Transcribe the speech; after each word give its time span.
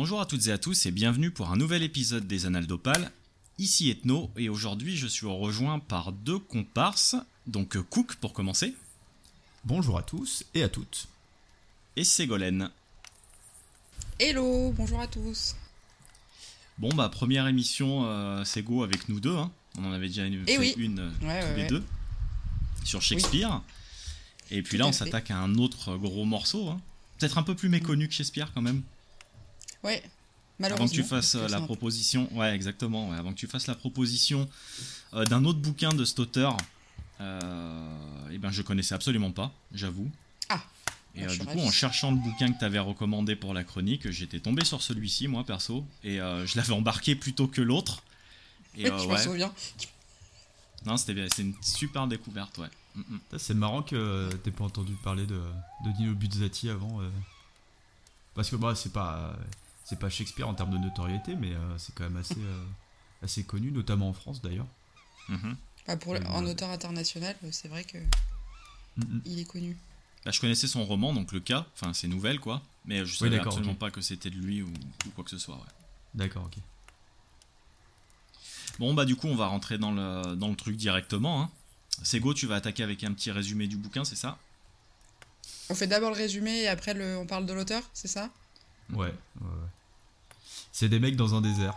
Bonjour 0.00 0.20
à 0.20 0.26
toutes 0.26 0.46
et 0.46 0.52
à 0.52 0.58
tous 0.58 0.86
et 0.86 0.92
bienvenue 0.92 1.32
pour 1.32 1.50
un 1.50 1.56
nouvel 1.56 1.82
épisode 1.82 2.24
des 2.28 2.46
Annales 2.46 2.68
d'Opale. 2.68 3.10
Ici 3.58 3.90
Ethno 3.90 4.30
et 4.36 4.48
aujourd'hui 4.48 4.96
je 4.96 5.08
suis 5.08 5.26
rejoint 5.26 5.80
par 5.80 6.12
deux 6.12 6.38
comparses, 6.38 7.16
donc 7.48 7.74
euh, 7.76 7.82
Cook 7.82 8.14
pour 8.14 8.32
commencer 8.32 8.76
Bonjour 9.64 9.98
à 9.98 10.04
tous 10.04 10.44
et 10.54 10.62
à 10.62 10.68
toutes. 10.68 11.08
et 11.96 12.04
Ségolène. 12.04 12.70
Hello, 14.20 14.70
bonjour 14.70 15.00
à 15.00 15.08
tous. 15.08 15.56
Bon 16.78 16.90
bah 16.94 17.08
première 17.08 17.48
émission 17.48 18.04
euh, 18.06 18.44
Ségo 18.44 18.84
avec 18.84 19.08
nous 19.08 19.18
deux, 19.18 19.34
hein. 19.34 19.50
on 19.78 19.84
en 19.86 19.92
avait 19.92 20.06
déjà 20.06 20.26
une, 20.26 20.44
Eh 20.46 20.52
fait 20.54 20.58
oui. 20.60 20.74
une 20.76 21.00
euh, 21.00 21.10
Ouais, 21.22 21.40
tous 21.40 21.46
ouais, 21.46 21.56
les 21.56 21.62
ouais. 21.62 21.68
deux 21.70 21.82
sur 22.84 23.02
Shakespeare. 23.02 23.62
Et 24.52 24.62
puis 24.62 24.76
Tout 24.76 24.82
là 24.84 24.86
on 24.86 24.92
s'attaque 24.92 25.32
à 25.32 25.38
un 25.38 25.56
autre 25.56 25.96
gros 25.96 26.24
morceau, 26.24 26.68
hein. 26.68 26.80
peut-être 27.18 27.36
un 27.36 27.42
peu 27.42 27.56
plus 27.56 27.68
méconnu 27.68 28.06
que 28.06 28.14
Shakespeare 28.14 28.52
quand 28.54 28.62
même. 28.62 28.84
Ouais, 29.84 29.98
Avant 29.98 30.04
malheureusement. 30.58 30.86
que 30.88 30.92
tu 30.92 31.02
fasses 31.04 31.34
euh, 31.34 31.46
que 31.46 31.52
la 31.52 31.60
proposition, 31.60 32.28
ouais, 32.36 32.54
exactement. 32.54 33.10
ouais, 33.10 33.16
avant 33.16 33.30
que 33.32 33.38
tu 33.38 33.46
fasses 33.46 33.66
la 33.66 33.74
proposition 33.74 34.48
euh, 35.14 35.24
d'un 35.24 35.44
autre 35.44 35.60
bouquin 35.60 35.90
de 35.90 36.04
cet 36.04 36.18
auteur, 36.20 36.56
euh, 37.20 38.28
eh 38.32 38.38
ben 38.38 38.50
je 38.50 38.62
connaissais 38.62 38.94
absolument 38.94 39.30
pas, 39.32 39.52
j'avoue. 39.72 40.10
Ah. 40.48 40.60
Et 41.14 41.24
euh, 41.24 41.28
du 41.36 41.44
coup, 41.46 41.58
en 41.60 41.70
cherchant 41.70 42.10
le 42.12 42.16
bouquin 42.18 42.52
que 42.52 42.58
tu 42.58 42.64
avais 42.64 42.78
recommandé 42.78 43.34
pour 43.36 43.54
la 43.54 43.64
chronique, 43.64 44.10
j'étais 44.10 44.40
tombé 44.40 44.64
sur 44.64 44.82
celui-ci, 44.82 45.26
moi 45.28 45.44
perso, 45.44 45.84
et 46.04 46.20
euh, 46.20 46.46
je 46.46 46.56
l'avais 46.56 46.72
embarqué 46.72 47.14
plutôt 47.16 47.48
que 47.48 47.60
l'autre. 47.60 48.02
Et 48.76 48.84
Oui, 48.84 48.90
euh, 48.90 48.98
je 48.98 49.06
me 49.08 49.12
ouais, 49.14 49.22
souviens. 49.22 49.52
non, 50.86 50.96
c'était 50.96 51.26
c'est 51.34 51.42
une 51.42 51.54
super 51.62 52.06
découverte, 52.06 52.58
ouais. 52.58 52.68
Mm, 52.94 53.00
mm. 53.00 53.20
C'est 53.38 53.54
marrant 53.54 53.82
que 53.82 54.30
t'aies 54.44 54.50
pas 54.52 54.64
entendu 54.64 54.94
parler 55.02 55.26
de, 55.26 55.40
de 55.84 55.90
Nino 55.98 56.14
Buzzati 56.14 56.68
avant. 56.68 57.00
euh. 57.00 57.08
Parce 58.34 58.50
que 58.50 58.56
bah, 58.56 58.74
c'est 58.76 58.92
pas, 58.92 59.36
c'est 59.88 59.96
pas 59.98 60.10
Shakespeare 60.10 60.46
en 60.46 60.52
termes 60.54 60.70
de 60.70 60.76
notoriété, 60.78 61.34
mais 61.34 61.54
euh, 61.54 61.78
c'est 61.78 61.94
quand 61.94 62.04
même 62.04 62.18
assez, 62.18 62.36
euh, 62.38 62.64
assez 63.22 63.42
connu, 63.42 63.72
notamment 63.72 64.10
en 64.10 64.12
France 64.12 64.42
d'ailleurs. 64.42 64.66
Mhm. 65.30 65.56
Bah, 65.86 65.96
pour 65.96 66.12
le- 66.12 66.20
Euh, 66.20 66.28
en 66.28 66.44
auteur 66.44 66.68
international, 66.70 67.34
c'est 67.50 67.68
vrai 67.68 67.84
que 67.84 67.96
il 69.24 69.38
est 69.38 69.44
connu. 69.46 69.78
Bah, 70.26 70.30
je 70.30 70.40
connaissais 70.40 70.66
son 70.66 70.84
roman, 70.84 71.14
donc 71.14 71.32
le 71.32 71.40
cas, 71.40 71.66
enfin 71.74 71.94
ses 71.94 72.06
nouvelles, 72.06 72.38
quoi, 72.38 72.60
mais 72.84 73.06
je 73.06 73.16
savais 73.16 73.30
d'accord, 73.30 73.54
absolument 73.54 73.74
pas 73.76 73.90
que 73.90 74.02
c'était 74.02 74.28
de 74.28 74.36
lui 74.36 74.60
ou, 74.60 74.68
ou 75.06 75.10
quoi 75.14 75.24
que 75.24 75.30
ce 75.30 75.38
soit, 75.38 75.56
ouais. 75.56 75.72
D'accord, 76.14 76.44
ok. 76.44 76.58
Bon, 78.78 78.92
bah 78.92 79.06
du 79.06 79.16
coup, 79.16 79.28
on 79.28 79.36
va 79.36 79.46
rentrer 79.46 79.78
dans 79.78 79.92
le, 79.92 80.36
dans 80.36 80.48
le 80.48 80.56
truc 80.56 80.76
directement. 80.76 81.42
Hein. 81.42 81.50
Sego, 82.02 82.34
tu 82.34 82.46
vas 82.46 82.56
attaquer 82.56 82.82
avec 82.82 83.02
un 83.04 83.12
petit 83.14 83.30
résumé 83.30 83.66
du 83.68 83.76
bouquin, 83.76 84.04
c'est 84.04 84.16
ça? 84.16 84.38
On 85.70 85.74
fait 85.74 85.86
d'abord 85.86 86.10
le 86.10 86.16
résumé 86.16 86.60
et 86.62 86.68
après 86.68 86.92
le, 86.94 87.16
on 87.16 87.26
parle 87.26 87.46
de 87.46 87.52
l'auteur, 87.54 87.82
c'est 87.94 88.08
ça? 88.08 88.30
Ouais, 88.90 89.06
ouais, 89.06 89.12
ouais. 89.40 89.68
C'est 90.72 90.88
des 90.88 90.98
mecs 91.00 91.16
dans 91.16 91.34
un 91.34 91.40
désert. 91.40 91.74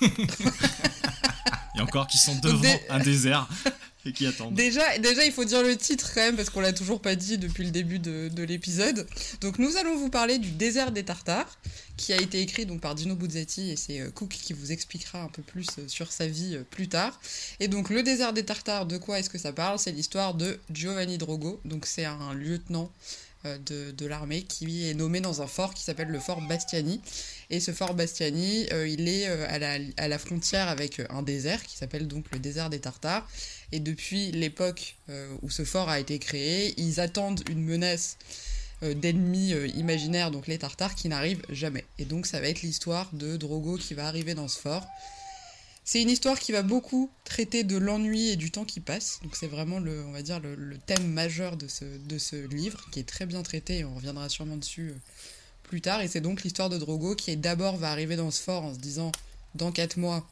Et 1.76 1.80
encore 1.80 2.06
qui 2.08 2.18
sont 2.18 2.34
devant 2.40 2.60
dé- 2.60 2.80
un 2.88 2.98
désert 2.98 3.48
et 4.04 4.12
qui 4.12 4.26
attendent. 4.26 4.54
déjà, 4.54 4.98
déjà, 4.98 5.24
il 5.24 5.32
faut 5.32 5.44
dire 5.44 5.62
le 5.62 5.76
titre 5.76 6.10
quand 6.14 6.20
même 6.20 6.36
parce 6.36 6.50
qu'on 6.50 6.60
l'a 6.60 6.72
toujours 6.72 7.00
pas 7.00 7.14
dit 7.14 7.36
depuis 7.38 7.64
le 7.64 7.70
début 7.70 7.98
de, 7.98 8.28
de 8.32 8.42
l'épisode. 8.42 9.06
Donc 9.40 9.58
nous 9.58 9.76
allons 9.76 9.96
vous 9.96 10.08
parler 10.08 10.38
du 10.38 10.50
désert 10.50 10.92
des 10.92 11.04
Tartares, 11.04 11.58
qui 11.96 12.12
a 12.12 12.16
été 12.20 12.40
écrit 12.40 12.64
donc 12.66 12.80
par 12.80 12.94
Dino 12.94 13.14
Buzzati 13.16 13.70
et 13.70 13.76
c'est 13.76 14.00
euh, 14.00 14.10
Cook 14.10 14.30
qui 14.30 14.52
vous 14.54 14.72
expliquera 14.72 15.22
un 15.22 15.28
peu 15.28 15.42
plus 15.42 15.66
euh, 15.78 15.88
sur 15.88 16.10
sa 16.12 16.26
vie 16.26 16.56
euh, 16.56 16.62
plus 16.68 16.88
tard. 16.88 17.20
Et 17.60 17.68
donc 17.68 17.90
le 17.90 18.02
désert 18.02 18.32
des 18.32 18.44
Tartares, 18.44 18.86
de 18.86 18.98
quoi 18.98 19.18
est-ce 19.18 19.30
que 19.30 19.38
ça 19.38 19.52
parle? 19.52 19.78
C'est 19.78 19.92
l'histoire 19.92 20.34
de 20.34 20.58
Giovanni 20.72 21.18
Drogo. 21.18 21.60
Donc 21.64 21.84
c'est 21.86 22.04
un 22.04 22.34
lieutenant 22.34 22.90
de, 23.44 23.92
de 23.92 24.06
l'armée 24.06 24.42
qui 24.42 24.88
est 24.88 24.94
nommé 24.94 25.20
dans 25.20 25.42
un 25.42 25.46
fort 25.46 25.74
qui 25.74 25.82
s'appelle 25.82 26.08
le 26.08 26.18
fort 26.18 26.40
Bastiani. 26.40 27.00
Et 27.50 27.60
ce 27.60 27.72
fort 27.72 27.94
Bastiani, 27.94 28.66
euh, 28.72 28.86
il 28.86 29.08
est 29.08 29.28
euh, 29.28 29.46
à, 29.96 30.08
la, 30.08 30.18
frontière 30.18 30.68
avec 30.68 31.00
euh, 31.00 31.06
un 31.08 31.22
désert 31.22 31.64
qui 31.64 31.76
s'appelle 31.76 32.06
donc 32.06 32.26
le 32.32 32.38
désert 32.38 32.68
des 32.68 32.80
Tartares. 32.80 33.26
Et 33.72 33.80
depuis 33.80 34.32
l'époque 34.32 34.96
euh, 35.08 35.34
où 35.42 35.50
ce 35.50 35.64
fort 35.64 35.88
a 35.88 36.00
été 36.00 36.18
créé, 36.18 36.74
ils 36.78 37.00
attendent 37.00 37.42
une 37.50 37.62
menace 37.62 38.16
euh, 38.82 38.94
d'ennemis 38.94 39.54
euh, 39.54 39.66
imaginaires, 39.68 40.30
donc 40.30 40.46
les 40.46 40.58
Tartares, 40.58 40.94
qui 40.94 41.08
n'arrivent 41.08 41.42
jamais. 41.48 41.84
Et 41.98 42.04
donc 42.04 42.26
ça 42.26 42.40
va 42.40 42.48
être 42.48 42.62
l'histoire 42.62 43.10
de 43.12 43.36
Drogo 43.36 43.76
qui 43.76 43.94
va 43.94 44.06
arriver 44.06 44.34
dans 44.34 44.48
ce 44.48 44.58
fort. 44.58 44.86
C'est 45.90 46.02
une 46.02 46.10
histoire 46.10 46.38
qui 46.38 46.52
va 46.52 46.60
beaucoup 46.60 47.10
traiter 47.24 47.64
de 47.64 47.78
l'ennui 47.78 48.28
et 48.28 48.36
du 48.36 48.50
temps 48.50 48.66
qui 48.66 48.78
passe. 48.78 49.20
Donc 49.22 49.34
c'est 49.34 49.46
vraiment 49.46 49.78
le, 49.78 50.04
on 50.04 50.12
va 50.12 50.20
dire, 50.20 50.38
le, 50.38 50.76
thème 50.76 51.10
majeur 51.10 51.56
de 51.56 51.66
ce, 51.66 51.86
de 51.86 52.18
ce 52.18 52.36
livre, 52.36 52.84
qui 52.92 53.00
est 53.00 53.08
très 53.08 53.24
bien 53.24 53.42
traité, 53.42 53.78
et 53.78 53.84
on 53.86 53.94
reviendra 53.94 54.28
sûrement 54.28 54.58
dessus 54.58 54.90
euh, 54.90 55.00
plus 55.62 55.80
tard. 55.80 56.02
Et 56.02 56.08
c'est 56.08 56.20
donc 56.20 56.42
l'histoire 56.42 56.68
de 56.68 56.76
Drogo 56.76 57.14
qui 57.14 57.34
d'abord 57.38 57.78
va 57.78 57.90
arriver 57.90 58.16
dans 58.16 58.30
ce 58.30 58.42
fort 58.42 58.64
en 58.64 58.74
se 58.74 58.78
disant, 58.78 59.12
dans 59.54 59.72
4 59.72 59.96
mois, 59.96 60.28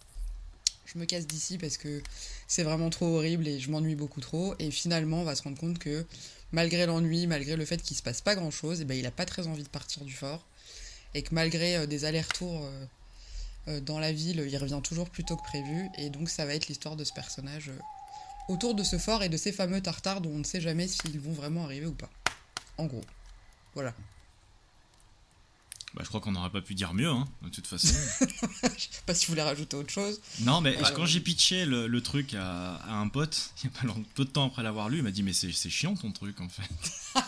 je 0.84 0.98
me 0.98 1.06
casse 1.06 1.26
d'ici 1.26 1.56
parce 1.56 1.78
que 1.78 2.02
c'est 2.46 2.62
vraiment 2.62 2.90
trop 2.90 3.06
horrible 3.16 3.48
et 3.48 3.58
je 3.58 3.70
m'ennuie 3.70 3.94
beaucoup 3.94 4.20
trop. 4.20 4.54
Et 4.58 4.70
finalement, 4.70 5.22
on 5.22 5.24
va 5.24 5.36
se 5.36 5.42
rendre 5.42 5.56
compte 5.56 5.78
que 5.78 6.04
malgré 6.52 6.84
l'ennui, 6.84 7.26
malgré 7.26 7.56
le 7.56 7.64
fait 7.64 7.80
qu'il 7.80 7.96
se 7.96 8.02
passe 8.02 8.20
pas 8.20 8.34
grand 8.34 8.50
chose, 8.50 8.82
et 8.82 8.84
ben, 8.84 8.98
il 8.98 9.06
a 9.06 9.10
pas 9.10 9.24
très 9.24 9.46
envie 9.46 9.62
de 9.62 9.70
partir 9.70 10.04
du 10.04 10.12
fort. 10.12 10.44
Et 11.14 11.22
que 11.22 11.34
malgré 11.34 11.76
euh, 11.76 11.86
des 11.86 12.04
allers-retours 12.04 12.62
euh, 12.62 12.84
dans 13.80 13.98
la 13.98 14.12
ville, 14.12 14.44
il 14.48 14.56
revient 14.58 14.80
toujours 14.82 15.10
plus 15.10 15.24
tôt 15.24 15.36
que 15.36 15.42
prévu. 15.42 15.88
Et 15.98 16.10
donc, 16.10 16.28
ça 16.28 16.44
va 16.46 16.54
être 16.54 16.68
l'histoire 16.68 16.96
de 16.96 17.04
ce 17.04 17.12
personnage 17.12 17.68
euh, 17.70 17.78
autour 18.48 18.74
de 18.74 18.82
ce 18.84 18.98
fort 18.98 19.22
et 19.22 19.28
de 19.28 19.36
ces 19.36 19.52
fameux 19.52 19.80
tartares 19.80 20.20
dont 20.20 20.30
on 20.30 20.38
ne 20.38 20.44
sait 20.44 20.60
jamais 20.60 20.86
s'ils 20.88 21.18
vont 21.20 21.32
vraiment 21.32 21.64
arriver 21.64 21.86
ou 21.86 21.92
pas. 21.94 22.10
En 22.78 22.86
gros. 22.86 23.04
Voilà. 23.74 23.92
Bah, 25.94 26.02
je 26.04 26.08
crois 26.08 26.20
qu'on 26.20 26.32
n'aurait 26.32 26.50
pas 26.50 26.60
pu 26.60 26.74
dire 26.74 26.92
mieux, 26.92 27.08
hein, 27.08 27.26
de 27.42 27.48
toute 27.48 27.66
façon. 27.66 27.88
Je 28.20 28.82
sais 28.82 29.02
pas 29.06 29.14
si 29.14 29.26
vous 29.26 29.32
voulez 29.32 29.42
rajouter 29.42 29.76
autre 29.76 29.90
chose. 29.90 30.20
non, 30.40 30.60
mais 30.60 30.76
Euh, 30.76 30.90
quand 30.94 31.06
j'ai 31.06 31.20
pitché 31.20 31.64
le, 31.64 31.86
le 31.86 32.02
truc 32.02 32.34
à, 32.34 32.74
à 32.76 32.92
un 32.96 33.08
pote, 33.08 33.50
il 33.62 33.70
y 33.70 33.74
a 33.74 33.80
pas 33.80 33.86
longtemps, 33.86 34.02
peu 34.14 34.24
de 34.26 34.30
temps 34.30 34.46
après 34.46 34.62
l'avoir 34.62 34.90
lu, 34.90 34.98
il 34.98 35.02
m'a 35.02 35.10
dit 35.10 35.22
Mais 35.22 35.32
c'est 35.32 35.50
chiant 35.70 35.94
ton 35.94 36.12
truc 36.12 36.38
en 36.40 36.48
fait. 36.50 36.68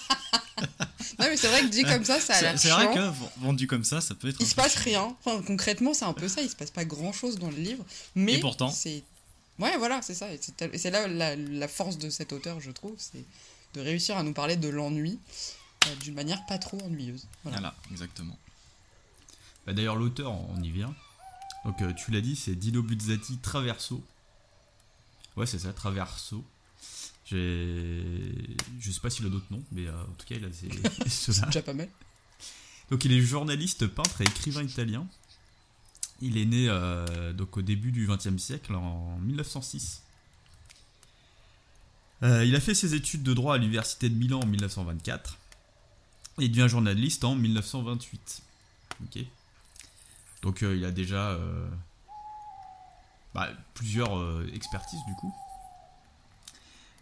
Mais 1.31 1.37
c'est 1.37 1.49
vrai 1.49 1.61
que 1.63 1.67
dit 1.67 1.83
comme 1.85 2.05
ça, 2.05 2.21
ça 2.21 2.35
a 2.35 2.43
l'air 2.43 2.59
c'est 2.59 2.71
vrai 2.71 2.93
que 2.95 3.41
vendu 3.41 3.67
comme 3.67 3.85
ça, 3.85 4.01
ça 4.01 4.15
peut 4.15 4.29
être. 4.29 4.37
Il 4.41 4.47
se 4.47 4.55
passe 4.55 4.73
chiant. 4.83 5.09
rien. 5.09 5.17
Enfin, 5.25 5.43
concrètement, 5.43 5.95
c'est 5.95 6.05
un 6.05 6.13
peu 6.13 6.29
ça. 6.29 6.41
Il 6.43 6.49
se 6.51 6.57
passe 6.57 6.71
pas 6.71 6.85
grand 6.85 7.13
chose 7.13 7.39
dans 7.39 7.51
le 7.51 7.57
livre. 7.57 7.85
Mais 8.15 8.35
Et 8.35 8.41
pourtant. 8.41 8.71
c'est. 8.71 9.03
Ouais, 9.59 9.77
voilà, 9.77 10.01
c'est 10.03 10.15
ça. 10.15 10.33
Et 10.33 10.39
c'est 10.41 10.57
tel- 10.57 10.71
et 10.73 10.79
c'est 10.79 10.91
là 10.91 11.09
la, 11.09 11.35
la 11.37 11.69
force 11.69 11.99
de 11.99 12.11
cet 12.11 12.33
auteur, 12.33 12.61
je 12.61 12.71
trouve, 12.71 12.95
c'est 12.99 13.25
de 13.75 13.81
réussir 13.81 14.17
à 14.17 14.23
nous 14.23 14.33
parler 14.33 14.57
de 14.57 14.69
l'ennui 14.69 15.19
euh, 15.87 15.95
d'une 15.97 16.15
manière 16.15 16.45
pas 16.47 16.59
trop 16.59 16.79
ennuyeuse. 16.83 17.27
Voilà. 17.43 17.59
Voilà, 17.59 17.75
exactement. 17.91 18.37
Bah, 19.67 19.73
D'ailleurs, 19.73 19.97
l'auteur, 19.97 20.33
on 20.33 20.63
y 20.63 20.71
vient. 20.71 20.95
Donc, 21.65 21.83
euh, 21.83 21.93
tu 21.93 22.13
l'as 22.13 22.21
dit, 22.21 22.37
c'est 22.37 22.55
Dino 22.55 22.83
Buzzati 22.83 23.39
Traverso. 23.39 24.03
Ouais, 25.37 25.47
c'est 25.47 25.59
ça, 25.59 25.73
Traverso. 25.73 26.45
J'ai... 27.31 28.57
Je 28.81 28.91
sais 28.91 29.01
pas 29.01 29.11
s'il 29.11 29.27
a 29.27 29.29
d'autres 29.29 29.47
noms, 29.51 29.63
mais 29.73 29.87
euh, 29.87 29.93
en 30.03 30.13
tout 30.15 30.27
cas, 30.27 30.37
il 30.37 30.45
a 30.45 30.53
ces- 30.53 30.69
C'est 31.09 31.33
ceux-là. 31.33 31.47
déjà 31.47 31.63
pas 31.63 31.75
mal. 31.75 31.89
Donc 32.91 33.05
il 33.05 33.13
est 33.13 33.21
journaliste, 33.21 33.87
peintre 33.87 34.21
et 34.23 34.25
écrivain 34.25 34.63
italien. 34.63 35.07
Il 36.23 36.39
est 36.39 36.47
né 36.47 36.67
euh, 36.69 37.33
donc 37.33 37.57
au 37.59 37.63
début 37.63 37.93
du 37.93 38.07
XXe 38.09 38.39
siècle, 38.43 38.75
en 38.75 39.19
1906. 39.19 40.03
Euh, 42.23 42.45
il 42.45 42.57
a 42.57 42.61
fait 42.61 42.75
ses 42.75 42.95
études 42.95 43.23
de 43.23 43.35
droit 43.35 43.55
à 43.55 43.59
l'université 43.59 44.09
de 44.09 44.15
Milan 44.15 44.41
en 44.41 44.47
1924. 44.47 45.37
Et 46.41 46.45
il 46.45 46.51
devient 46.51 46.69
journaliste 46.69 47.25
en 47.25 47.35
1928. 47.35 48.43
Ok. 49.05 49.23
Donc 50.43 50.63
il 50.63 50.85
a 50.85 50.91
déjà 50.91 51.39
bah, 53.35 53.51
plusieurs 53.75 54.43
expertises 54.55 55.01
du 55.07 55.15
coup. 55.15 55.35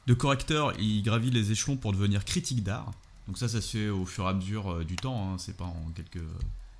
De 0.07 0.15
correcteur, 0.15 0.79
il 0.79 1.03
gravit 1.03 1.31
les 1.31 1.51
échelons 1.53 1.77
pour 1.77 1.93
devenir 1.93 2.25
critique 2.25 2.63
d'art. 2.63 2.93
Donc 3.27 3.39
ça, 3.39 3.49
ça 3.49 3.61
se 3.61 3.77
fait 3.77 3.89
au 3.89 4.07
fur 4.07 4.25
et 4.25 4.29
à 4.29 4.33
mesure 4.35 4.71
euh, 4.73 4.85
du 4.85 4.95
temps, 4.97 5.33
hein, 5.33 5.39
c'est 5.39 5.57
pas 5.57 5.65
en 5.65 5.91
quelques, 5.95 6.23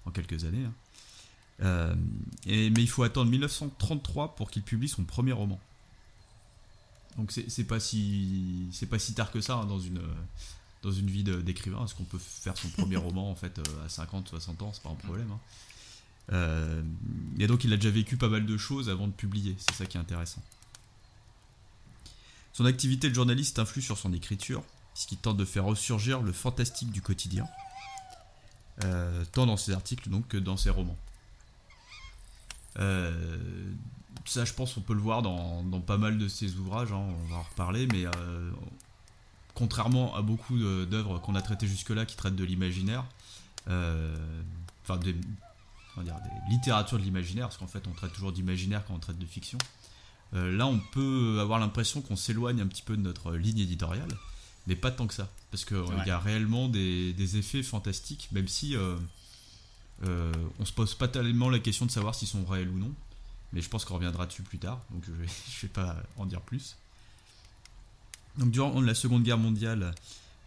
en 0.05 0.11
quelques 0.13 0.45
années. 0.45 0.65
hein. 0.65 0.73
Euh, 1.63 1.95
et, 2.47 2.71
mais 2.71 2.83
il 2.83 2.89
faut 2.89 3.03
attendre 3.03 3.31
1933 3.31 4.37
pour 4.37 4.51
qu'il 4.51 4.63
publie 4.63 4.89
son 4.89 5.05
premier 5.05 5.33
roman. 5.33 5.59
Donc 7.17 7.33
c'est 7.33 7.65
pas 7.65 7.81
si 7.81 8.69
c'est 8.73 8.85
pas 8.87 8.99
si 8.99 9.15
tard 9.15 9.31
que 9.33 9.41
ça 9.41 9.55
hein, 9.57 9.65
dans 9.65 9.81
une 9.81 10.03
dans 10.83 10.93
une 10.93 11.07
vie 11.09 11.25
d'écrivain. 11.25 11.83
Est-ce 11.85 11.95
qu'on 11.95 12.05
peut 12.05 12.19
faire 12.19 12.57
son 12.59 12.69
premier 12.69 12.97
roman 13.07 13.31
en 13.31 13.35
fait 13.35 13.59
euh, 13.59 13.87
à 13.87 13.89
50, 13.89 14.29
60 14.29 14.61
ans, 14.63 14.71
c'est 14.75 14.83
pas 14.83 14.91
un 14.91 14.95
problème. 14.97 15.31
hein. 15.33 15.41
Euh, 16.33 16.83
et 17.39 17.47
donc 17.47 17.65
il 17.65 17.73
a 17.73 17.77
déjà 17.77 17.89
vécu 17.91 18.17
pas 18.19 18.29
mal 18.29 18.45
de 18.45 18.57
choses 18.59 18.91
avant 18.91 19.07
de 19.07 19.13
publier. 19.13 19.57
C'est 19.59 19.75
ça 19.77 19.87
qui 19.87 19.97
est 19.97 20.01
intéressant. 20.01 20.43
Son 22.57 22.65
activité 22.65 23.11
de 23.11 23.15
journaliste 23.15 23.59
influe 23.59 23.83
sur 23.83 23.99
son 23.99 24.15
écriture, 24.15 24.63
puisqu'il 24.95 25.19
tente 25.19 25.37
de 25.37 25.45
faire 25.45 25.65
ressurgir 25.65 26.23
le 26.23 26.33
fantastique 26.33 26.91
du 26.91 27.03
quotidien, 27.03 27.47
euh, 28.83 29.27
tant 29.33 29.45
dans 29.45 29.59
ses 29.59 29.73
articles 29.73 30.09
donc 30.09 30.27
que 30.27 30.39
dans 30.39 30.57
ses 30.57 30.71
romans. 30.71 30.97
Euh, 32.79 33.13
ça, 34.25 34.47
je 34.47 34.55
pense, 34.55 34.75
on 34.79 34.81
peut 34.81 34.95
le 34.95 35.03
voir 35.03 35.21
dans, 35.21 35.65
pas 35.83 35.99
mal 35.99 36.17
de 36.17 36.29
ses 36.29 36.57
ouvrages, 36.57 36.93
hein, 36.93 37.05
on 37.27 37.31
va 37.31 37.37
en 37.37 37.43
reparler, 37.43 37.87
mais 37.89 38.07
euh, 38.07 38.51
contrairement 39.53 40.17
à 40.17 40.23
beaucoup 40.23 40.57
d'œuvres 40.57 41.19
qu'on 41.19 41.35
a 41.35 41.43
traitées 41.43 41.69
jusque-là 41.69 42.07
qui 42.07 42.17
traitent 42.17 42.37
de 42.37 42.45
l'imaginaire, 42.45 43.05
enfin 43.67 44.97
des 44.97 45.15
littératures 46.49 46.97
de 46.97 47.03
l'imaginaire, 47.03 47.49
parce 47.49 47.59
qu'en 47.59 47.67
fait 47.67 47.87
on 47.87 47.93
traite 47.93 48.15
toujours 48.15 48.33
d'imaginaire 48.33 48.83
quand 48.87 48.95
on 48.95 48.99
traite 48.99 49.19
de 49.19 49.27
fiction. 49.27 49.59
Euh, 50.35 50.57
là, 50.57 50.67
on 50.67 50.79
peut 50.79 51.39
avoir 51.41 51.59
l'impression 51.59 52.03
qu'on 52.03 52.17
s'éloigne 52.17 52.61
un 52.61 52.67
petit 52.67 52.83
peu 52.83 52.97
de 52.97 53.03
notre 53.03 53.35
ligne 53.35 53.59
éditoriale, 53.59 54.09
mais 54.67 54.77
pas 54.77 54.91
tant 54.91 55.07
que 55.07 55.15
ça, 55.15 55.31
parce 55.51 55.65
qu'il 55.65 55.77
y 56.07 56.11
a 56.11 56.19
réellement 56.19 56.69
des, 56.69 57.13
des, 57.13 57.37
effets 57.37 57.63
fantastiques, 57.63 58.29
même 58.33 58.49
si 58.49 58.77
euh, 58.77 58.97
euh, 60.05 60.33
on 60.59 60.65
se 60.65 60.73
pose 60.73 60.95
pas 60.95 61.09
tellement 61.09 61.49
la 61.49 61.61
question 61.61 61.87
de 61.87 61.91
savoir 61.91 62.15
s'ils 62.15 62.29
sont 62.29 62.45
réels 62.45 62.69
ou 62.69 62.79
non. 62.79 62.93
Mais 63.53 63.61
je 63.61 63.69
pense 63.69 63.85
qu'on 63.85 63.95
reviendra 63.95 64.27
dessus 64.27 64.43
plus 64.43 64.59
tard, 64.59 64.81
donc 64.91 65.05
je 65.07 65.13
vais, 65.13 65.29
vais 65.63 65.69
pas 65.69 65.97
en 66.17 66.27
dire 66.27 66.41
plus. 66.41 66.77
Donc 68.37 68.51
durant 68.51 68.81
la 68.81 68.95
Seconde 68.95 69.23
Guerre 69.23 69.39
mondiale, 69.39 69.95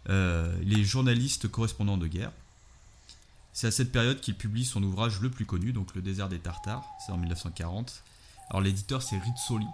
les 0.06 0.84
journalistes 0.84 1.48
correspondants 1.48 1.98
de 1.98 2.06
guerre, 2.06 2.32
c'est 3.52 3.66
à 3.66 3.70
cette 3.70 3.90
période 3.90 4.20
qu'il 4.20 4.36
publie 4.36 4.64
son 4.64 4.82
ouvrage 4.82 5.20
le 5.20 5.28
plus 5.28 5.44
connu, 5.44 5.72
donc 5.72 5.94
Le 5.94 6.02
désert 6.02 6.28
des 6.28 6.38
Tartares, 6.38 6.84
c'est 7.04 7.12
en 7.12 7.16
1940. 7.16 8.02
Alors 8.50 8.62
l'éditeur 8.62 9.00
c'est 9.02 9.16
Rizzoli, 9.16 9.66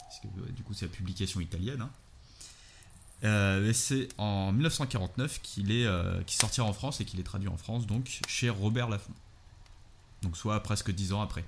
parce 0.00 0.20
que 0.20 0.50
du 0.50 0.62
coup 0.62 0.74
c'est 0.74 0.86
la 0.86 0.92
publication 0.92 1.40
italienne. 1.40 1.82
Hein. 1.82 1.90
Euh, 3.22 3.72
c'est 3.72 4.08
en 4.18 4.52
1949 4.52 5.40
qu'il 5.40 5.70
est 5.70 5.86
euh, 5.86 6.20
sortira 6.26 6.66
en 6.66 6.72
France 6.72 7.00
et 7.00 7.04
qu'il 7.04 7.20
est 7.20 7.24
traduit 7.24 7.48
en 7.48 7.56
France 7.56 7.86
donc 7.86 8.20
chez 8.26 8.50
Robert 8.50 8.88
Laffont. 8.88 9.14
Donc 10.22 10.36
soit 10.36 10.60
presque 10.62 10.90
10 10.90 11.12
ans 11.12 11.22
après. 11.22 11.44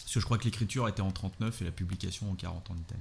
Parce 0.00 0.14
que 0.14 0.20
je 0.20 0.24
crois 0.24 0.38
que 0.38 0.44
l'écriture 0.44 0.88
était 0.88 1.02
en 1.02 1.12
39 1.12 1.62
et 1.62 1.64
la 1.64 1.70
publication 1.70 2.30
en 2.30 2.34
40 2.34 2.70
en 2.70 2.74
Italie. 2.74 3.00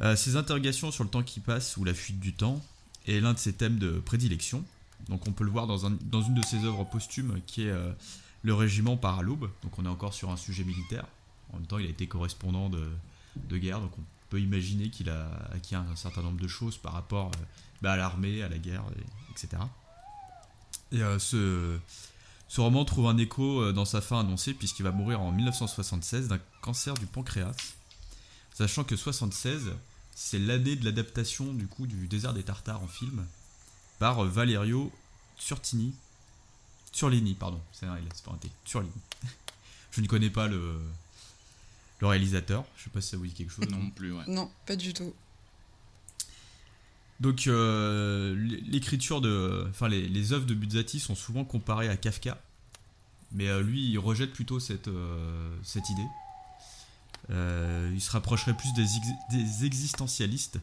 Euh, 0.00 0.16
ces 0.16 0.36
interrogations 0.36 0.90
sur 0.90 1.04
le 1.04 1.10
temps 1.10 1.22
qui 1.22 1.40
passe 1.40 1.76
ou 1.76 1.84
la 1.84 1.94
fuite 1.94 2.18
du 2.18 2.32
temps 2.32 2.60
est 3.06 3.20
l'un 3.20 3.34
de 3.34 3.38
ses 3.38 3.52
thèmes 3.52 3.78
de 3.78 4.00
prédilection. 4.00 4.64
Donc 5.08 5.28
on 5.28 5.32
peut 5.32 5.44
le 5.44 5.50
voir 5.50 5.66
dans 5.66 5.78
une 5.78 6.34
de 6.34 6.42
ses 6.42 6.64
œuvres 6.64 6.84
posthumes 6.84 7.40
qui 7.46 7.66
est 7.66 7.74
le 8.44 8.54
régiment 8.54 8.96
part 8.96 9.20
à 9.20 9.22
l'aube, 9.22 9.50
donc 9.62 9.78
on 9.78 9.86
est 9.86 9.88
encore 9.88 10.12
sur 10.12 10.30
un 10.30 10.36
sujet 10.36 10.64
militaire. 10.64 11.06
En 11.52 11.56
même 11.56 11.66
temps, 11.66 11.78
il 11.78 11.86
a 11.86 11.88
été 11.88 12.06
correspondant 12.06 12.68
de, 12.68 13.56
guerre, 13.56 13.80
donc 13.80 13.90
on 13.98 14.02
peut 14.28 14.40
imaginer 14.40 14.90
qu'il 14.90 15.08
a 15.08 15.28
acquis 15.52 15.74
un, 15.74 15.96
certain 15.96 16.22
nombre 16.22 16.40
de 16.40 16.46
choses 16.46 16.76
par 16.76 16.92
rapport 16.92 17.28
euh, 17.28 17.44
bah, 17.80 17.92
à 17.92 17.96
l'armée, 17.96 18.42
à 18.42 18.48
la 18.50 18.58
guerre, 18.58 18.84
etc. 19.30 19.62
Et 20.92 21.02
euh, 21.02 21.18
ce, 21.18 21.78
roman 22.60 22.84
trouve 22.84 23.06
un 23.08 23.16
écho 23.16 23.62
euh, 23.62 23.72
dans 23.72 23.86
sa 23.86 24.02
fin 24.02 24.20
annoncée, 24.20 24.52
puisqu'il 24.52 24.82
va 24.82 24.92
mourir 24.92 25.22
en 25.22 25.32
1976 25.32 26.28
d'un 26.28 26.40
cancer 26.60 26.92
du 26.94 27.06
pancréas. 27.06 27.56
Sachant 28.52 28.84
que 28.84 28.94
76, 28.94 29.72
c'est 30.14 30.38
l'année 30.38 30.76
de 30.76 30.84
l'adaptation 30.84 31.54
du 31.54 31.66
coup 31.66 31.86
du 31.86 32.08
désert 32.08 32.34
des 32.34 32.42
Tartares 32.42 32.82
en 32.82 32.88
film 32.88 33.24
par 33.98 34.22
Valerio 34.24 34.92
Surtini, 35.38 35.94
Surligny, 36.94 37.34
pardon. 37.34 37.60
C'est 37.72 37.86
un 37.86 37.98
c'est 38.14 38.24
pas 38.24 38.30
un 38.30 38.36
T. 38.36 38.48
Surligny. 38.64 38.92
je 39.90 40.00
ne 40.00 40.06
connais 40.06 40.30
pas 40.30 40.46
le, 40.46 40.80
le 42.00 42.06
réalisateur. 42.06 42.64
Je 42.76 42.84
sais 42.84 42.90
pas 42.90 43.00
si 43.00 43.08
ça 43.10 43.16
vous 43.16 43.26
dit 43.26 43.32
quelque 43.32 43.50
chose. 43.50 43.68
Non 43.68 43.90
plus, 43.90 44.12
ouais. 44.12 44.22
Non, 44.28 44.48
pas 44.64 44.76
du 44.76 44.94
tout. 44.94 45.12
Donc, 47.18 47.48
euh, 47.48 48.36
l'écriture 48.68 49.20
de. 49.20 49.66
Enfin, 49.70 49.88
les, 49.88 50.06
les, 50.06 50.32
œuvres 50.32 50.46
de 50.46 50.54
Buzzati 50.54 51.00
sont 51.00 51.16
souvent 51.16 51.44
comparées 51.44 51.88
à 51.88 51.96
Kafka. 51.96 52.40
Mais 53.32 53.48
euh, 53.48 53.60
lui, 53.60 53.90
il 53.90 53.98
rejette 53.98 54.32
plutôt 54.32 54.60
cette, 54.60 54.86
euh, 54.86 55.56
cette 55.64 55.90
idée. 55.90 56.06
il 57.92 58.00
se 58.00 58.10
rapprocherait 58.12 58.56
plus 58.56 58.72
des, 58.74 58.86
des 59.30 59.64
existentialistes, 59.64 60.60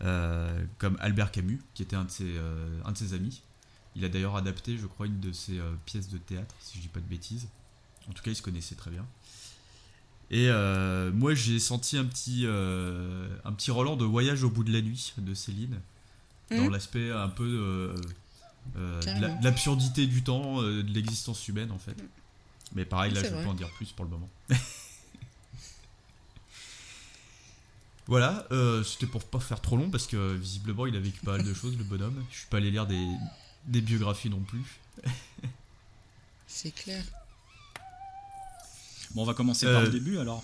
comme 0.00 0.98
Albert 1.00 1.32
Camus, 1.32 1.62
qui 1.72 1.82
était 1.82 1.96
un 1.96 2.04
de 2.04 2.10
ses, 2.10 2.38
un 2.84 2.92
de 2.92 2.98
ses 2.98 3.14
amis. 3.14 3.40
Il 3.94 4.04
a 4.04 4.08
d'ailleurs 4.08 4.36
adapté, 4.36 4.78
je 4.78 4.86
crois, 4.86 5.06
une 5.06 5.20
de 5.20 5.32
ses 5.32 5.58
euh, 5.58 5.72
pièces 5.84 6.08
de 6.08 6.18
théâtre, 6.18 6.54
si 6.60 6.78
je 6.78 6.82
dis 6.82 6.88
pas 6.88 7.00
de 7.00 7.06
bêtises. 7.06 7.48
En 8.08 8.12
tout 8.12 8.22
cas, 8.22 8.30
il 8.30 8.36
se 8.36 8.42
connaissait 8.42 8.74
très 8.74 8.90
bien. 8.90 9.06
Et 10.30 10.48
euh, 10.48 11.12
moi, 11.12 11.34
j'ai 11.34 11.58
senti 11.58 11.98
un 11.98 12.04
petit, 12.04 12.42
euh, 12.46 13.28
un 13.44 13.52
petit 13.52 13.70
Roland 13.70 13.96
de 13.96 14.04
Voyage 14.04 14.44
au 14.44 14.50
bout 14.50 14.64
de 14.64 14.72
la 14.72 14.80
nuit 14.80 15.12
de 15.18 15.34
Céline, 15.34 15.78
dans 16.50 16.68
mmh. 16.68 16.72
l'aspect 16.72 17.10
un 17.10 17.28
peu 17.28 17.94
de 18.74 19.42
l'absurdité 19.42 20.06
du 20.06 20.22
temps, 20.22 20.62
de 20.62 20.92
l'existence 20.92 21.46
humaine, 21.48 21.70
en 21.70 21.78
fait. 21.78 21.92
Mmh. 21.92 22.06
Mais 22.74 22.86
pareil, 22.86 23.12
là, 23.12 23.22
je 23.22 23.28
ne 23.28 23.42
peux 23.42 23.48
en 23.48 23.54
dire 23.54 23.70
plus 23.76 23.92
pour 23.92 24.04
le 24.04 24.10
moment. 24.10 24.30
Voilà, 28.08 28.48
c'était 28.84 29.06
pour 29.06 29.24
pas 29.24 29.38
faire 29.38 29.60
trop 29.60 29.76
long 29.76 29.88
parce 29.88 30.08
que 30.08 30.34
visiblement 30.34 30.86
il 30.86 30.96
a 30.96 31.00
vécu 31.00 31.20
pas 31.20 31.36
mal 31.36 31.46
de 31.46 31.54
choses, 31.54 31.78
le 31.78 31.84
bonhomme. 31.84 32.22
Je 32.32 32.38
suis 32.38 32.48
pas 32.48 32.56
allé 32.56 32.72
lire 32.72 32.86
des, 32.86 33.06
des 33.66 33.80
biographies 33.80 34.30
non 34.30 34.40
plus. 34.40 34.80
C'est 36.46 36.72
clair. 36.72 37.02
Bon, 39.14 39.22
on 39.22 39.24
va 39.24 39.34
commencer 39.34 39.66
par 39.66 39.82
le 39.82 39.88
euh, 39.88 39.90
début 39.90 40.18
alors. 40.18 40.42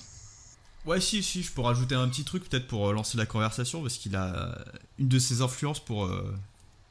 Ouais, 0.84 1.00
si, 1.00 1.22
si, 1.22 1.42
je 1.42 1.52
peux 1.52 1.60
rajouter 1.60 1.94
un 1.94 2.08
petit 2.08 2.24
truc 2.24 2.48
peut-être 2.48 2.66
pour 2.66 2.88
euh, 2.88 2.92
lancer 2.92 3.18
la 3.18 3.26
conversation, 3.26 3.82
parce 3.82 3.98
qu'il 3.98 4.16
a 4.16 4.58
une 4.98 5.08
de 5.08 5.18
ses 5.18 5.42
influences 5.42 5.80
pour, 5.80 6.04
euh, 6.04 6.34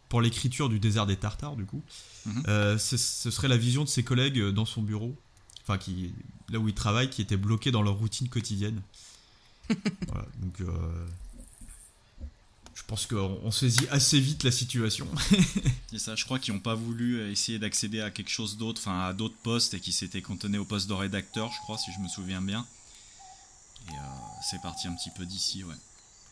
pour 0.09 0.21
l'écriture 0.21 0.69
du 0.69 0.79
désert 0.79 1.05
des 1.05 1.17
Tartares, 1.17 1.55
du 1.55 1.65
coup. 1.65 1.81
Mhm. 2.25 2.77
ce 2.77 2.97
serait 3.31 3.47
la 3.47 3.57
vision 3.57 3.83
de 3.83 3.89
ses 3.89 4.03
collègues 4.03 4.41
dans 4.49 4.65
son 4.65 4.81
bureau, 4.81 5.15
enfin, 5.63 5.77
qui, 5.77 6.13
là 6.49 6.59
où 6.59 6.67
il 6.67 6.73
travaille, 6.73 7.09
qui 7.09 7.21
étaient 7.21 7.37
bloqués 7.37 7.71
dans 7.71 7.81
leur 7.81 7.95
routine 7.95 8.27
quotidienne. 8.27 8.81
voilà, 9.69 10.25
donc 10.41 10.61
je 12.77 12.83
pense 12.85 13.07
qu'on 13.07 13.51
saisit 13.51 13.87
assez 13.89 14.19
vite 14.19 14.43
la 14.43 14.51
situation. 14.51 15.07
c'est 15.89 15.97
ça, 15.97 16.15
je 16.15 16.23
crois 16.25 16.37
qu'ils 16.37 16.53
n'ont 16.53 16.59
pas 16.59 16.75
voulu 16.75 17.27
essayer 17.31 17.57
d'accéder 17.57 18.01
à 18.01 18.11
quelque 18.11 18.29
chose 18.29 18.55
d'autre, 18.55 18.79
enfin 18.79 19.07
à 19.07 19.13
d'autres 19.13 19.35
postes 19.41 19.73
et 19.73 19.79
qui 19.79 19.91
s'étaient 19.91 20.21
cantonnés 20.21 20.59
au 20.59 20.63
poste 20.63 20.87
de 20.87 20.93
rédacteur, 20.93 21.51
je 21.51 21.59
crois, 21.61 21.79
si 21.79 21.91
je 21.91 21.99
me 21.99 22.07
souviens 22.07 22.39
bien. 22.39 22.67
Et 23.87 23.93
euh, 23.93 23.95
c'est 24.47 24.61
parti 24.61 24.87
un 24.87 24.93
petit 24.93 25.09
peu 25.09 25.25
d'ici, 25.25 25.63
ouais. 25.63 25.73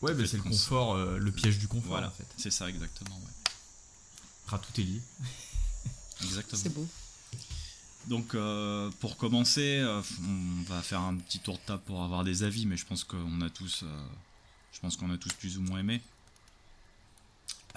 Ouais, 0.02 0.14
mais 0.14 0.24
c'est 0.24 0.36
le 0.36 0.44
confort, 0.44 0.94
euh, 0.94 1.18
le 1.18 1.32
piège 1.32 1.58
du 1.58 1.66
confort 1.66 1.88
voilà, 1.88 2.08
en 2.08 2.12
fait. 2.12 2.26
C'est 2.38 2.52
ça, 2.52 2.68
exactement, 2.68 3.16
ouais. 3.16 3.52
Ah, 4.52 4.60
tout 4.60 4.80
est 4.80 4.84
lié. 4.84 5.00
exactement. 6.22 6.62
C'est 6.62 6.72
beau. 6.72 6.86
Donc 8.06 8.36
euh, 8.36 8.88
pour 9.00 9.16
commencer, 9.16 9.84
on 10.22 10.62
va 10.72 10.80
faire 10.80 11.00
un 11.00 11.16
petit 11.16 11.40
tour 11.40 11.58
de 11.58 11.62
table 11.66 11.82
pour 11.86 12.04
avoir 12.04 12.22
des 12.22 12.44
avis, 12.44 12.66
mais 12.66 12.76
je 12.76 12.86
pense 12.86 13.02
qu'on 13.02 13.40
a 13.40 13.50
tous, 13.50 13.82
je 14.72 14.78
pense 14.78 14.96
qu'on 14.96 15.10
a 15.10 15.18
tous 15.18 15.32
plus 15.32 15.58
ou 15.58 15.62
moins 15.62 15.80
aimé. 15.80 16.00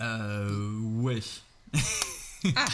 Euh, 0.02 0.72
ouais. 1.02 1.20
ah, 2.56 2.66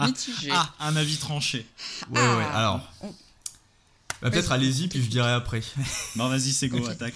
mitigé. 0.06 0.50
Ah, 0.52 0.72
un 0.80 0.96
avis 0.96 1.16
tranché. 1.16 1.66
Ouais, 2.10 2.20
ouais, 2.20 2.44
ah. 2.52 2.58
alors. 2.58 2.92
Bah, 4.22 4.30
peut-être 4.30 4.52
allez-y, 4.52 4.88
puis 4.88 5.02
je 5.02 5.10
dirai 5.10 5.32
après. 5.32 5.62
non, 6.16 6.28
vas-y, 6.28 6.52
c'est 6.52 6.68
go, 6.68 6.86
attaque. 6.86 7.14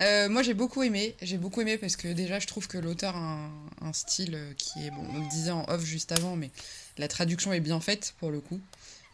Euh, 0.00 0.28
moi 0.28 0.44
j'ai 0.44 0.54
beaucoup 0.54 0.84
aimé, 0.84 1.16
j'ai 1.22 1.38
beaucoup 1.38 1.60
aimé 1.60 1.76
parce 1.76 1.96
que 1.96 2.06
déjà 2.06 2.38
je 2.38 2.46
trouve 2.46 2.68
que 2.68 2.78
l'auteur 2.78 3.16
a 3.16 3.50
un, 3.80 3.92
style 3.92 4.38
qui 4.56 4.86
est, 4.86 4.90
bon, 4.90 5.04
on 5.12 5.18
le 5.18 5.28
disait 5.28 5.50
en 5.50 5.64
off 5.68 5.84
juste 5.84 6.12
avant, 6.12 6.36
mais 6.36 6.50
la 6.98 7.08
traduction 7.08 7.52
est 7.52 7.60
bien 7.60 7.80
faite 7.80 8.14
pour 8.20 8.30
le 8.30 8.40
coup. 8.40 8.60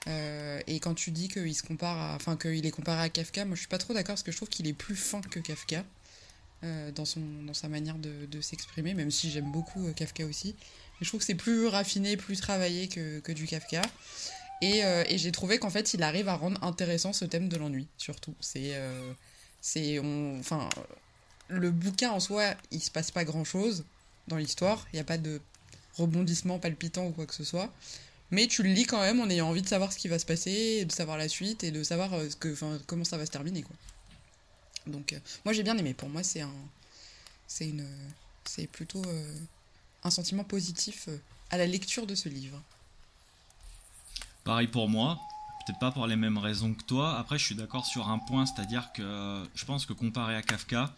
Euh, 0.07 0.61
et 0.67 0.81
quand 0.81 0.95
tu 0.95 1.11
dis 1.11 1.29
qu'il 1.29 1.55
se 1.55 1.63
compare 1.63 1.99
à, 1.99 2.15
enfin 2.17 2.37
qu'il 2.37 2.67
est 2.67 2.71
comparé 2.71 3.01
à 3.01 3.09
Kafka, 3.09 3.47
moi 3.47 3.55
je 3.55 3.61
suis 3.61 3.69
pas 3.69 3.79
trop 3.79 3.95
d'accord 3.95 4.15
parce 4.15 4.23
que 4.23 4.33
je 4.33 4.37
trouve 4.37 4.51
qu'il 4.51 4.67
est 4.67 4.75
plus 4.75 4.97
fin 4.97 5.23
que 5.23 5.41
Kafka. 5.41 5.85
Euh, 6.65 6.91
dans, 6.93 7.05
son, 7.05 7.21
dans 7.47 7.53
sa 7.53 7.69
manière 7.69 7.97
de, 7.99 8.41
s'exprimer, 8.41 8.95
même 8.95 9.11
si 9.11 9.31
j'aime 9.31 9.53
beaucoup 9.53 9.87
euh, 9.87 9.93
Kafka 9.93 10.25
aussi. 10.25 10.55
Mais 10.59 11.05
je 11.05 11.09
trouve 11.09 11.21
que 11.21 11.27
c'est 11.27 11.35
plus 11.35 11.67
raffiné, 11.67 12.17
plus 12.17 12.41
travaillé 12.41 12.89
que, 12.89 13.19
que 13.21 13.33
du 13.33 13.47
Kafka. 13.47 13.83
Et, 14.63 14.83
euh, 14.83 15.05
j'ai 15.11 15.31
trouvé 15.31 15.59
qu'en 15.59 15.69
fait, 15.69 15.93
il 15.93 16.03
arrive 16.03 16.29
à 16.29 16.37
rendre 16.37 16.63
intéressant 16.65 17.13
ce 17.13 17.27
thème 17.27 17.51
de 17.51 17.59
l'ennui, 17.59 17.87
surtout. 17.99 18.35
C'est. 18.41 18.73
enfin, 20.41 20.71
le 21.49 21.71
bouquin 21.71 22.13
en 22.13 22.21
soi, 22.21 22.55
il 22.71 22.81
se 22.81 22.91
passe 22.91 23.11
pas 23.11 23.25
grand 23.25 23.45
chose 23.45 23.85
dans 24.29 24.39
l'histoire. 24.39 24.87
Il 24.93 24.97
n'y 24.97 25.01
a 25.01 25.05
pas 25.05 25.19
de 25.19 25.43
rebondissement 25.99 26.59
palpitant 26.59 27.09
ou 27.09 27.11
quoi 27.11 27.27
que 27.27 27.35
ce 27.35 27.45
soit. 27.45 27.71
Mais 28.31 28.47
tu 28.47 28.63
le 28.63 28.71
lis 28.71 28.87
quand 28.87 29.01
même 29.01 29.21
en 29.21 29.29
ayant 29.29 29.51
envie 29.51 29.63
de 29.63 29.69
savoir 29.69 29.93
ce 29.93 29.99
qui 29.99 30.09
va 30.09 30.19
se 30.19 30.25
passer, 30.25 30.87
de 30.87 30.93
savoir 30.93 31.19
la 31.19 31.29
suite 31.29 31.63
et 31.63 31.71
de 31.71 31.83
savoir 31.83 32.11
comment 32.87 33.05
ça 33.05 33.19
va 33.19 33.27
se 33.27 33.31
terminer. 33.31 33.63
Quoi. 33.63 33.77
Donc, 34.87 35.13
euh, 35.13 35.19
moi 35.45 35.53
j'ai 35.55 35.63
bien 35.63 35.77
aimé. 35.77 35.95
Pour 35.95 36.09
moi, 36.09 36.23
c'est 36.23 36.41
un, 36.41 36.53
c'est 37.47 37.69
une, 37.69 37.87
c'est 38.45 38.67
plutôt 38.67 39.03
euh, 39.07 39.39
un 40.03 40.11
sentiment 40.11 40.45
positif 40.45 41.07
euh, 41.09 41.19
à 41.51 41.59
la 41.59 41.67
lecture 41.67 42.07
de 42.07 42.15
ce 42.15 42.29
livre. 42.29 42.61
Pareil 44.45 44.69
pour 44.69 44.89
moi. 44.89 45.21
Peut-être 45.67 45.79
pas 45.79 45.93
pour 45.93 46.07
les 46.07 46.17
mêmes 46.17 46.37
raisons 46.37 46.75
que 46.75 46.83
toi. 46.83 47.19
Après, 47.19 47.39
je 47.39 47.45
suis 47.47 47.55
d'accord 47.55 47.87
sur 47.87 48.11
un 48.11 48.19
point, 48.19 48.45
c'est-à-dire 48.45 48.93
que 48.93 49.43
je 49.55 49.65
pense 49.65 49.87
que 49.87 49.95
comparé 49.95 50.37
à 50.37 50.43
Kafka, 50.43 50.95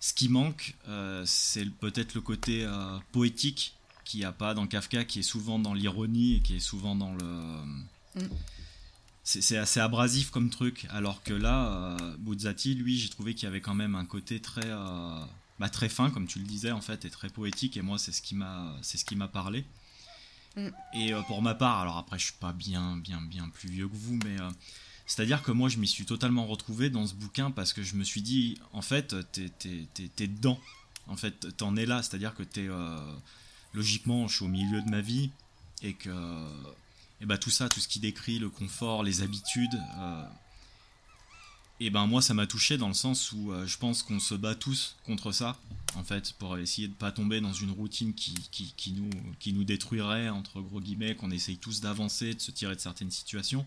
ce 0.00 0.14
qui 0.14 0.30
manque, 0.30 0.74
c'est 1.26 1.68
peut-être 1.68 2.14
le 2.14 2.22
côté 2.22 2.66
poétique 3.12 3.74
qu'il 4.06 4.20
n'y 4.20 4.24
a 4.24 4.32
pas 4.32 4.54
dans 4.54 4.66
Kafka, 4.66 5.04
qui 5.04 5.18
est 5.18 5.22
souvent 5.22 5.58
dans 5.58 5.74
l'ironie 5.74 6.36
et 6.36 6.40
qui 6.40 6.56
est 6.56 6.60
souvent 6.60 6.94
dans 6.94 7.12
le. 7.12 7.64
Mm 8.14 8.28
c'est 9.28 9.58
assez 9.58 9.78
abrasif 9.78 10.30
comme 10.30 10.48
truc. 10.48 10.86
Alors 10.88 11.22
que 11.22 11.34
là, 11.34 11.96
euh, 12.00 12.16
Buzzati, 12.18 12.74
lui, 12.74 12.98
j'ai 12.98 13.10
trouvé 13.10 13.34
qu'il 13.34 13.44
y 13.44 13.46
avait 13.46 13.60
quand 13.60 13.74
même 13.74 13.94
un 13.94 14.06
côté 14.06 14.40
très, 14.40 14.64
euh, 14.64 15.20
bah, 15.58 15.68
très 15.68 15.90
fin, 15.90 16.10
comme 16.10 16.26
tu 16.26 16.38
le 16.38 16.46
disais 16.46 16.70
en 16.70 16.80
fait, 16.80 17.04
et 17.04 17.10
très 17.10 17.28
poétique. 17.28 17.76
Et 17.76 17.82
moi, 17.82 17.98
c'est 17.98 18.12
ce 18.12 18.22
qui 18.22 18.34
m'a, 18.34 18.74
c'est 18.80 18.96
ce 18.96 19.04
qui 19.04 19.16
m'a 19.16 19.28
parlé. 19.28 19.66
Mm. 20.56 20.68
Et 20.94 21.12
euh, 21.12 21.20
pour 21.22 21.42
ma 21.42 21.54
part, 21.54 21.80
alors 21.80 21.98
après, 21.98 22.18
je 22.18 22.24
suis 22.24 22.38
pas 22.40 22.54
bien, 22.54 22.96
bien, 22.96 23.20
bien 23.20 23.50
plus 23.50 23.68
vieux 23.68 23.86
que 23.86 23.96
vous, 23.96 24.18
mais 24.24 24.40
euh, 24.40 24.48
c'est-à-dire 25.06 25.42
que 25.42 25.52
moi, 25.52 25.68
je 25.68 25.76
m'y 25.76 25.88
suis 25.88 26.06
totalement 26.06 26.46
retrouvé 26.46 26.88
dans 26.88 27.06
ce 27.06 27.12
bouquin 27.12 27.50
parce 27.50 27.74
que 27.74 27.82
je 27.82 27.96
me 27.96 28.04
suis 28.04 28.22
dit, 28.22 28.58
en 28.72 28.80
fait, 28.80 29.14
t'es, 29.32 29.50
t'es, 29.50 29.86
t'es- 29.92 30.08
t'es 30.08 30.26
dedans. 30.26 30.58
En 31.06 31.16
fait, 31.16 31.54
t'en 31.58 31.76
es 31.76 31.84
là. 31.84 32.02
C'est-à-dire 32.02 32.34
que 32.34 32.42
t'es. 32.42 32.66
logiquement, 33.74 34.26
je 34.26 34.36
suis 34.36 34.44
au 34.46 34.48
milieu 34.48 34.80
de 34.80 34.88
ma 34.88 35.02
vie 35.02 35.30
et 35.82 35.92
que. 35.92 36.10
Et 37.20 37.26
bah, 37.26 37.38
tout 37.38 37.50
ça, 37.50 37.68
tout 37.68 37.80
ce 37.80 37.88
qui 37.88 38.00
décrit 38.00 38.38
le 38.38 38.48
confort, 38.48 39.02
les 39.02 39.22
habitudes. 39.22 39.74
euh, 39.98 40.24
et 41.80 41.90
ben 41.90 42.06
moi 42.06 42.20
ça 42.20 42.34
m'a 42.34 42.46
touché 42.46 42.76
dans 42.76 42.88
le 42.88 42.94
sens 42.94 43.30
où 43.32 43.52
euh, 43.52 43.66
je 43.66 43.78
pense 43.78 44.02
qu'on 44.02 44.18
se 44.18 44.34
bat 44.34 44.54
tous 44.56 44.96
contre 45.06 45.30
ça 45.30 45.56
en 45.94 46.02
fait 46.02 46.32
pour 46.32 46.58
essayer 46.58 46.88
de 46.88 46.92
pas 46.92 47.12
tomber 47.12 47.40
dans 47.40 47.52
une 47.52 47.70
routine 47.70 48.14
qui, 48.14 48.34
qui, 48.50 49.52
nous, 49.52 49.64
détruirait 49.64 50.28
entre 50.28 50.60
gros 50.60 50.80
guillemets 50.80 51.14
qu'on 51.14 51.30
essaye 51.30 51.56
tous 51.56 51.80
d'avancer 51.80 52.34
de 52.34 52.40
se 52.40 52.50
tirer 52.50 52.74
de 52.74 52.80
certaines 52.80 53.12
situations 53.12 53.64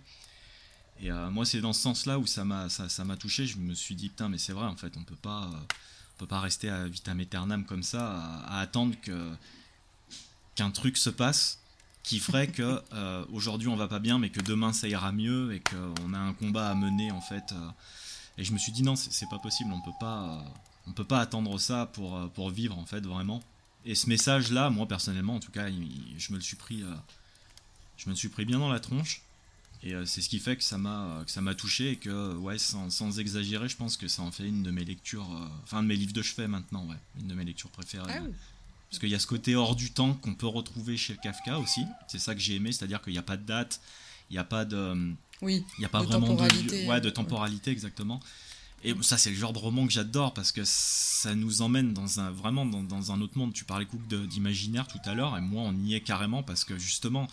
et 1.00 1.10
euh, 1.10 1.30
moi 1.32 1.46
c'est 1.46 1.62
dans 1.62 1.72
ce 1.72 1.82
sens 1.82 2.06
là 2.06 2.20
où 2.20 2.28
ça 2.28 2.44
m'a 2.44 2.68
touché 3.18 3.48
je 3.48 3.58
me 3.58 3.74
suis 3.74 3.96
dit 3.96 4.10
putain 4.10 4.28
mais 4.28 4.38
c'est 4.38 4.54
vrai 4.54 4.66
en 4.66 4.76
fait 4.76 4.98
on 4.98 5.04
peut 5.04 5.16
pas 5.16 5.50
on 5.50 6.20
peut 6.20 6.28
pas 6.28 6.42
rester 6.42 6.70
à 6.70 6.88
vitam 6.90 7.18
aeternam 7.18 7.64
comme 7.64 7.84
ça 7.84 8.12
à, 8.12 8.58
à 8.58 8.60
attendre 8.60 8.94
que 9.02 9.32
qu'un 10.56 10.72
truc 10.72 10.98
se 10.98 11.10
passe 11.10 11.61
qui 12.04 12.20
ferait 12.20 12.48
que 12.48 12.82
euh, 12.94 13.26
aujourd'hui 13.32 13.68
on 13.68 13.76
va 13.76 13.88
pas 13.88 14.00
bien 14.00 14.20
mais 14.20 14.30
que 14.30 14.42
demain 14.42 14.74
ça 14.74 14.88
ira 14.88 15.12
mieux 15.12 15.54
et 15.54 15.60
qu'on 15.60 16.14
a 16.14 16.18
un 16.18 16.34
combat 16.34 16.70
à 16.70 16.76
mener 16.76 17.12
en 17.12 17.22
fait 17.22 17.52
euh, 17.52 17.70
et 18.38 18.44
je 18.44 18.54
me 18.54 18.58
suis 18.58 18.72
dit 18.72 18.82
non, 18.82 18.96
c'est 18.96 19.30
pas 19.30 19.40
possible, 19.40 19.72
on 19.74 19.82
peut 19.82 19.98
pas, 20.00 20.40
euh, 20.40 20.50
on 20.88 20.94
peut 20.94 21.04
pas 21.04 21.20
attendre 21.20 21.60
ça 21.60 21.86
pour, 21.88 22.30
pour 22.32 22.50
vivre 22.50 22.78
en 22.78 22.86
fait 22.86 23.06
vraiment. 23.06 23.44
Et 23.86 23.94
ce 23.94 24.08
message-là, 24.08 24.70
moi 24.70 24.88
personnellement, 24.88 25.36
en 25.36 25.40
tout 25.40 25.52
cas, 25.52 25.68
je 25.70 26.32
me 26.32 26.38
le 26.38 26.42
suis 26.42 26.56
pris, 26.56 26.84
je 27.98 28.06
me 28.06 28.12
le 28.12 28.16
suis 28.16 28.30
pris 28.30 28.46
bien 28.46 28.58
dans 28.58 28.72
la 28.72 28.80
tronche. 28.80 29.22
Et 29.84 29.94
c'est 30.06 30.22
ce 30.22 30.30
qui 30.30 30.40
fait 30.40 30.56
que 30.56 30.64
ça 30.64 30.78
m'a, 30.78 31.24
que 31.26 31.32
ça 31.32 31.42
m'a 31.42 31.56
touché 31.56 31.92
et 31.92 31.96
que 31.98 32.34
ouais, 32.36 32.58
sans, 32.58 32.90
sans 32.90 33.20
exagérer, 33.20 33.68
je 33.68 33.76
pense 33.76 33.98
que 33.98 34.08
ça 34.08 34.22
en 34.22 34.32
fait 34.32 34.48
une 34.48 34.64
de 34.64 34.72
mes 34.72 34.86
lectures, 34.86 35.28
enfin 35.64 35.84
de 35.84 35.88
mes 35.88 35.96
livres 35.96 36.14
de 36.14 36.22
chevet 36.22 36.48
maintenant, 36.48 36.86
ouais, 36.88 36.98
une 37.20 37.28
de 37.28 37.34
mes 37.36 37.44
lectures 37.44 37.72
préférées. 37.72 38.14
Ah 38.16 38.22
oui. 38.24 38.32
Parce 38.92 39.00
qu'il 39.00 39.10
y 39.10 39.16
a 39.16 39.20
ce 39.20 39.26
côté 39.28 39.56
hors 39.56 39.76
du 39.76 39.92
temps 39.92 40.14
qu'on 40.16 40.36
peut 40.36 40.48
retrouver 40.48 40.98
chez 40.98 41.16
Kafka 41.16 41.58
aussi. 41.60 41.82
C'est 42.08 42.20
ça 42.20 42.36
que 42.36 42.42
j'ai 42.42 42.56
aimé, 42.56 42.72
c'est-à-dire 42.74 43.02
qu'il 43.02 43.14
n'y 43.14 43.20
a 43.20 43.24
pas 43.24 43.38
de 43.38 43.46
date, 43.46 43.80
il 44.30 44.34
n'y 44.34 44.38
a 44.40 44.44
pas 44.44 44.66
de 44.66 45.14
Oui. 45.42 45.64
il 45.78 45.80
n'y 45.80 45.86
a 45.86 45.90
pas 45.90 46.02
De 46.02 46.08
vraiment 46.08 46.28
temporalité, 46.28 46.84
de, 46.84 46.90
ouais, 46.90 47.00
de 47.00 47.08
ouais. 47.08 47.14
temporalité 47.14 47.72
exactement. 47.72 48.20
Et 48.84 48.94
ça, 49.02 49.18
c'est 49.18 49.30
le 49.30 49.36
genre 49.36 49.54
de 49.54 49.60
roman 49.60 49.86
que 49.88 49.94
j'adore 49.94 50.34
parce 50.34 50.52
que 50.52 50.64
ça 50.66 51.36
nous 51.36 51.62
emmène 51.62 51.94
dans 51.94 52.20
un, 52.20 52.32
vraiment 52.32 52.66
dans, 52.66 52.84
dans 52.84 53.12
un 53.14 53.22
autre 53.22 53.38
monde. 53.38 53.54
Tu 53.54 53.64
parlais 53.64 53.86
Cook 53.86 54.02
d'imaginaire 54.28 54.88
tout 54.88 55.00
à 55.06 55.14
l'heure, 55.14 55.38
et 55.38 55.42
moi, 55.42 55.64
on 55.66 55.74
y 55.86 55.94
est 55.94 56.02
carrément 56.02 56.44
parce 56.44 56.66
que 56.66 56.78
justement, 56.78 57.28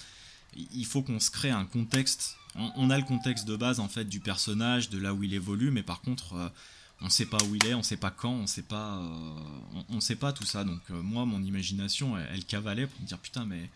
il 0.57 0.87
faut 0.87 1.03
qu'on 1.03 1.19
se 1.21 1.31
crée 1.31 1.51
un 1.51 1.65
contexte. 1.65 2.37
On, 2.55 2.71
on 2.77 2.91
a 2.91 2.99
le 2.99 3.05
contexte 3.05 3.47
de 3.47 3.57
base 3.57 3.81
en 3.81 3.89
fait 3.89 4.05
du 4.05 4.21
personnage, 4.21 4.91
de 4.91 4.99
là 4.99 5.13
où 5.13 5.25
il 5.25 5.35
évolue, 5.35 5.71
mais 5.73 5.83
par 5.83 6.03
contre, 6.03 6.35
euh, 6.35 6.49
on 7.01 7.09
sait 7.09 7.27
pas 7.27 7.39
où 7.45 7.55
il 7.55 7.67
est, 7.67 7.75
on 7.75 7.83
sait 7.83 7.97
pas 7.97 8.11
quand, 8.11 8.33
on 8.33 8.47
sait 8.47 8.63
pas, 8.63 8.97
euh, 8.97 9.83
on, 9.89 10.01
sait 10.01 10.17
pas 10.17 10.33
tout 10.33 10.45
ça. 10.45 10.65
Donc 10.65 10.81
euh, 10.91 11.01
moi, 11.01 11.25
mon 11.25 11.43
imagination, 11.43 12.19
elle, 12.19 12.45
cavalait 12.45 12.87
pour 12.87 13.01
me 13.01 13.07
dire 13.07 13.19
putain, 13.19 13.45
mais 13.45 13.71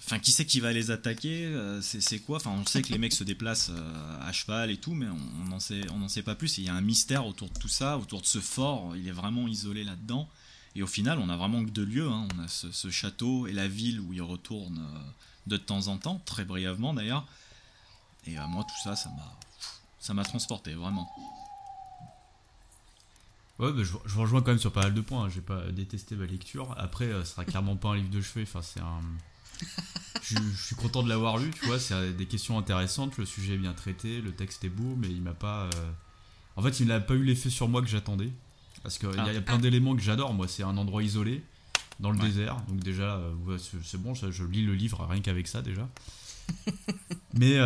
Enfin, 0.00 0.20
qui 0.20 0.30
c'est 0.30 0.46
qui 0.46 0.60
va 0.60 0.72
les 0.72 0.92
attaquer 0.92 1.44
euh, 1.44 1.82
C'est 1.82 2.20
quoi? 2.20 2.36
Enfin, 2.36 2.52
on 2.52 2.64
sait 2.64 2.82
que 2.82 2.92
les 2.92 2.98
mecs 2.98 3.12
se 3.12 3.24
déplacent 3.24 3.72
à 4.22 4.32
cheval 4.32 4.70
et 4.70 4.76
tout, 4.76 4.94
mais 4.94 5.06
on 5.08 5.48
n'en 5.48 5.58
sait, 5.58 5.82
on 5.90 6.08
sait 6.08 6.22
pas 6.22 6.36
plus. 6.36 6.56
Il 6.58 6.64
y 6.64 6.68
a 6.68 6.74
un 6.74 6.80
mystère 6.80 7.26
autour 7.26 7.50
de 7.50 7.58
tout 7.58 7.68
ça, 7.68 7.98
autour 7.98 8.20
de 8.20 8.26
ce 8.26 8.38
fort. 8.38 8.96
Il 8.96 9.08
est 9.08 9.12
vraiment 9.12 9.48
isolé 9.48 9.82
là-dedans. 9.82 10.28
Et 10.76 10.82
au 10.84 10.86
final, 10.86 11.18
on 11.18 11.28
a 11.28 11.36
vraiment 11.36 11.64
que 11.64 11.70
deux 11.70 11.84
lieux. 11.84 12.08
hein. 12.08 12.28
On 12.36 12.44
a 12.44 12.46
ce, 12.46 12.90
château 12.90 13.48
et 13.48 13.52
la 13.52 13.66
ville 13.66 14.00
où 14.00 14.12
il 14.12 14.22
retourne 14.22 14.80
de 15.48 15.56
temps 15.56 15.88
en 15.88 15.98
temps, 15.98 16.22
très 16.24 16.44
brièvement 16.44 16.94
d'ailleurs. 16.94 17.26
Et 18.24 18.36
moi, 18.36 18.64
tout 18.64 18.80
ça, 18.84 18.94
ça 19.98 20.14
m'a 20.14 20.24
transporté 20.24 20.74
vraiment. 20.74 21.10
Ouais, 23.58 23.72
bah, 23.72 23.82
je, 23.82 23.92
je 24.06 24.14
vous 24.14 24.20
rejoins 24.22 24.40
quand 24.40 24.52
même 24.52 24.58
sur 24.58 24.72
pas 24.72 24.82
mal 24.82 24.94
de 24.94 25.00
points. 25.00 25.24
hein. 25.24 25.28
J'ai 25.34 25.40
pas 25.40 25.62
détesté 25.72 26.14
ma 26.14 26.26
lecture. 26.26 26.74
Après, 26.78 27.06
euh, 27.06 27.24
ce 27.24 27.32
sera 27.32 27.44
clairement 27.44 27.76
pas 27.76 27.90
un 27.90 27.96
livre 27.96 28.10
de 28.10 28.20
chevet. 28.20 28.42
Enfin, 28.42 28.62
c'est 28.62 28.80
un. 28.80 29.00
Je, 30.22 30.36
je 30.36 30.62
suis 30.66 30.76
content 30.76 31.02
de 31.02 31.08
l'avoir 31.08 31.38
lu, 31.38 31.50
tu 31.50 31.64
vois. 31.66 31.78
C'est 31.78 31.94
euh, 31.94 32.12
des 32.12 32.26
questions 32.26 32.58
intéressantes. 32.58 33.16
Le 33.18 33.24
sujet 33.24 33.54
est 33.54 33.58
bien 33.58 33.72
traité, 33.72 34.20
le 34.20 34.30
texte 34.32 34.62
est 34.64 34.68
beau, 34.68 34.94
mais 34.96 35.08
il 35.08 35.22
m'a 35.22 35.32
pas. 35.34 35.64
euh, 35.74 35.90
En 36.56 36.62
fait, 36.62 36.80
il 36.80 36.86
n'a 36.88 37.00
pas 37.00 37.14
eu 37.14 37.22
l'effet 37.24 37.50
sur 37.50 37.68
moi 37.68 37.80
que 37.82 37.88
j'attendais. 37.88 38.30
Parce 38.82 38.98
qu'il 38.98 39.08
y, 39.10 39.18
a- 39.18 39.24
Ah. 39.26 39.32
y 39.32 39.36
a 39.36 39.40
plein 39.40 39.58
d'éléments 39.58 39.96
que 39.96 40.02
j'adore. 40.02 40.34
Moi, 40.34 40.46
c'est 40.48 40.62
un 40.64 40.76
endroit 40.76 41.02
isolé, 41.02 41.42
dans 41.98 42.10
le 42.10 42.18
Ouais. 42.18 42.26
désert. 42.26 42.56
Donc, 42.68 42.80
déjà, 42.80 43.14
euh, 43.16 43.32
ouais, 43.46 43.56
c'est 43.58 43.82
c'est 43.82 44.00
bon, 44.00 44.14
ça, 44.14 44.30
je 44.30 44.44
lis 44.44 44.64
le 44.66 44.74
livre 44.74 45.04
rien 45.08 45.20
qu'avec 45.20 45.48
ça, 45.48 45.62
déjà. 45.62 45.88
mais. 47.34 47.56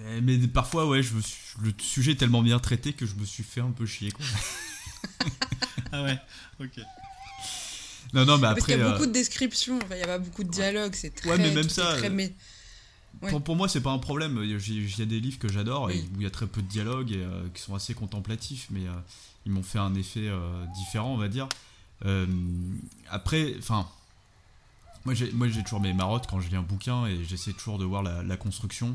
Euh, 0.00 0.20
mais- 0.22 0.36
Mais 0.38 0.48
parfois, 0.48 0.86
ouais, 0.86 1.02
je 1.02 1.14
me 1.14 1.20
suis- 1.20 1.38
le 1.62 1.72
sujet 1.78 2.12
est 2.12 2.16
tellement 2.16 2.42
bien 2.42 2.58
traité 2.58 2.92
que 2.92 3.06
je 3.06 3.14
me 3.14 3.24
suis 3.24 3.42
fait 3.44 3.60
un 3.60 3.70
peu 3.70 3.86
chier. 3.86 4.10
Quoi. 4.12 4.24
Ah 5.94 6.02
ouais, 6.04 6.18
ok. 6.60 6.78
Non, 8.14 8.24
non, 8.24 8.36
mais 8.36 8.42
Parce 8.42 8.58
après, 8.60 8.72
qu'il 8.72 8.80
y 8.80 8.84
a 8.84 8.86
euh, 8.88 8.92
beaucoup 8.92 9.06
de 9.06 9.12
descriptions, 9.12 9.76
enfin, 9.76 9.94
il 9.94 9.98
n'y 9.98 10.02
a 10.04 10.06
pas 10.06 10.18
beaucoup 10.18 10.44
de 10.44 10.50
dialogue, 10.50 10.94
c'est 10.94 11.10
très. 11.14 11.30
Ouais, 11.30 11.38
mais 11.38 11.50
même 11.52 11.68
ça, 11.68 11.96
très 11.96 12.08
euh, 12.08 12.10
ouais. 13.22 13.30
pour, 13.30 13.42
pour 13.42 13.56
moi, 13.56 13.68
c'est 13.68 13.80
pas 13.82 13.90
un 13.90 13.98
problème. 13.98 14.40
Il 14.42 14.50
y 14.50 14.54
a- 14.54 15.04
des 15.06 15.20
livres 15.20 15.38
que 15.38 15.50
j'adore 15.52 15.90
et 15.90 15.94
Oui. 15.94 16.08
où 16.14 16.20
il 16.20 16.22
y 16.24 16.26
a 16.26 16.30
très 16.30 16.46
peu 16.46 16.62
de 16.62 16.66
dialogue 16.68 17.10
et 17.12 17.16
euh, 17.22 17.42
qui 17.54 17.60
sont 17.62 17.74
assez 17.74 17.92
contemplatifs, 17.94 18.68
mais 18.70 18.86
euh, 18.86 18.92
ils 19.44 19.52
m'ont 19.52 19.62
fait 19.62 19.78
un 19.78 19.94
effet 19.94 20.28
euh, 20.28 20.64
différent, 20.76 21.12
on 21.12 21.18
va 21.18 21.28
dire. 21.28 21.48
Euh, 22.06 22.26
après, 23.10 23.54
enfin, 23.58 23.86
moi 25.04 25.14
j'ai 25.14 25.30
moi, 25.32 25.48
j'ai 25.48 25.62
toujours 25.62 25.80
mes 25.80 25.92
marottes 25.92 26.26
quand 26.26 26.40
je 26.40 26.48
lis 26.48 26.56
un 26.56 26.62
bouquin 26.62 27.06
et 27.06 27.24
j'essaie 27.24 27.52
toujours 27.52 27.78
de 27.78 27.84
voir 27.84 28.02
la, 28.02 28.22
la 28.22 28.36
construction, 28.36 28.88
euh, 28.90 28.94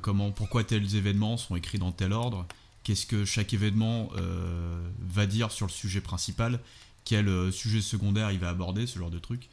comment, 0.00 0.30
pourquoi 0.32 0.64
tels 0.64 0.96
événements 0.96 1.36
sont 1.36 1.56
écrits 1.56 1.78
dans 1.78 1.92
tel 1.92 2.12
ordre, 2.12 2.46
qu'est-ce 2.88 3.04
que 3.04 3.26
chaque 3.26 3.52
événement 3.52 4.10
euh, 4.16 4.80
va 5.00 5.26
dire 5.26 5.50
sur 5.52 5.66
le 5.66 5.70
sujet 5.70 6.00
principal, 6.00 6.58
quel 7.04 7.28
euh, 7.28 7.52
sujet 7.52 7.82
secondaire 7.82 8.32
il 8.32 8.38
va 8.38 8.48
aborder, 8.48 8.86
ce 8.86 8.98
genre 8.98 9.10
de 9.10 9.18
truc? 9.18 9.50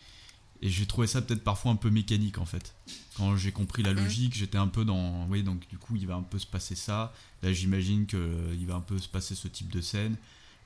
Et 0.61 0.69
j'ai 0.69 0.85
trouvé 0.85 1.05
ça 1.05 1.21
peut-être 1.21 1.43
parfois 1.43 1.71
un 1.71 1.75
peu 1.75 1.89
mécanique 1.89 2.37
en 2.37 2.45
fait. 2.45 2.73
Quand 3.17 3.35
j'ai 3.35 3.51
compris 3.51 3.83
la 3.83 3.91
logique, 3.91 4.33
j'étais 4.33 4.57
un 4.57 4.69
peu 4.69 4.85
dans. 4.85 5.27
Oui, 5.27 5.43
donc 5.43 5.67
du 5.67 5.77
coup, 5.77 5.97
il 5.97 6.07
va 6.07 6.15
un 6.15 6.21
peu 6.21 6.39
se 6.39 6.47
passer 6.47 6.75
ça. 6.75 7.13
Là, 7.43 7.51
j'imagine 7.51 8.05
qu'il 8.07 8.65
va 8.65 8.75
un 8.75 8.81
peu 8.81 8.97
se 8.99 9.09
passer 9.09 9.35
ce 9.35 9.49
type 9.49 9.69
de 9.69 9.81
scène. 9.81 10.15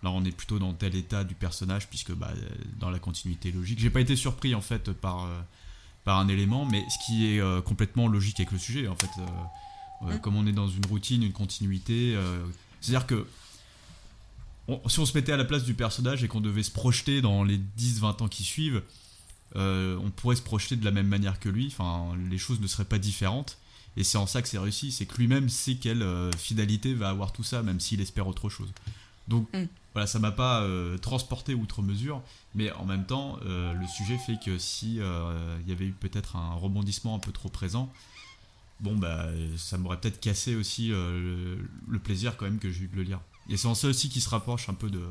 Là, 0.03 0.11
on 0.11 0.23
est 0.23 0.31
plutôt 0.31 0.59
dans 0.59 0.73
tel 0.73 0.95
état 0.95 1.23
du 1.23 1.33
personnage, 1.33 1.89
puisque 1.89 2.13
bah, 2.13 2.31
euh, 2.35 2.49
dans 2.79 2.91
la 2.91 2.99
continuité 2.99 3.51
logique. 3.51 3.79
J'ai 3.79 3.89
pas 3.89 4.01
été 4.01 4.15
surpris 4.15 4.53
en 4.53 4.61
fait 4.61 4.91
par, 4.93 5.25
euh, 5.25 5.41
par 6.05 6.17
un 6.19 6.27
élément, 6.27 6.65
mais 6.65 6.83
ce 6.89 7.05
qui 7.05 7.27
est 7.27 7.39
euh, 7.39 7.61
complètement 7.61 8.07
logique 8.07 8.39
avec 8.39 8.51
le 8.51 8.57
sujet 8.59 8.87
en 8.87 8.95
fait. 8.95 9.09
Euh, 9.19 9.25
euh, 10.03 10.13
Mhm. 10.13 10.19
Comme 10.21 10.35
on 10.37 10.47
est 10.47 10.53
dans 10.53 10.69
une 10.69 10.85
routine, 10.85 11.23
une 11.23 11.33
continuité. 11.33 12.17
C'est-à-dire 12.79 13.05
que 13.05 13.27
on- 14.69 14.87
si 14.87 14.99
on 14.99 15.05
se 15.05 15.13
mettait 15.17 15.31
à 15.33 15.37
la 15.37 15.43
place 15.45 15.63
du 15.65 15.73
personnage 15.73 16.23
et 16.23 16.27
qu'on 16.29 16.39
devait 16.41 16.63
se 16.63 16.71
projeter 16.71 17.21
dans 17.21 17.43
les 17.43 17.57
10-20 17.57 18.21
ans 18.21 18.27
qui 18.29 18.43
suivent, 18.43 18.81
on 19.55 20.11
pourrait 20.15 20.35
se 20.37 20.41
projeter 20.41 20.75
de 20.77 20.85
la 20.85 20.91
même 20.91 21.07
manière 21.07 21.39
que 21.39 21.49
lui. 21.49 21.67
Enfin, 21.67 22.15
les 22.29 22.37
choses 22.37 22.61
ne 22.61 22.67
seraient 22.67 22.85
pas 22.85 22.97
différentes. 22.99 23.57
Et 23.97 24.03
c'est 24.05 24.17
en 24.17 24.27
ça 24.27 24.41
que 24.41 24.47
c'est 24.47 24.59
réussi, 24.59 24.91
c'est 24.93 25.05
que 25.05 25.17
lui-même 25.17 25.49
sait 25.49 25.75
quelle 25.75 26.05
finalité 26.37 26.93
va 26.93 27.09
avoir 27.09 27.33
tout 27.33 27.43
ça, 27.43 27.61
même 27.63 27.79
s'il 27.81 27.99
espère 27.99 28.27
autre 28.27 28.47
chose. 28.49 28.69
Donc 29.27 29.49
Mm. 29.53 29.65
Voilà, 29.93 30.05
ça 30.07 30.19
m'a 30.19 30.31
pas 30.31 30.61
euh, 30.61 30.97
transporté 30.97 31.53
outre 31.55 31.81
mesure, 31.81 32.21
mais 32.55 32.71
en 32.73 32.85
même 32.85 33.05
temps, 33.05 33.39
euh, 33.45 33.73
le 33.73 33.87
sujet 33.87 34.17
fait 34.17 34.37
que 34.43 34.57
si 34.57 34.99
euh, 34.99 35.57
il 35.63 35.69
y 35.69 35.71
avait 35.71 35.85
eu 35.85 35.91
peut-être 35.93 36.35
un 36.35 36.53
rebondissement 36.53 37.15
un 37.15 37.19
peu 37.19 37.31
trop 37.31 37.49
présent, 37.49 37.91
bon 38.81 38.95
bah 38.97 39.27
ça 39.57 39.77
m'aurait 39.77 39.99
peut-être 39.99 40.19
cassé 40.21 40.55
aussi 40.55 40.89
le, 40.89 41.57
le 41.87 41.99
plaisir 41.99 42.37
quand 42.37 42.45
même 42.45 42.59
que 42.59 42.71
j'ai 42.71 42.83
eu 42.83 42.87
de 42.87 42.95
le 42.95 43.03
lire. 43.03 43.19
Et 43.49 43.57
c'est 43.57 43.67
en 43.67 43.75
ça 43.75 43.87
aussi 43.87 44.09
qui 44.09 44.21
se 44.21 44.29
rapproche 44.29 44.69
un 44.69 44.75
peu 44.75 44.89
de, 44.91 45.01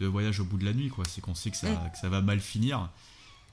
de 0.00 0.06
Voyage 0.06 0.40
au 0.40 0.44
bout 0.44 0.56
de 0.56 0.64
la 0.64 0.72
nuit, 0.72 0.88
quoi. 0.88 1.04
C'est 1.06 1.20
qu'on 1.20 1.34
sait 1.34 1.50
que 1.50 1.56
ça, 1.58 1.68
que 1.92 1.98
ça 1.98 2.08
va 2.08 2.22
mal 2.22 2.40
finir. 2.40 2.88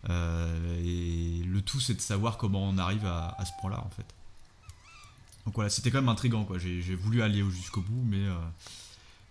Et 0.07 1.41
le 1.45 1.61
tout, 1.61 1.79
c'est 1.81 1.95
de 1.95 2.01
savoir 2.01 2.37
comment 2.37 2.63
on 2.69 2.77
arrive 2.77 3.05
à, 3.05 3.35
à 3.37 3.45
ce 3.45 3.51
point-là, 3.59 3.83
en 3.85 3.89
fait. 3.89 4.05
Donc 5.45 5.55
voilà, 5.55 5.69
c'était 5.69 5.91
quand 5.91 5.99
même 6.01 6.09
intriguant, 6.09 6.43
quoi. 6.45 6.57
J'ai 6.59 6.95
voulu 6.95 7.21
aller 7.21 7.41
au- 7.41 7.49
jusqu'au 7.51 7.81
bout, 7.81 8.03
mais 8.05 8.23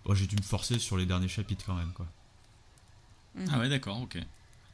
bon, 0.05 0.13
j'ai 0.15 0.27
dû 0.27 0.35
me 0.35 0.41
forcer 0.41 0.79
sur 0.79 0.97
les 0.97 1.05
derniers 1.05 1.27
chapitres 1.27 1.63
quand 1.65 1.75
même, 1.75 1.91
quoi. 1.93 2.07
Ah 3.51 3.59
ouais, 3.59 3.69
d'accord, 3.69 4.01
ok. 4.01 4.17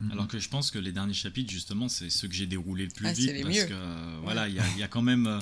Mhm. 0.01 0.11
Alors 0.11 0.27
que 0.27 0.39
je 0.39 0.49
pense 0.49 0.71
que 0.71 0.79
les 0.79 0.91
derniers 0.91 1.13
chapitres, 1.13 1.51
justement, 1.51 1.87
c'est 1.87 2.09
ceux 2.09 2.27
que 2.27 2.33
j'ai 2.33 2.47
déroulés 2.47 2.85
le 2.85 2.91
plus 2.91 3.05
Ah, 3.07 3.13
c'est 3.13 3.21
vite. 3.21 3.31
les 3.33 3.43
parce 3.43 3.55
mieux. 3.55 3.65
que, 3.65 3.73
euh, 3.73 4.19
voilà, 4.23 4.47
il 4.47 4.55
y, 4.55 4.59
a- 4.59 4.67
il 4.69 4.79
y 4.79 4.83
a 4.83 4.87
quand 4.87 5.01
même. 5.03 5.27
euh, 5.27 5.39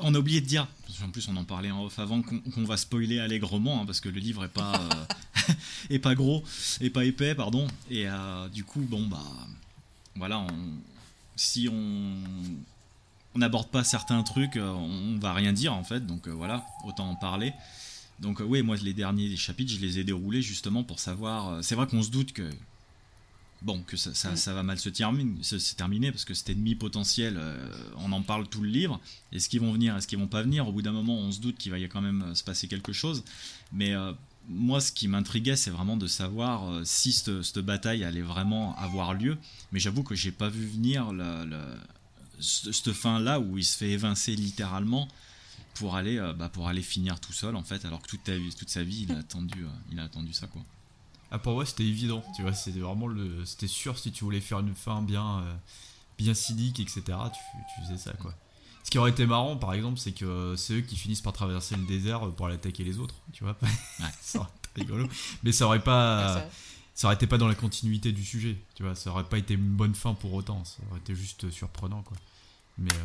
on 0.00 0.14
a 0.14 0.18
oublié 0.18 0.40
de 0.42 0.46
dire, 0.46 0.66
parce 0.86 0.98
qu'en 0.98 1.08
plus 1.10 1.26
on 1.28 1.36
en 1.36 1.44
parlait 1.44 1.70
en 1.70 1.82
off 1.84 1.98
avant, 1.98 2.20
qu'on 2.22 2.64
va 2.64 2.76
spoiler 2.76 3.18
allègrement, 3.18 3.80
hein, 3.82 3.86
parce 3.86 4.00
que 4.00 4.08
le 4.10 4.20
livre 4.20 4.44
est 4.44 4.48
pas, 4.48 4.74
euh, 4.80 5.04
est 5.90 5.98
pas 5.98 6.14
gros, 6.14 6.44
est 6.80 6.90
pas 6.90 7.04
épais, 7.04 7.34
pardon. 7.34 7.66
Et 7.90 8.06
euh, 8.08 8.48
du 8.48 8.64
coup, 8.64 8.80
bon, 8.80 9.06
bah. 9.06 9.22
Voilà, 10.16 10.38
on- 10.38 10.78
si 11.36 11.68
on. 11.70 12.14
On 13.36 13.40
n'aborde 13.40 13.68
pas 13.68 13.82
certains 13.82 14.22
trucs, 14.22 14.56
euh, 14.56 14.68
on 14.70 15.18
va 15.18 15.32
rien 15.32 15.52
dire 15.52 15.74
en 15.74 15.82
fait, 15.82 16.06
donc 16.06 16.28
euh, 16.28 16.30
voilà, 16.30 16.64
autant 16.84 17.10
en 17.10 17.16
parler. 17.16 17.52
Donc 18.20 18.40
euh, 18.40 18.44
oui, 18.44 18.62
moi 18.62 18.76
les 18.76 18.94
derniers 18.94 19.36
chapitres, 19.36 19.72
je 19.72 19.78
les 19.80 19.98
ai 19.98 20.04
déroulés 20.04 20.42
justement 20.42 20.84
pour 20.84 20.98
savoir. 21.00 21.48
euh, 21.48 21.62
c'est 21.62 21.74
vrai 21.74 21.86
qu'on 21.86 22.02
se 22.02 22.10
doute 22.10 22.32
que 22.32 22.48
bon, 23.62 23.82
que 23.86 23.96
ça, 23.96 24.12
ça, 24.14 24.32
Mm. 24.32 24.36
ça 24.36 24.54
va 24.54 24.62
mal 24.62 24.78
se, 24.78 24.88
termine, 24.90 25.42
se, 25.42 25.58
se 25.58 25.74
terminer 25.74 26.12
parce 26.12 26.24
que 26.26 26.34
cet 26.34 26.50
ennemi 26.50 26.74
potentiel, 26.74 27.36
euh, 27.38 27.66
on 27.96 28.12
en 28.12 28.22
parle 28.22 28.46
tout 28.46 28.60
le 28.60 28.68
livre. 28.68 29.00
Est-ce 29.32 29.48
qu'ils 29.48 29.60
vont 29.60 29.72
venir, 29.72 29.96
est-ce 29.96 30.06
qu'ils 30.06 30.18
vont 30.18 30.26
pas 30.28 30.42
venir? 30.42 30.68
Au 30.68 30.72
bout 30.72 30.82
d'un 30.82 30.92
moment, 30.92 31.16
on 31.16 31.32
se 31.32 31.40
doute 31.40 31.56
qu'il 31.56 31.72
va 31.72 31.78
y 31.78 31.84
a 31.84 31.88
quand 31.88 32.02
même 32.02 32.34
se 32.34 32.44
passer 32.44 32.68
quelque 32.68 32.92
chose. 32.92 33.24
Mais 33.72 33.94
euh, 33.94 34.12
moi, 34.48 34.80
ce 34.82 34.92
qui 34.92 35.08
m'intriguait, 35.08 35.56
c'est 35.56 35.70
vraiment 35.70 35.96
de 35.96 36.06
savoir 36.06 36.70
euh, 36.70 36.82
si 36.84 37.12
cette, 37.12 37.40
cette 37.42 37.60
bataille 37.60 38.04
allait 38.04 38.20
vraiment 38.20 38.76
avoir 38.76 39.14
lieu. 39.14 39.38
Mais 39.72 39.80
j'avoue 39.80 40.02
que 40.02 40.14
j'ai 40.14 40.32
pas 40.32 40.50
vu 40.50 40.66
venir 40.66 41.10
cette 42.40 42.92
fin-là 42.92 43.40
où 43.40 43.56
il 43.56 43.64
se 43.64 43.78
fait 43.78 43.90
évincer 43.90 44.36
littéralement 44.36 45.08
pour 45.74 45.96
aller, 45.96 46.18
euh, 46.18 46.32
bah, 46.32 46.48
pour 46.48 46.68
aller 46.68 46.82
finir 46.82 47.20
tout 47.20 47.32
seul 47.32 47.56
en 47.56 47.62
fait, 47.64 47.84
alors 47.84 48.00
que 48.02 48.08
toute, 48.08 48.24
ta 48.24 48.36
vie, 48.36 48.54
toute 48.54 48.70
sa 48.70 48.82
vie, 48.84 49.06
il 49.08 49.12
a 49.14 49.18
attendu, 49.18 49.64
euh, 49.64 49.68
il 49.92 49.98
a 50.00 50.04
attendu 50.04 50.32
ça 50.32 50.46
quoi. 50.46 50.62
Ah, 51.30 51.38
pour 51.38 51.54
moi, 51.54 51.66
c'était 51.66 51.84
évident, 51.84 52.22
tu 52.36 52.42
vois, 52.42 52.52
c'était 52.52 52.78
vraiment 52.80 53.08
le. 53.08 53.44
C'était 53.44 53.66
sûr 53.66 53.98
si 53.98 54.12
tu 54.12 54.22
voulais 54.24 54.40
faire 54.40 54.60
une 54.60 54.74
fin 54.74 55.02
bien, 55.02 55.40
euh, 55.40 55.54
bien 56.16 56.32
cynique, 56.34 56.78
etc., 56.78 57.02
tu, 57.06 57.40
tu 57.74 57.80
faisais 57.82 57.98
ça, 57.98 58.12
quoi. 58.12 58.32
Ce 58.84 58.90
qui 58.90 58.98
aurait 58.98 59.10
été 59.10 59.26
marrant, 59.26 59.56
par 59.56 59.72
exemple, 59.72 59.98
c'est 59.98 60.12
que 60.12 60.54
c'est 60.56 60.74
eux 60.74 60.80
qui 60.82 60.94
finissent 60.96 61.22
par 61.22 61.32
traverser 61.32 61.74
le 61.74 61.84
désert 61.86 62.30
pour 62.32 62.46
aller 62.46 62.54
attaquer 62.56 62.84
les 62.84 62.98
autres, 63.00 63.16
tu 63.32 63.42
vois. 63.42 63.56
ça 64.20 64.40
aurait 64.40 64.48
été 64.76 64.82
rigolo. 64.82 65.08
Mais 65.42 65.50
ça 65.52 65.66
aurait 65.66 65.82
pas. 65.82 66.34
Ça- 66.34 66.48
Ça 66.96 67.08
aurait 67.08 67.16
été 67.16 67.26
pas 67.26 67.38
dans 67.38 67.48
la 67.48 67.56
continuité 67.56 68.12
du 68.12 68.24
sujet, 68.24 68.56
tu 68.76 68.84
vois. 68.84 68.94
Ça 68.94 69.10
aurait 69.10 69.24
pas 69.24 69.38
été 69.38 69.54
une 69.54 69.74
bonne 69.74 69.96
fin 69.96 70.14
pour 70.14 70.32
autant, 70.34 70.64
ça 70.64 70.76
aurait 70.90 71.00
été 71.00 71.16
juste 71.16 71.50
surprenant, 71.50 72.02
quoi. 72.02 72.16
Mais, 72.76 72.90
euh, 72.92 72.96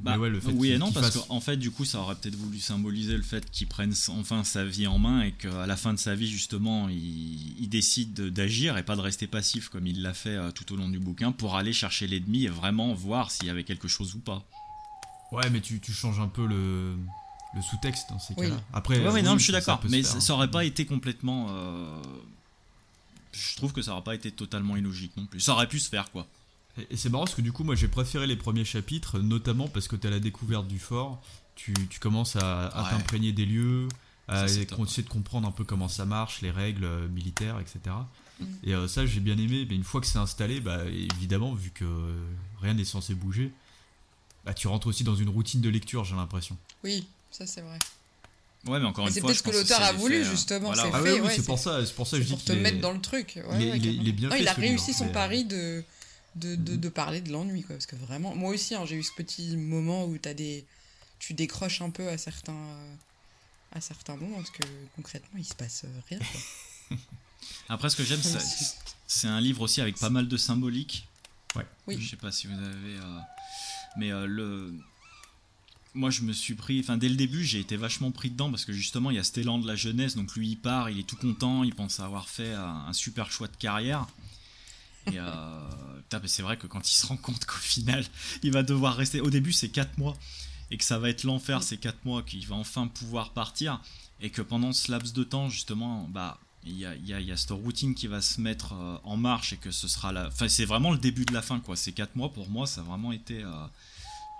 Bah, 0.00 0.12
mais 0.12 0.22
ouais, 0.22 0.30
le 0.30 0.40
fait 0.40 0.52
oui 0.52 0.70
et 0.70 0.78
non, 0.78 0.90
parce 0.90 1.10
fasse- 1.10 1.26
qu'en 1.26 1.40
fait, 1.40 1.56
du 1.58 1.70
coup, 1.70 1.84
ça 1.84 1.98
aurait 2.00 2.14
peut-être 2.14 2.36
voulu 2.36 2.58
symboliser 2.60 3.14
le 3.16 3.22
fait 3.22 3.50
qu'il 3.50 3.66
prenne 3.66 3.92
enfin 4.08 4.42
sa 4.42 4.64
vie 4.64 4.86
en 4.86 4.98
main 4.98 5.20
et 5.22 5.32
qu'à 5.32 5.66
la 5.66 5.76
fin 5.76 5.92
de 5.92 5.98
sa 5.98 6.14
vie, 6.14 6.26
justement, 6.30 6.88
il, 6.88 7.60
il 7.60 7.68
décide 7.68 8.14
de- 8.14 8.30
d'agir 8.30 8.78
et 8.78 8.82
pas 8.82 8.96
de 8.96 9.02
rester 9.02 9.26
passif 9.26 9.68
comme 9.68 9.86
il 9.86 10.00
l'a 10.00 10.14
fait 10.14 10.30
euh, 10.36 10.50
tout 10.50 10.72
au 10.72 10.76
long 10.76 10.88
du 10.88 10.98
bouquin 10.98 11.30
pour 11.32 11.56
aller 11.56 11.74
chercher 11.74 12.06
l'ennemi 12.06 12.44
et 12.44 12.48
vraiment 12.48 12.94
voir 12.94 13.30
s'il 13.30 13.46
y 13.46 13.50
avait 13.50 13.64
quelque 13.64 13.86
chose 13.88 14.14
ou 14.14 14.18
pas. 14.20 14.42
Ouais, 15.30 15.50
mais 15.50 15.60
tu, 15.60 15.78
tu 15.78 15.92
changes 15.92 16.20
un 16.20 16.28
peu 16.28 16.46
le, 16.46 16.96
le 17.54 17.60
sous-texte 17.60 18.08
dans 18.08 18.18
ces 18.18 18.32
Oui. 18.38 18.48
cas-là. 18.48 18.62
Après, 18.72 18.98
Ouais, 18.98 19.20
euh, 19.20 19.22
non, 19.22 19.36
je 19.36 19.42
suis 19.44 19.52
d'accord, 19.52 19.80
mais 19.90 20.02
faire, 20.02 20.12
ça, 20.12 20.16
hein. 20.16 20.20
ça 20.20 20.32
aurait 20.34 20.50
pas 20.50 20.64
été 20.64 20.86
complètement. 20.86 21.48
euh, 21.50 22.00
Je 23.32 23.56
trouve 23.56 23.72
que 23.72 23.82
ça 23.82 23.92
aurait 23.92 24.04
pas 24.04 24.14
été 24.14 24.30
totalement 24.32 24.74
illogique 24.76 25.12
non 25.18 25.26
plus. 25.26 25.40
Ça 25.40 25.52
aurait 25.52 25.68
pu 25.68 25.80
se 25.80 25.90
faire 25.90 26.10
quoi. 26.12 26.26
Et, 26.78 26.86
et 26.94 26.96
c'est 26.96 27.08
marrant 27.08 27.24
parce 27.24 27.34
que 27.34 27.42
du 27.42 27.52
coup, 27.52 27.64
moi 27.64 27.74
j'ai 27.74 27.88
préféré 27.88 28.26
les 28.26 28.36
premiers 28.36 28.64
chapitres, 28.64 29.18
notamment 29.18 29.68
parce 29.68 29.88
que 29.88 29.96
tu 29.96 30.06
as 30.06 30.10
la 30.10 30.20
découverte 30.20 30.66
du 30.68 30.78
fort, 30.78 31.20
tu, 31.54 31.72
tu 31.90 31.98
commences 32.00 32.36
à, 32.36 32.66
à 32.68 32.84
Ouais. 32.84 32.90
t'imprégner 32.90 33.32
des 33.32 33.46
lieux, 33.46 33.88
à 34.28 34.46
c'est 34.48 34.62
essayer 34.62 35.02
de 35.02 35.08
comprendre 35.08 35.48
un 35.48 35.52
peu 35.52 35.64
comment 35.64 35.88
ça 35.88 36.04
marche, 36.04 36.40
les 36.42 36.50
règles 36.50 36.84
euh, 36.84 37.08
militaires, 37.08 37.58
etc. 37.60 37.80
Mm. 38.40 38.44
Et 38.64 38.74
euh, 38.74 38.86
ça, 38.88 39.06
j'ai 39.06 39.20
bien 39.20 39.36
aimé, 39.38 39.66
mais 39.68 39.74
une 39.74 39.84
fois 39.84 40.00
que 40.00 40.06
c'est 40.06 40.18
installé, 40.18 40.60
bah, 40.60 40.84
évidemment, 40.86 41.54
vu 41.54 41.70
que 41.70 41.84
rien 42.62 42.74
n'est 42.74 42.84
censé 42.84 43.14
bouger, 43.14 43.50
bah, 44.44 44.54
tu 44.54 44.68
rentres 44.68 44.86
aussi 44.86 45.02
dans 45.04 45.16
une 45.16 45.28
routine 45.30 45.60
de 45.60 45.68
lecture, 45.68 46.04
j'ai 46.04 46.14
l'impression. 46.14 46.56
Oui, 46.84 47.06
ça 47.30 47.46
c'est 47.46 47.62
vrai. 47.62 47.78
Ouais, 48.66 48.78
mais 48.80 48.86
encore 48.86 49.04
Mais 49.04 49.10
une 49.10 49.14
c'est 49.14 49.20
fois, 49.20 49.28
peut-être 49.28 49.38
je 49.38 49.50
ce 49.50 49.50
que 49.50 49.62
l'auteur 49.62 49.78
c'est 49.78 49.84
a 49.84 49.92
voulu, 49.92 50.16
euh, 50.16 50.30
justement, 50.30 50.66
voilà, 50.72 50.82
c'est. 50.82 50.90
Ah 50.92 51.02
oui, 51.02 51.10
ouais, 51.20 51.28
c'est 51.30 51.36
c'est- 51.36 51.42
pour 51.46 51.58
ça, 51.58 51.84
c'est 51.86 51.94
pour 51.94 52.06
ça 52.06 52.16
C'est 52.16 52.22
que 52.22 52.22
je 52.24 52.28
dis 52.28 52.34
pour 52.34 52.42
te 52.44 52.50
qu'il 52.52 52.58
est- 52.58 52.62
mettre 52.62 52.80
dans 52.80 52.92
le 52.92 53.00
truc. 53.00 53.34
Ouais, 53.36 53.42
il 53.60 53.62
est- 53.66 53.70
ouais, 53.72 53.78
il 53.78 53.86
est- 53.86 53.94
il 53.94 54.08
est 54.08 54.12
carrément. 54.12 54.12
bien 54.16 54.28
Non, 54.28 54.34
fait, 54.36 54.42
il 54.42 54.48
a 54.48 54.50
livre, 54.54 54.60
réussi 54.62 54.92
son 54.92 55.08
pari 55.08 55.44
de, 55.44 55.82
de, 56.38 56.54
de, 56.56 56.72
Mhm. 56.72 56.80
de 56.80 56.88
parler 56.88 57.20
de 57.20 57.30
l'ennui, 57.32 57.62
quoi. 57.62 57.74
Parce 57.76 57.86
que 57.86 57.96
vraiment, 57.96 58.34
moi 58.34 58.50
aussi, 58.52 58.74
hein, 58.74 58.84
j'ai 58.86 58.96
eu 58.96 59.02
ce 59.02 59.12
petit 59.12 59.56
moment 59.56 60.04
où 60.06 60.16
as 60.24 60.34
des, 60.34 60.64
tu 61.18 61.34
décroches 61.34 61.80
un 61.82 61.90
peu 61.90 62.08
à 62.08 62.16
certains, 62.18 62.52
euh, 62.54 62.94
à 63.72 63.80
certains 63.80 64.16
moments, 64.16 64.36
parce 64.36 64.50
que 64.50 64.62
concrètement, 64.96 65.38
il 65.38 65.44
se 65.44 65.54
passe 65.54 65.84
euh, 65.84 66.00
rien. 66.08 66.18
Quoi. 66.18 66.96
Après, 67.68 67.90
ce 67.90 67.96
que 67.96 68.04
j'aime, 68.04 68.22
c'est- 68.22 68.76
c'est 69.06 69.28
un 69.28 69.40
livre 69.40 69.62
aussi 69.62 69.80
avec 69.80 69.98
pas 69.98 70.10
mal 70.10 70.28
de 70.28 70.36
symbolique. 70.36 71.06
Ouais. 71.54 71.66
Oui. 71.86 71.96
Je 72.00 72.08
sais 72.08 72.16
pas 72.16 72.30
si 72.32 72.46
vous 72.46 72.54
avez. 72.54 72.96
euh, 72.96 73.18
Mais 73.96 74.12
euh, 74.12 74.26
le. 74.26 74.74
Moi, 75.94 76.10
je 76.10 76.22
me 76.22 76.32
suis 76.32 76.54
pris. 76.54 76.78
Enfin, 76.80 76.96
dès 76.98 77.08
le 77.08 77.16
début, 77.16 77.44
j'ai 77.44 77.58
été 77.60 77.76
vachement 77.76 78.10
pris 78.10 78.30
dedans 78.30 78.50
parce 78.50 78.64
que 78.64 78.72
justement, 78.72 79.10
il 79.10 79.16
y 79.16 79.18
a 79.18 79.24
cet 79.24 79.38
élan 79.38 79.58
de 79.58 79.66
la 79.66 79.74
jeunesse. 79.74 80.14
Donc, 80.14 80.34
lui, 80.36 80.50
il 80.50 80.56
part, 80.56 80.90
il 80.90 81.00
est 81.00 81.04
tout 81.08 81.16
content, 81.16 81.64
il 81.64 81.74
pense 81.74 82.00
avoir 82.00 82.28
fait 82.28 82.52
un, 82.52 82.84
un 82.88 82.92
super 82.92 83.30
choix 83.32 83.48
de 83.48 83.56
carrière. 83.56 84.06
Et 85.12 85.18
euh, 85.18 85.60
c'est 86.26 86.42
vrai 86.42 86.56
que 86.56 86.66
quand 86.66 86.88
il 86.88 86.94
se 86.94 87.06
rend 87.06 87.16
compte 87.16 87.44
qu'au 87.44 87.58
final, 87.58 88.04
il 88.42 88.52
va 88.52 88.62
devoir 88.62 88.96
rester. 88.96 89.20
Au 89.20 89.30
début, 89.30 89.52
c'est 89.52 89.68
4 89.68 89.98
mois. 89.98 90.16
Et 90.70 90.76
que 90.76 90.84
ça 90.84 90.98
va 90.98 91.08
être 91.08 91.24
l'enfer 91.24 91.62
ces 91.62 91.78
4 91.78 92.04
mois, 92.04 92.22
qu'il 92.22 92.46
va 92.46 92.56
enfin 92.56 92.88
pouvoir 92.88 93.30
partir. 93.30 93.80
Et 94.20 94.30
que 94.30 94.42
pendant 94.42 94.72
ce 94.72 94.90
laps 94.90 95.12
de 95.12 95.24
temps, 95.24 95.48
justement, 95.48 96.08
bah. 96.10 96.38
Il 96.64 96.76
y, 96.76 96.84
a, 96.84 97.36
cette 97.36 97.52
routine 97.52 97.94
qui 97.94 98.08
va 98.08 98.20
se 98.20 98.42
mettre 98.42 98.74
euh, 98.74 98.98
en 99.04 99.16
marche 99.16 99.54
et 99.54 99.56
que 99.56 99.70
ce 99.70 99.88
sera 99.88 100.12
la. 100.12 100.26
Enfin, 100.26 100.48
c'est 100.48 100.66
vraiment 100.66 100.90
le 100.90 100.98
début 100.98 101.24
de 101.24 101.32
la 101.32 101.40
fin, 101.40 101.60
quoi. 101.60 101.76
Ces 101.76 101.92
4 101.92 102.14
mois, 102.16 102.30
pour 102.30 102.50
moi, 102.50 102.66
ça 102.66 102.82
a 102.82 102.84
vraiment 102.84 103.10
été. 103.12 103.42
euh, 103.42 103.66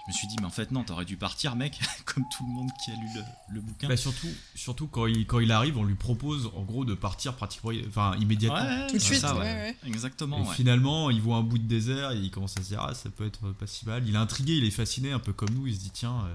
me 0.09 0.12
suis 0.12 0.27
dit, 0.29 0.37
mais 0.40 0.47
en 0.47 0.51
fait, 0.51 0.71
non, 0.73 0.85
t'aurais 0.85 1.05
dû 1.05 1.16
partir, 1.16 1.55
mec, 1.57 1.79
comme 2.05 2.25
tout 2.37 2.44
le 2.47 2.53
monde 2.53 2.71
qui 2.85 2.90
a 2.90 2.94
lu 2.94 3.07
le, 3.14 3.23
le 3.55 3.61
bouquin. 3.61 3.88
Bah, 3.88 3.97
surtout, 3.97 4.29
surtout 4.55 4.87
quand, 4.87 5.07
il, 5.07 5.27
quand 5.27 5.38
il 5.40 5.53
arrive, 5.53 5.77
on 5.79 5.85
lui 5.85 5.94
propose 5.94 6.51
en 6.57 6.62
gros 6.62 6.85
de 6.85 6.94
partir 6.94 7.35
pratiquement, 7.35 7.71
enfin 7.88 8.16
immédiatement. 8.21 8.59
Ouais, 8.61 8.87
Tout 8.88 8.94
de 8.94 8.99
suite, 9.03 9.21
ça, 9.21 9.35
ouais, 9.35 9.40
ouais. 9.40 9.77
Exactement, 9.87 10.38
Et 10.44 10.49
ouais. 10.49 10.55
finalement, 10.55 11.11
il 11.11 11.21
voit 11.21 11.37
un 11.37 11.42
bout 11.42 11.59
de 11.59 11.66
désert 11.68 12.12
et 12.12 12.18
il 12.18 12.31
commence 12.31 12.57
à 12.59 12.62
se 12.62 12.68
dire 12.68 12.81
ah 12.81 12.94
ça 12.94 13.11
peut 13.11 13.27
être 13.27 13.53
pas 13.53 13.66
si 13.66 13.87
mal. 13.87 14.07
Il 14.09 14.14
est 14.14 14.18
intrigué, 14.18 14.55
il 14.57 14.64
est 14.64 14.71
fasciné, 14.71 15.12
un 15.12 15.18
peu 15.18 15.33
comme 15.33 15.51
nous. 15.51 15.66
Il 15.66 15.75
se 15.75 15.81
dit 15.81 15.90
tiens, 15.92 16.25
euh, 16.27 16.35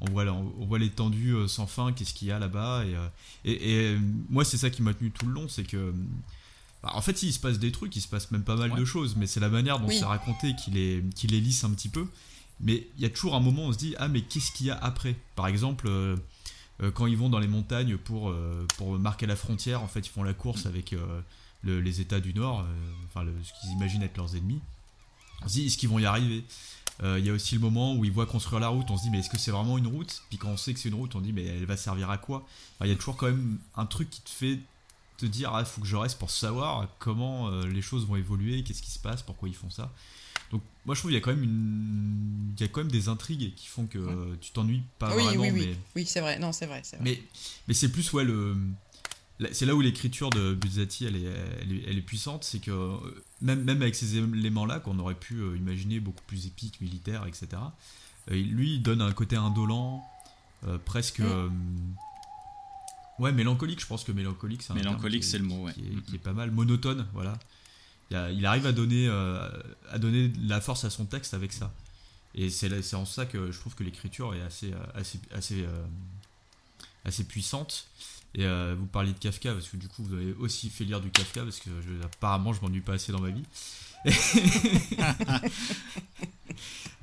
on 0.00 0.10
voit 0.10 0.24
on 0.24 0.64
voit 0.66 0.78
l'étendue 0.78 1.34
euh, 1.34 1.48
sans 1.48 1.66
fin, 1.66 1.92
qu'est-ce 1.92 2.14
qu'il 2.14 2.28
y 2.28 2.32
a 2.32 2.38
là-bas? 2.38 2.84
Et, 2.86 2.94
euh, 2.96 3.06
et, 3.44 3.92
et, 3.92 3.98
moi 4.30 4.44
c'est 4.44 4.56
ça 4.58 4.70
qui 4.70 4.82
m'a 4.82 4.94
tenu 4.94 5.10
tout 5.10 5.26
le 5.26 5.32
long, 5.32 5.48
c'est 5.48 5.64
que 5.64 5.94
bah, 6.82 6.90
en 6.94 7.00
fait 7.00 7.22
il 7.22 7.32
se 7.32 7.38
passe 7.38 7.58
des 7.60 7.70
trucs, 7.70 7.94
il 7.94 8.00
se 8.00 8.08
passe 8.08 8.30
même 8.32 8.42
pas 8.42 8.56
mal 8.56 8.72
Ouais. 8.72 8.80
de 8.80 8.84
choses, 8.84 9.14
mais 9.16 9.26
c'est 9.28 9.38
la 9.40 9.48
manière 9.48 9.78
dont 9.78 9.86
Oui. 9.88 9.96
c'est 9.98 10.04
raconté 10.04 10.56
qui 10.56 10.70
les 10.72 11.04
qui 11.14 11.26
les 11.28 11.40
lisse 11.40 11.62
un 11.64 11.70
petit 11.70 11.88
peu. 11.88 12.06
Mais 12.62 12.86
il 12.96 13.02
y 13.02 13.04
a 13.06 13.10
toujours 13.10 13.34
un 13.34 13.40
moment 13.40 13.64
où 13.66 13.68
on 13.68 13.72
se 13.72 13.78
dit 13.78 13.94
ah 13.98 14.08
mais 14.08 14.22
qu'est-ce 14.22 14.52
qu'il 14.52 14.66
y 14.66 14.70
a 14.70 14.76
après? 14.78 15.16
Par 15.36 15.46
exemple. 15.46 15.86
euh, 15.88 16.16
euh, 16.82 16.90
quand 16.90 17.06
ils 17.06 17.16
vont 17.18 17.28
dans 17.28 17.38
les 17.38 17.48
montagnes 17.48 17.96
pour, 17.98 18.30
euh, 18.30 18.66
pour 18.78 18.98
marquer 18.98 19.26
la 19.26 19.36
frontière, 19.36 19.82
en 19.82 19.88
fait, 19.88 20.00
ils 20.00 20.10
font 20.10 20.22
la 20.22 20.32
course 20.32 20.64
avec 20.66 20.94
le- 21.62 21.80
les 21.80 22.00
États 22.00 22.18
du 22.18 22.32
Nord, 22.34 22.66
enfin 23.06 23.24
ce 23.44 23.52
qu'ils 23.60 23.70
imaginent 23.72 24.02
être 24.02 24.16
leurs 24.16 24.34
ennemis. 24.34 24.60
On 25.42 25.48
se 25.48 25.52
dit, 25.52 25.66
est-ce 25.66 25.76
qu'ils 25.76 25.90
vont 25.90 25.98
y 26.00 26.06
arriver? 26.06 26.44
Il 27.04 27.24
y 27.24 27.30
a 27.30 27.32
aussi 27.32 27.54
le 27.54 27.60
moment 27.60 27.94
où 27.94 28.04
ils 28.04 28.10
voient 28.10 28.26
construire 28.26 28.58
la 28.58 28.68
route, 28.68 28.90
on 28.90 28.96
se 28.96 29.02
dit, 29.04 29.10
mais 29.10 29.18
est-ce 29.20 29.30
que 29.30 29.38
c'est 29.38 29.50
vraiment 29.52 29.76
une 29.78 29.86
route? 29.86 30.22
Puis 30.28 30.38
quand 30.38 30.48
on 30.48 30.56
sait 30.56 30.72
que 30.74 30.80
c'est 30.80 30.88
une 30.88 30.94
route, 30.96 31.14
on 31.14 31.20
dit, 31.20 31.32
mais 31.32 31.44
elle 31.44 31.66
va 31.66 31.76
servir 31.76 32.10
à 32.10 32.18
quoi? 32.18 32.46
Il 32.80 32.88
y 32.88 32.90
a 32.92 32.96
toujours 32.96 33.16
quand 33.16 33.26
même 33.26 33.58
un 33.76 33.86
truc 33.86 34.08
qui 34.10 34.22
te 34.22 34.30
fait 34.30 34.58
te 35.18 35.26
dire, 35.26 35.54
ah, 35.54 35.64
faut 35.64 35.82
que 35.82 35.86
je 35.86 35.94
reste 35.96 36.18
pour 36.18 36.30
savoir 36.30 36.88
comment 36.98 37.50
les 37.60 37.82
choses 37.82 38.06
vont 38.06 38.16
évoluer, 38.16 38.64
qu'est-ce 38.64 38.82
qui 38.82 38.90
se 38.90 38.98
passe, 38.98 39.22
pourquoi 39.22 39.48
ils 39.48 39.54
font 39.54 39.70
ça. 39.70 39.92
Donc 40.52 40.62
moi 40.84 40.94
je 40.94 41.00
trouve 41.00 41.10
qu'il 41.10 41.18
y 41.18 41.22
a 41.22 41.24
quand 41.24 41.34
même 41.34 41.42
une... 41.42 42.54
il 42.56 42.60
y 42.60 42.64
a 42.64 42.68
quand 42.68 42.80
même 42.80 42.92
des 42.92 43.08
intrigues 43.08 43.54
qui 43.54 43.66
font 43.66 43.86
que 43.86 44.34
tu 44.40 44.52
t'ennuies 44.52 44.82
pas 44.98 45.16
oui, 45.16 45.24
vraiment, 45.24 45.42
oui, 45.42 45.50
oui, 45.50 45.66
mais 45.68 45.76
oui, 45.96 46.06
c'est 46.06 46.20
vrai. 46.20 46.38
Non, 46.38 46.52
c'est 46.52 46.66
vrai, 46.66 46.82
c'est 46.84 46.96
vrai. 46.96 47.04
mais, 47.04 47.22
mais 47.68 47.74
c'est 47.74 47.90
plus, 47.90 48.12
ouais, 48.12 48.24
le. 48.24 48.56
là, 49.40 49.48
C'est 49.52 49.66
là 49.66 49.74
où 49.74 49.80
l'écriture 49.80 50.30
de 50.30 50.54
Buzzati 50.54 51.06
elle 51.06 51.16
est, 51.16 51.30
elle 51.62 51.72
est, 51.72 51.82
elle 51.88 51.98
est 51.98 52.02
puissante, 52.02 52.44
c'est 52.44 52.60
que 52.60 52.70
euh, 52.70 52.96
même, 53.40 53.64
même 53.64 53.82
avec 53.82 53.94
ces 53.94 54.18
éléments-là 54.18 54.80
qu'on 54.80 54.98
aurait 54.98 55.14
pu 55.14 55.36
euh, 55.36 55.56
imaginer 55.56 56.00
beaucoup 56.00 56.22
plus 56.26 56.46
épiques, 56.46 56.80
militaires, 56.80 57.26
etc., 57.26 57.48
euh, 58.30 58.34
lui 58.34 58.74
il 58.74 58.82
donne 58.82 59.02
un 59.02 59.12
côté 59.12 59.36
indolent, 59.36 60.04
euh, 60.66 60.78
presque. 60.84 61.20
Mm. 61.20 61.24
euh, 61.24 61.48
ouais, 63.18 63.32
mélancolique, 63.32 63.80
je 63.80 63.86
pense 63.86 64.04
que 64.04 64.12
mélancolique 64.12 64.62
c'est 64.62 64.72
un 64.72 64.76
Mélancolique, 64.76 65.24
c'est 65.24 65.38
le 65.38 65.44
mot, 65.44 65.64
ouais. 65.64 65.72
qui 65.72 65.80
est, 65.80 66.02
qui 66.06 66.14
est 66.16 66.20
pas 66.20 66.32
mal, 66.32 66.50
monotone, 66.50 67.06
voilà. 67.12 67.38
Il, 68.12 68.46
arrive 68.46 68.66
à 68.66 68.72
donner, 68.72 69.06
euh, 69.08 69.48
à 69.90 69.98
donner 69.98 70.32
la 70.46 70.60
force 70.60 70.84
à 70.84 70.90
son 70.90 71.04
texte 71.06 71.34
avec 71.34 71.52
ça. 71.52 71.72
Et 72.34 72.50
c'est 72.50 72.94
en 72.94 73.04
ça 73.04 73.26
que 73.26 73.52
je 73.52 73.58
trouve 73.58 73.74
que 73.74 73.84
l'écriture 73.84 74.34
est 74.34 74.40
assez, 74.40 74.72
euh, 74.72 74.78
assez, 74.94 75.20
assez, 75.34 75.62
euh, 75.62 75.84
assez 77.04 77.24
puissante. 77.24 77.88
Et 78.34 78.46
vous 78.46 78.86
parliez 78.86 79.12
de 79.12 79.18
Kafka, 79.18 79.52
parce 79.52 79.68
que 79.68 79.76
du 79.76 79.88
coup 79.88 80.02
vous 80.04 80.14
avez 80.14 80.32
aussi 80.40 80.70
fait 80.70 80.84
lire 80.84 81.02
du 81.02 81.10
Kafka, 81.10 81.42
parce 81.42 81.60
que 81.60 81.68
apparemment 82.02 82.54
je 82.54 82.62
m'ennuie 82.62 82.80
pas 82.80 82.94
assez 82.94 83.12
dans 83.12 83.20
ma 83.20 83.28
vie. 83.28 83.44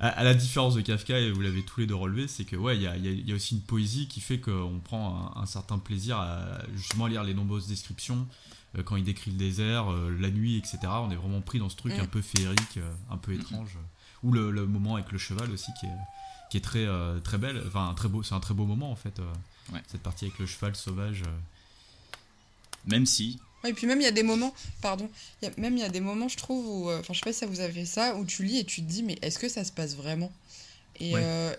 à, 0.00 0.08
à 0.08 0.24
la 0.24 0.34
différence 0.34 0.74
de 0.74 0.80
Kafka, 0.80 1.20
et 1.20 1.30
vous 1.30 1.40
l'avez 1.40 1.62
tous 1.62 1.78
les 1.78 1.86
deux 1.86 1.94
relevé, 1.94 2.26
c'est 2.26 2.44
que 2.44 2.56
ouais, 2.56 2.74
il 2.74 2.82
y 2.82 2.88
a, 2.88 2.96
y 2.96 3.20
y 3.22 3.30
a 3.30 3.36
aussi 3.36 3.54
une 3.54 3.60
poésie 3.60 4.08
qui 4.08 4.20
fait 4.20 4.40
qu'on 4.40 4.80
prend 4.82 5.32
un, 5.36 5.46
certain 5.46 5.78
plaisir 5.78 6.18
à 6.18 6.58
justement 6.74 7.06
lire 7.06 7.22
les 7.22 7.32
nombreuses 7.32 7.68
descriptions, 7.68 8.26
quand 8.84 8.96
il 8.96 9.04
décrit 9.04 9.30
le 9.32 9.36
désert, 9.36 9.90
euh, 9.92 10.16
la 10.20 10.30
nuit, 10.30 10.56
etc. 10.56 10.78
On 10.86 11.10
est 11.10 11.16
vraiment 11.16 11.40
pris 11.40 11.58
dans 11.58 11.68
ce 11.68 11.76
truc 11.76 11.96
Mm. 11.96 12.00
un 12.00 12.06
peu 12.06 12.22
féerique, 12.22 12.76
euh, 12.76 12.92
un 13.10 13.16
peu 13.16 13.32
étrange. 13.34 13.78
Ou 14.22 14.32
le, 14.32 14.50
le 14.50 14.66
moment 14.66 14.94
avec 14.96 15.10
le 15.12 15.18
cheval 15.18 15.50
aussi 15.50 15.72
qui 15.80 15.86
est, 15.86 15.98
qui 16.50 16.56
est 16.56 16.60
très, 16.60 16.84
euh, 16.84 17.18
très 17.20 17.38
belle, 17.38 17.62
enfin 17.66 17.88
un 17.88 17.94
très 17.94 18.08
beau, 18.08 18.22
c'est 18.22 18.34
un 18.34 18.40
très 18.40 18.54
beau 18.54 18.64
moment 18.66 18.90
en 18.90 18.96
fait. 18.96 19.18
euh, 19.18 19.32
Ouais. 19.72 19.82
Cette 19.86 20.02
partie 20.02 20.24
avec 20.26 20.38
le 20.40 20.46
cheval 20.46 20.74
sauvage. 20.76 21.22
euh. 21.22 21.30
Même 22.86 23.06
si, 23.06 23.38
et 23.64 23.72
puis 23.74 23.86
même 23.86 24.00
il 24.00 24.04
y 24.04 24.06
a 24.06 24.10
des 24.10 24.22
moments, 24.22 24.54
pardon, 24.80 25.08
il 25.42 25.44
y 25.44 25.48
a- 25.48 25.54
même 25.60 25.76
il 25.76 25.80
y 25.80 25.84
a 25.84 25.88
des 25.90 26.00
moments, 26.00 26.28
je 26.28 26.36
trouve, 26.38 26.66
où, 26.66 26.90
euh, 26.90 26.98
enfin, 27.00 27.12
je 27.12 27.18
sais 27.18 27.24
pas 27.24 27.32
si 27.32 27.38
ça 27.40 27.46
vous 27.46 27.60
avez 27.60 27.72
fait 27.72 27.84
ça, 27.84 28.16
où 28.16 28.24
tu 28.24 28.42
lis 28.42 28.58
et 28.58 28.64
tu 28.64 28.80
te 28.82 28.86
dis, 28.88 29.02
mais 29.02 29.18
est-ce 29.22 29.38
que 29.38 29.48
ça 29.48 29.64
se 29.64 29.70
passe 29.72 29.94
vraiment? 29.96 30.32
Et 30.98 31.14
Ouais. 31.14 31.20
euh, 31.22 31.54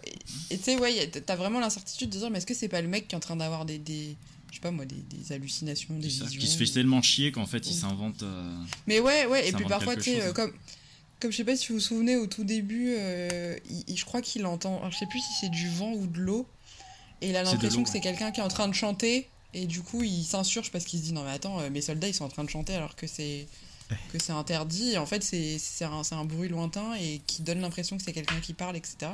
tu 0.50 0.58
sais, 0.58 0.78
ouais, 0.80 1.08
t'as 1.10 1.36
vraiment 1.36 1.60
l'incertitude 1.60 2.10
de 2.10 2.18
dire, 2.18 2.30
mais 2.32 2.40
est-ce 2.40 2.46
que 2.48 2.54
c'est 2.56 2.68
pas 2.70 2.82
le 2.82 2.88
mec 2.88 3.08
qui 3.08 3.14
est 3.14 3.18
en 3.18 3.22
train 3.22 3.36
d'avoir 3.36 3.66
des, 3.66 3.78
des, 3.78 4.16
je 4.52 4.56
sais 4.58 4.62
pas 4.62 4.70
moi, 4.72 4.86
des, 4.86 4.96
des 4.96 5.32
hallucinations, 5.34 5.96
des 5.96 6.08
visions. 6.26 6.40
qui 6.40 6.48
se 6.48 6.58
fait 6.58 6.72
tellement 6.72 7.02
chier 7.02 7.32
qu'en 7.32 7.46
fait 7.48 7.66
il 7.68 7.74
s'invente. 7.74 8.22
euh, 8.24 8.56
Mais 8.86 9.00
ouais, 9.00 9.26
ouais, 9.26 9.48
et 9.48 9.52
puis 9.58 9.64
parfois, 9.70 9.96
tu 10.04 10.12
sais, 10.12 10.22
euh, 10.22 10.34
comme, 10.34 10.54
comme 11.20 11.32
je 11.32 11.38
sais 11.38 11.44
pas 11.46 11.56
si 11.56 11.68
vous 11.70 11.76
vous 11.76 11.80
souvenez, 11.80 12.18
au 12.18 12.28
tout 12.28 12.44
début, 12.44 12.94
euh, 12.98 13.58
il- 13.70 13.84
il- 13.88 13.98
je 13.98 14.06
crois 14.06 14.22
qu'il 14.22 14.46
entend, 14.46 14.90
je 14.92 14.98
sais 14.98 15.06
plus 15.08 15.20
si 15.20 15.32
c'est 15.40 15.50
du 15.50 15.70
vent 15.70 15.94
ou 15.94 16.06
de 16.08 16.20
l'eau, 16.20 16.48
et 17.22 17.30
il 17.30 17.36
a 17.36 17.44
l'impression 17.44 17.84
que 17.84 17.90
c'est 17.90 18.00
quelqu'un 18.02 18.32
qui 18.32 18.40
est 18.40 18.44
en 18.44 18.48
train 18.50 18.68
de 18.68 18.74
chanter, 18.74 19.28
et 19.54 19.66
du 19.68 19.82
coup, 19.82 20.04
il 20.04 20.24
s'insurge 20.24 20.72
parce 20.72 20.86
qu'il 20.86 21.00
se 21.00 21.06
dit, 21.06 21.14
non 21.14 21.24
mais 21.24 21.32
attends, 21.32 21.70
mes 21.70 21.82
soldats, 21.82 22.08
ils 22.08 22.14
sont 22.14 22.26
en 22.26 22.30
train 22.30 22.44
de 22.44 22.50
chanter 22.50 22.74
alors 22.74 22.96
que 22.96 23.08
c'est 23.08 23.48
que 24.14 24.20
c'est 24.20 24.32
interdit, 24.32 24.92
et 24.94 24.98
en 24.98 25.06
fait, 25.06 25.22
c'est 25.22 25.84
un, 25.84 26.02
un 26.12 26.24
bruit 26.26 26.48
lointain 26.48 26.94
et 26.96 27.20
qui 27.28 27.42
donne 27.42 27.60
l'impression 27.60 27.98
que 27.98 28.04
c'est 28.04 28.14
quelqu'un 28.14 28.40
qui 28.40 28.54
parle, 28.54 28.78
etc. 28.78 29.12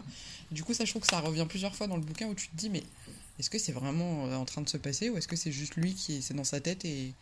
Et 0.52 0.56
du 0.56 0.64
coup, 0.64 0.76
ça, 0.76 0.86
je 0.86 0.92
trouve 0.92 1.02
que 1.02 1.08
ça 1.08 1.20
revient 1.20 1.48
plusieurs 1.50 1.76
fois 1.76 1.88
dans 1.88 1.96
le 1.96 2.04
bouquin 2.04 2.28
où 2.28 2.36
tu 2.36 2.48
te 2.50 2.56
dis, 2.56 2.70
mais 2.70 2.84
est-ce 3.40 3.50
que 3.50 3.60
c'est 3.60 3.72
vraiment 3.72 4.28
euh, 4.28 4.36
en 4.36 4.46
train 4.46 4.62
de 4.62 4.70
se 4.70 4.78
passer, 4.78 5.10
ou 5.10 5.18
est-ce 5.18 5.28
que 5.28 5.36
c'est 5.36 5.52
juste 5.52 5.76
lui 5.76 5.94
qui 5.94 6.16
est, 6.16 6.22
c'est 6.22 6.34
dans 6.34 6.44
sa 6.44 6.60
tête 6.60 6.86
et 6.86 7.14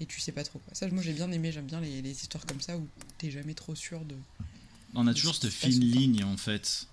et 0.00 0.06
tu 0.06 0.18
sais 0.20 0.32
pas 0.32 0.42
trop 0.42 0.58
quoi? 0.58 0.74
Ça, 0.74 0.88
moi 0.88 1.02
j'ai 1.02 1.12
bien 1.12 1.30
aimé, 1.30 1.52
j'aime 1.52 1.66
bien 1.66 1.80
les, 1.80 2.02
les 2.02 2.10
histoires 2.10 2.44
comme 2.46 2.60
ça 2.60 2.76
où 2.76 2.86
t'es 3.18 3.30
jamais 3.30 3.54
trop 3.54 3.74
sûr 3.76 4.00
de. 4.04 4.16
On 4.94 5.06
a 5.06 5.12
de 5.12 5.16
toujours 5.18 5.34
ce 5.34 5.42
cette 5.42 5.52
fine 5.52 5.80
ligne 5.80 6.24
en 6.24 6.36
fait 6.36 6.86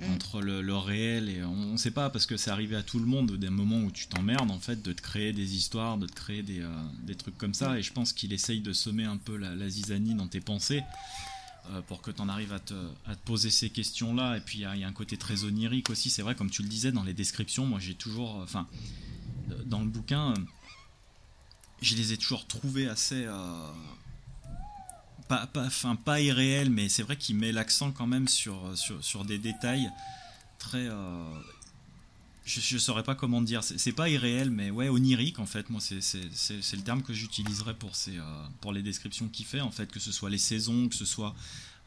Mm. 0.00 0.14
entre 0.14 0.40
le, 0.40 0.62
le 0.62 0.74
réel 0.74 1.28
et 1.28 1.44
on, 1.44 1.52
on 1.52 1.76
sait 1.76 1.90
pas 1.90 2.08
parce 2.10 2.24
que 2.26 2.36
c'est 2.36 2.50
arrivé 2.50 2.74
à 2.76 2.82
tout 2.82 2.98
le 2.98 3.04
monde 3.04 3.36
des 3.36 3.50
moments 3.50 3.82
où 3.82 3.90
tu 3.90 4.06
t'emmerdes 4.08 4.50
en 4.50 4.58
fait 4.58 4.82
de 4.82 4.92
te 4.92 5.02
créer 5.02 5.32
des 5.32 5.54
histoires, 5.54 5.98
de 5.98 6.06
te 6.06 6.14
créer 6.14 6.42
des, 6.42 6.60
euh, 6.60 6.68
des 7.02 7.14
trucs 7.14 7.36
comme 7.36 7.52
ça 7.54 7.78
et 7.78 7.82
je 7.82 7.92
pense 7.92 8.12
qu'il 8.12 8.32
essaye 8.32 8.60
de 8.60 8.72
semer 8.72 9.04
un 9.04 9.18
peu 9.18 9.36
la, 9.36 9.54
la 9.54 9.68
zizanie 9.68 10.14
dans 10.14 10.28
tes 10.28 10.40
pensées 10.40 10.82
pour 11.86 12.02
que 12.02 12.10
tu 12.10 12.20
en 12.20 12.28
arrives 12.28 12.52
à 12.52 12.58
te, 12.58 12.74
poser 13.24 13.50
ces 13.50 13.70
questions 13.70 14.14
là 14.14 14.36
et 14.36 14.40
puis 14.40 14.58
il 14.58 14.62
y, 14.62 14.64
a- 14.84 14.86
un 14.86 14.92
côté 14.92 15.16
très 15.16 15.44
onirique 15.44 15.90
aussi 15.90 16.10
c'est 16.10 16.22
vrai 16.22 16.34
comme 16.34 16.50
tu 16.50 16.62
le 16.62 16.68
disais 16.68 16.92
dans 16.92 17.04
les 17.04 17.14
descriptions 17.14 17.66
moi 17.66 17.78
j'ai 17.78 17.94
toujours 17.94 18.40
euh, 18.40 18.44
enfin 18.44 18.66
euh, 19.50 19.62
dans 19.64 19.80
le 19.80 19.86
bouquin 19.86 20.32
euh, 20.32 20.36
je 21.80 21.94
les 21.96 22.12
ai 22.12 22.16
toujours 22.16 22.46
trouvés 22.46 22.88
assez 22.88 23.24
euh, 23.26 23.72
pas, 25.28 25.48
enfin, 25.56 25.96
pas 25.96 26.20
irréel, 26.20 26.68
mais 26.70 26.88
c'est 26.88 27.02
vrai 27.02 27.16
qu'il 27.16 27.36
met 27.36 27.52
l'accent 27.52 27.90
quand 27.90 28.06
même 28.06 28.28
sur, 28.28 28.76
sur, 28.76 29.02
des 29.24 29.38
détails 29.38 29.90
très. 30.58 30.86
euh, 30.88 31.24
je, 32.44 32.60
je 32.60 32.78
saurais 32.78 33.02
pas 33.02 33.14
comment 33.14 33.40
dire. 33.40 33.62
C'est 33.62 33.92
pas 33.92 34.08
irréel, 34.08 34.50
mais 34.50 34.70
ouais, 34.70 34.88
onirique 34.88 35.38
en 35.38 35.46
fait. 35.46 35.70
Moi, 35.70 35.80
c'est 35.80 36.76
le 36.76 36.82
terme 36.82 37.02
que 37.02 37.12
j'utiliserais 37.12 37.74
pour, 37.74 37.92
euh, 38.08 38.46
pour 38.60 38.72
les 38.72 38.82
descriptions 38.82 39.28
qu'il 39.28 39.46
fait 39.46 39.60
en 39.60 39.70
fait, 39.70 39.90
que 39.90 40.00
ce 40.00 40.12
soit 40.12 40.30
les 40.30 40.38
saisons, 40.38 40.88
que 40.88 40.94
ce 40.94 41.04
soit 41.04 41.34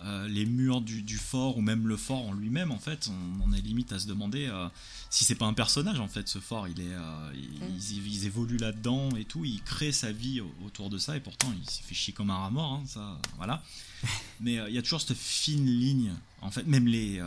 euh, 0.04 0.28
les 0.28 0.46
murs 0.46 0.82
du, 0.82 1.02
du 1.02 1.18
fort 1.18 1.58
ou 1.58 1.62
même 1.62 1.88
le 1.88 1.96
fort 1.98 2.28
en 2.28 2.34
lui-même 2.34 2.72
en 2.72 2.78
fait. 2.80 3.10
On, 3.10 3.50
on 3.50 3.54
est 3.54 3.62
limite 3.62 3.92
à 3.94 4.00
se 4.00 4.08
demander 4.08 4.46
euh, 4.48 4.68
si 5.10 5.24
c'est 5.24 5.36
pas 5.36 5.46
un 5.46 5.54
personnage 5.54 6.00
en 6.00 6.08
fait. 6.10 6.28
Ce 6.28 6.40
fort, 6.40 6.68
il 6.68 6.80
est, 6.82 6.94
euh, 6.94 7.32
il- 7.34 7.76
ils, 7.98 8.08
ils 8.08 8.26
évoluent 8.26 8.58
là-dedans 8.58 9.10
et 9.16 9.24
tout. 9.26 9.46
Il 9.46 9.62
crée 9.64 9.92
sa 9.94 10.12
vie 10.12 10.42
au- 10.42 10.54
autour 10.66 10.90
de 10.90 10.98
ça 10.98 11.16
et 11.16 11.22
pourtant 11.22 11.48
il 11.58 11.70
s'est 11.70 11.84
fait 11.84 11.96
chier 11.96 12.14
comme 12.14 12.30
un 12.30 12.38
rat 12.38 12.50
mort. 12.52 12.74
hein, 12.74 12.84
ça, 12.88 13.18
voilà. 13.38 13.64
Mais 14.42 14.56
il 14.68 14.74
y 14.76 14.78
a 14.78 14.82
toujours 14.82 15.02
cette 15.02 15.16
fine 15.18 15.66
ligne. 15.66 16.14
En 16.42 16.52
fait, 16.52 16.68
même 16.68 16.86
les, 16.88 17.24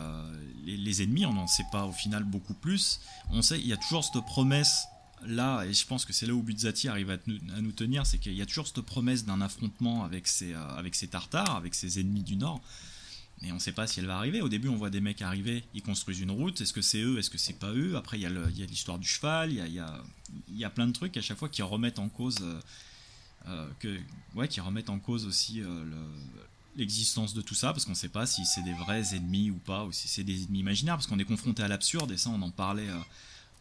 les, 0.65 0.77
les 0.77 1.03
ennemis, 1.03 1.27
on 1.27 1.33
n'en 1.33 1.47
sait 1.49 1.65
pas 1.73 1.87
au 1.87 1.93
final 1.93 2.23
beaucoup 2.23 2.55
plus. 2.55 3.01
On 3.31 3.43
sait, 3.43 3.59
il 3.59 3.67
y 3.67 3.73
a 3.73 3.77
toujours 3.77 4.05
cette 4.05 4.23
promesse 4.27 4.85
là, 5.27 5.65
et 5.65 5.73
je 5.73 5.87
pense 5.87 6.05
que 6.05 6.13
c'est 6.13 6.27
là 6.27 6.35
où 6.35 6.43
Buzzati 6.43 6.89
arrive 6.89 7.11
à, 7.11 7.17
nous- 7.27 7.73
tenir, 7.73 8.07
c'est 8.07 8.19
qu'il 8.19 8.35
y 8.35 8.43
a 8.43 8.47
toujours 8.47 8.67
cette 8.67 8.81
promesse 8.81 9.25
d'un 9.25 9.41
affrontement 9.41 10.05
avec 10.05 10.27
ces, 10.27 10.53
euh, 10.55 10.69
avec 10.77 10.95
ces 10.95 11.09
Tartares, 11.09 11.57
avec 11.57 11.75
ces 11.75 12.01
ennemis 12.01 12.23
du 12.23 12.37
Nord. 12.37 12.61
Mais 13.41 13.53
on 13.53 13.57
ne 13.57 13.61
sait 13.61 13.73
pas 13.73 13.87
si 13.87 14.01
elle 14.01 14.07
va 14.07 14.17
arriver. 14.17 14.41
Au 14.41 14.49
début, 14.49 14.69
on 14.69 14.75
voit 14.77 14.91
des 14.91 15.01
mecs 15.01 15.23
arriver, 15.23 15.63
ils 15.73 15.83
construisent 15.83 16.19
une 16.21 16.33
route. 16.33 16.61
Est-ce 16.61 16.73
que 16.73 16.83
c'est 16.83 17.01
eux 17.01 17.19
Est-ce 17.21 17.31
que 17.31 17.39
c'est 17.39 17.53
pas 17.59 17.71
eux? 17.73 17.97
Après, 17.97 18.19
il 18.19 18.23
y 18.23 18.27
a 18.27 18.67
l'histoire 18.67 18.99
du 18.99 19.07
cheval. 19.07 19.53
Il 19.53 19.59
y 19.59 19.61
a, 19.61 19.69
y, 19.69 19.79
a, 19.79 20.03
y 20.51 20.65
a 20.65 20.71
plein 20.71 20.89
de 20.89 20.93
trucs 20.93 21.17
à 21.17 21.21
chaque 21.21 21.39
fois 21.39 21.49
qui 21.49 21.63
remettent 21.63 22.01
en 22.01 22.09
cause, 22.09 22.39
euh, 22.43 22.61
euh, 23.47 23.69
que, 23.79 23.97
ouais, 24.35 24.49
qui 24.49 24.61
remettent 24.61 24.91
en 24.91 24.99
cause 24.99 25.25
aussi 25.25 25.61
euh, 25.61 25.85
le- 25.85 25.97
l'existence 26.77 27.33
de 27.33 27.41
tout 27.41 27.55
ça, 27.55 27.73
parce 27.73 27.85
qu'on 27.85 27.93
ne 27.93 27.97
sait 27.97 28.09
pas 28.09 28.27
si 28.27 28.45
c'est 28.45 28.63
des 28.63 28.73
vrais 28.73 29.15
ennemis 29.15 29.51
ou 29.51 29.57
pas, 29.59 29.85
ou 29.85 29.93
si 29.93 30.09
c'est 30.09 30.25
des 30.25 30.43
ennemis 30.45 30.59
imaginaires, 30.61 30.97
parce 30.97 31.07
qu'on 31.07 31.19
est 31.21 31.25
confronté 31.25 31.63
à 31.63 31.69
l'absurde, 31.69 32.11
et 32.11 32.17
ça, 32.17 32.31
on 32.31 32.43
en 32.43 32.51
parlait 32.51 32.89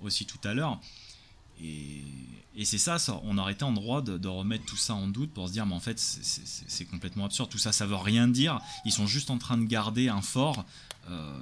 aussi 0.02 0.26
tout 0.26 0.40
à 0.44 0.54
l'heure. 0.56 0.80
Et, 1.64 2.04
et 2.56 2.66
c'est 2.66 2.78
ça, 2.78 2.98
ça, 3.00 3.20
on 3.24 3.38
aurait 3.38 3.54
été 3.54 3.64
en 3.64 3.72
droit 3.72 4.02
de, 4.02 4.18
de 4.18 4.28
remettre 4.28 4.66
tout 4.66 4.78
ça 4.78 4.94
en 4.96 5.08
doute 5.08 5.32
pour 5.32 5.48
se 5.48 5.54
dire, 5.54 5.66
mais 5.66 5.74
en 5.76 5.80
fait, 5.80 6.00
c'est- 6.00 6.86
complètement 6.86 7.26
absurde. 7.26 7.50
Tout 7.50 7.58
ça, 7.58 7.72
ça 7.72 7.86
veut 7.86 7.96
rien 7.96 8.28
dire. 8.28 8.60
Ils 8.86 8.92
sont 8.92 9.08
juste 9.08 9.30
en 9.30 9.38
train 9.38 9.58
de 9.58 9.66
garder 9.66 10.10
un 10.10 10.22
fort. 10.22 10.66
euh, 11.10 11.40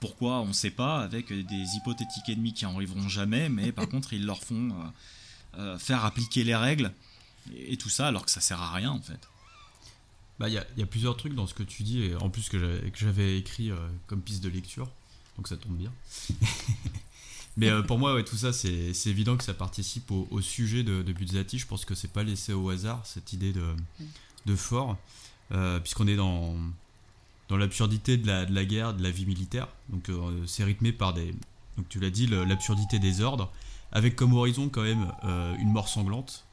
pourquoi 0.00 0.40
On 0.40 0.46
ne 0.48 0.52
sait 0.54 0.70
pas, 0.70 1.02
avec 1.02 1.30
des 1.32 1.76
hypothétiques 1.76 2.28
ennemis 2.28 2.54
qui 2.54 2.64
arriveront 2.64 3.08
jamais, 3.08 3.48
mais 3.50 3.70
par 3.72 3.86
contre, 3.90 4.12
ils 4.14 4.24
leur 4.24 4.42
font 4.42 4.70
euh, 4.70 5.58
euh, 5.58 5.78
faire 5.78 6.04
appliquer 6.06 6.42
les 6.44 6.56
règles 6.56 6.92
et, 7.54 7.74
et 7.74 7.76
tout 7.76 7.90
ça, 7.90 8.08
alors 8.08 8.24
que 8.24 8.30
ça 8.30 8.40
sert 8.40 8.60
à 8.62 8.72
rien 8.72 8.90
en 8.92 9.00
fait. 9.02 9.20
Bah, 10.38 10.48
il 10.48 10.54
y 10.54 10.58
a, 10.58 10.64
il 10.74 10.80
y 10.80 10.82
a 10.82 10.86
plusieurs 10.86 11.18
trucs 11.18 11.34
dans 11.34 11.46
ce 11.46 11.52
que 11.52 11.62
tu 11.62 11.82
dis, 11.82 12.02
et 12.02 12.16
en 12.16 12.30
plus 12.30 12.48
que 12.48 12.58
j'avais- 12.58 12.90
que 12.90 12.98
j'avais 12.98 13.38
écrit 13.38 13.70
euh, 13.70 13.76
comme 14.06 14.22
piste 14.22 14.42
de 14.42 14.48
lecture, 14.48 14.88
donc 15.36 15.48
ça 15.48 15.56
tombe 15.58 15.76
bien. 15.76 15.92
Mais 17.56 17.68
euh, 17.68 17.82
pour 17.82 17.98
moi, 17.98 18.14
ouais, 18.14 18.24
tout 18.24 18.36
ça, 18.36 18.52
c'est 18.52 18.94
c'est 18.94 19.10
évident 19.10 19.36
que 19.36 19.44
ça 19.44 19.54
participe 19.54 20.10
au, 20.10 20.26
au 20.30 20.40
sujet 20.40 20.82
de, 20.82 21.02
de 21.02 21.12
Buzzati. 21.12 21.58
Je 21.58 21.66
pense 21.66 21.84
que 21.84 21.94
c'est 21.94 22.12
pas 22.12 22.22
laissé 22.22 22.52
au 22.52 22.70
hasard, 22.70 23.04
cette 23.04 23.32
idée 23.32 23.52
de, 23.52 23.64
de 24.46 24.56
fort, 24.56 24.96
euh, 25.52 25.80
puisqu'on 25.80 26.06
est 26.06 26.16
dans, 26.16 26.54
dans 27.48 27.56
l'absurdité 27.56 28.16
de 28.16 28.26
la, 28.26 28.46
de 28.46 28.54
la 28.54 28.64
guerre, 28.64 28.94
de 28.94 29.02
la 29.02 29.10
vie 29.10 29.26
militaire. 29.26 29.68
Donc 29.88 30.08
euh, 30.08 30.44
c'est 30.46 30.64
rythmé 30.64 30.92
par 30.92 31.12
des. 31.12 31.34
Donc 31.76 31.88
tu 31.88 31.98
l'as 32.00 32.10
dit, 32.10 32.26
le- 32.26 32.44
l'absurdité 32.44 32.98
des 32.98 33.20
ordres, 33.20 33.50
avec 33.92 34.14
comme 34.16 34.32
horizon 34.34 34.68
quand 34.68 34.82
même 34.82 35.10
une 35.58 35.70
mort 35.72 35.88
sanglante, 35.88 36.46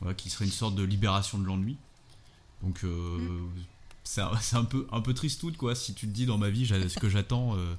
voilà, 0.00 0.14
qui 0.14 0.30
serait 0.30 0.44
une 0.44 0.50
sorte 0.52 0.74
de 0.76 0.84
libération 0.84 1.38
de 1.38 1.44
l'ennui. 1.44 1.76
Donc 2.62 2.84
euh, 2.84 3.18
c'est 4.04 4.20
un, 4.22 4.30
c'est 4.40 4.56
un 4.56 4.64
peu 4.64 4.86
un 4.92 5.00
peu 5.00 5.12
tristoute 5.12 5.56
quoi. 5.56 5.74
Si 5.74 5.92
tu 5.94 6.06
te 6.06 6.12
dis 6.12 6.24
dans 6.26 6.38
ma 6.38 6.50
vie, 6.50 6.66
ce 6.66 6.98
que 7.00 7.08
j'attends, 7.08 7.56
euh, 7.56 7.74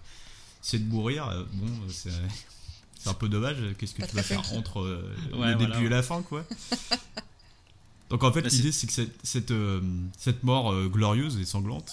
c'est 0.62 0.80
de 0.80 0.86
mourir. 0.90 1.28
euh, 1.30 1.44
bon, 1.54 1.68
euh, 1.68 1.90
c'est 1.92 2.12
c'est 3.00 3.10
un 3.10 3.14
peu 3.14 3.30
dommage. 3.30 3.58
Qu'est-ce 3.78 3.94
que 3.94 4.02
Pas 4.02 4.08
tu 4.08 4.16
vas 4.16 4.24
faire 4.24 4.54
entre 4.54 4.80
euh, 4.82 5.16
Ouais, 5.26 5.32
le 5.32 5.38
voilà, 5.38 5.56
début 5.56 5.86
et 5.86 5.90
la 5.90 6.04
fin 6.04 6.22
quoi 6.22 6.46
Donc 8.10 8.24
en 8.24 8.32
fait, 8.32 8.42
Bah, 8.42 8.50
l'idée 8.50 8.72
c'est 8.72 8.88
que 8.88 8.94
cette 8.94 9.14
cette, 9.24 9.52
euh, 9.52 9.82
cette 10.18 10.44
mort 10.44 10.72
euh, 10.74 10.88
glorieuse 10.90 11.38
et 11.38 11.46
sanglante, 11.46 11.92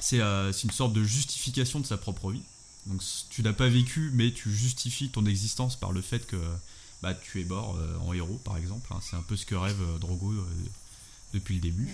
c'est 0.00 0.20
euh, 0.20 0.50
c'est 0.52 0.64
une 0.64 0.70
sorte 0.70 0.92
de 0.94 1.04
justification 1.04 1.78
de 1.80 1.86
sa 1.86 1.96
propre 1.98 2.30
vie. 2.30 2.42
Donc 2.86 3.02
tu 3.30 3.42
n'as 3.42 3.52
pas 3.52 3.68
vécu, 3.68 4.10
mais 4.14 4.32
tu 4.32 4.50
justifies 4.54 5.10
ton 5.10 5.26
existence 5.26 5.76
par 5.76 5.92
le 5.92 6.00
fait 6.00 6.26
que 6.26 6.36
bah, 7.02 7.12
tu 7.14 7.40
es 7.40 7.44
mort 7.44 7.76
euh, 7.76 7.98
en 7.98 8.12
héros, 8.14 8.40
par 8.44 8.56
exemple. 8.56 8.90
hein. 8.94 9.00
C'est 9.02 9.16
un 9.16 9.22
peu 9.22 9.36
ce 9.36 9.44
que 9.44 9.54
rêve 9.54 9.80
euh, 9.82 9.98
Drogo 9.98 10.32
euh, 10.32 10.44
depuis 11.34 11.56
le 11.56 11.60
début. 11.60 11.88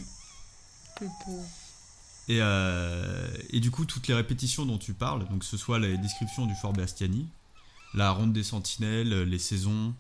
Et, 2.29 2.39
euh, 2.41 3.29
et 3.51 3.61
du 3.61 3.71
coup, 3.71 3.85
toutes 3.85 4.07
les 4.09 4.15
répétitions 4.15 4.65
dont 4.65 4.79
tu 4.79 4.95
parles, 4.95 5.27
donc 5.29 5.41
que 5.41 5.45
ce 5.45 5.57
soit 5.57 5.79
les 5.79 5.99
descriptions 5.99 6.47
du 6.47 6.55
fort 6.55 6.73
Bastiani, 6.73 7.27
la 7.95 8.11
ronde 8.13 8.33
des 8.33 8.45
sentinelles, 8.45 9.23
les 9.25 9.39
saisons, 9.39 9.93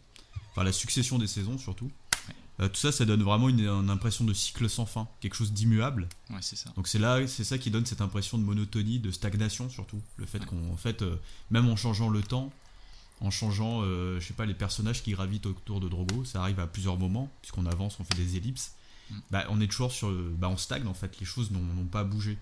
enfin 0.52 0.62
la 0.64 0.72
succession 0.72 1.18
des 1.18 1.26
saisons 1.26 1.58
surtout, 1.58 1.90
euh, 2.60 2.68
tout 2.68 2.76
ça, 2.76 2.92
ça 2.92 3.04
donne 3.04 3.22
vraiment 3.22 3.48
une, 3.48 3.60
une 3.66 3.90
impression 3.90 4.24
de 4.24 4.32
cycle 4.34 4.68
sans 4.70 4.86
fin, 4.86 5.08
quelque 5.20 5.34
chose 5.34 5.52
d'immuable. 5.52 6.08
Ouais, 6.30 6.36
c'est 6.42 6.54
ça. 6.56 6.70
Donc 6.76 6.86
c'est 6.86 6.98
là, 6.98 7.26
c'est 7.26 7.44
ça 7.44 7.58
qui 7.58 7.70
donne 7.70 7.86
cette 7.86 8.00
impression 8.02 8.38
de 8.38 8.44
monotonie, 8.44 8.98
de 9.00 9.10
stagnation 9.10 9.68
surtout. 9.68 10.00
Le 10.16 10.26
fait 10.26 10.38
Ouais. 10.40 10.46
qu'on, 10.46 10.72
en 10.72 10.76
fait, 10.76 11.02
euh, 11.02 11.16
même 11.50 11.68
en 11.68 11.76
changeant 11.76 12.08
le 12.08 12.22
temps, 12.22 12.52
en 13.20 13.30
changeant, 13.30 13.82
je 13.84 14.18
sais 14.20 14.34
pas, 14.34 14.46
les 14.46 14.54
personnages 14.54 15.02
qui 15.04 15.12
gravitent 15.12 15.46
autour 15.46 15.78
de 15.80 15.88
Drogo, 15.88 16.24
ça 16.24 16.40
arrive 16.42 16.58
à 16.58 16.66
plusieurs 16.66 16.98
moments, 16.98 17.30
puisqu'on 17.40 17.66
avance, 17.66 17.98
on 18.00 18.04
fait 18.04 18.16
des 18.16 18.36
ellipses. 18.36 18.72
Mm. 19.10 19.14
Bah, 19.30 19.44
on 19.50 19.60
est 19.60 19.66
toujours 19.66 19.92
sur, 19.92 20.10
le- 20.10 20.30
bah, 20.30 20.48
on 20.48 20.56
stagne 20.56 20.86
en 20.86 20.94
fait, 20.94 21.18
les 21.20 21.26
choses 21.26 21.50
n'ont 21.50 21.84
pas 21.86 22.04
bougé. 22.04 22.38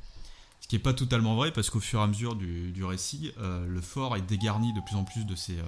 Ce 0.61 0.69
qui 0.69 0.77
est 0.77 0.81
pas 0.81 0.93
totalement 0.95 1.35
vrai 1.37 1.53
parce 1.53 1.71
qu'au 1.71 1.81
fur 1.81 2.01
et 2.01 2.03
à 2.03 2.07
mesure 2.07 2.37
du, 2.37 2.71
du 2.71 2.85
récit, 2.85 3.33
euh, 3.39 3.67
le 3.67 3.81
fort 3.81 4.17
est 4.17 4.23
dégarni 4.23 4.73
de 4.75 4.81
plus 4.81 4.95
en 4.97 5.05
plus 5.05 5.25
de 5.25 5.35
ses, 5.35 5.59
euh, 5.59 5.63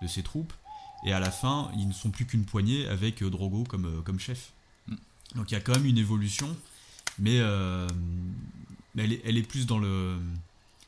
de 0.00 0.06
ses 0.06 0.22
troupes. 0.22 0.52
Et 1.04 1.12
à 1.12 1.20
la 1.20 1.30
fin, 1.30 1.70
ils 1.76 1.86
ne 1.86 1.92
sont 1.92 2.10
plus 2.10 2.24
qu'une 2.26 2.44
poignée 2.44 2.86
avec 2.88 3.22
euh, 3.22 3.30
Drogo 3.30 3.64
comme, 3.64 3.86
euh, 3.86 4.00
comme 4.02 4.18
chef. 4.18 4.52
Mm. 4.88 4.94
Donc 5.36 5.50
il 5.50 5.54
y 5.54 5.56
a 5.56 5.60
quand 5.60 5.72
même 5.74 5.84
une 5.86 5.98
évolution, 5.98 6.56
mais, 7.18 7.38
euh, 7.40 7.86
elle, 8.96 9.12
est, 9.12 9.20
elle 9.24 9.36
est 9.36 9.42
plus 9.42 9.66
dans 9.66 9.78
le, 9.78 10.16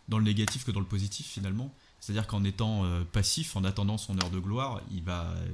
dans 0.09 0.19
le 0.19 0.25
négatif 0.25 0.65
que 0.65 0.71
dans 0.71 0.81
le 0.81 0.87
positif 0.87 1.27
finalement. 1.27 1.73
C'est-à-dire 2.01 2.27
qu'en 2.27 2.45
étant 2.45 2.85
euh, 2.85 3.03
passif, 3.05 3.57
en 3.57 3.65
attendant 3.65 3.97
son 3.99 4.19
heure 4.19 4.31
de 4.31 4.39
gloire, 4.39 4.81
il 4.91 5.03
va, 5.03 5.23
euh, 5.23 5.47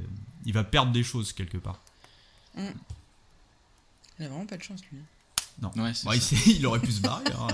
il 0.46 0.52
va 0.52 0.64
perdre 0.64 0.90
des 0.92 1.04
choses 1.04 1.32
quelque 1.32 1.58
part. 1.58 1.80
Il 4.20 4.26
a 4.26 4.28
vraiment 4.28 4.46
pas 4.46 4.56
de 4.56 4.62
chance, 4.62 4.80
lui. 4.92 5.00
Non. 5.60 5.70
Ouais, 5.76 5.92
c'est 5.92 6.06
Bon, 6.06 6.12
il, 6.46 6.66
aurait 6.66 6.80
pu 6.80 6.92
se 6.92 7.00
barrer. 7.00 7.24
hein. 7.32 7.48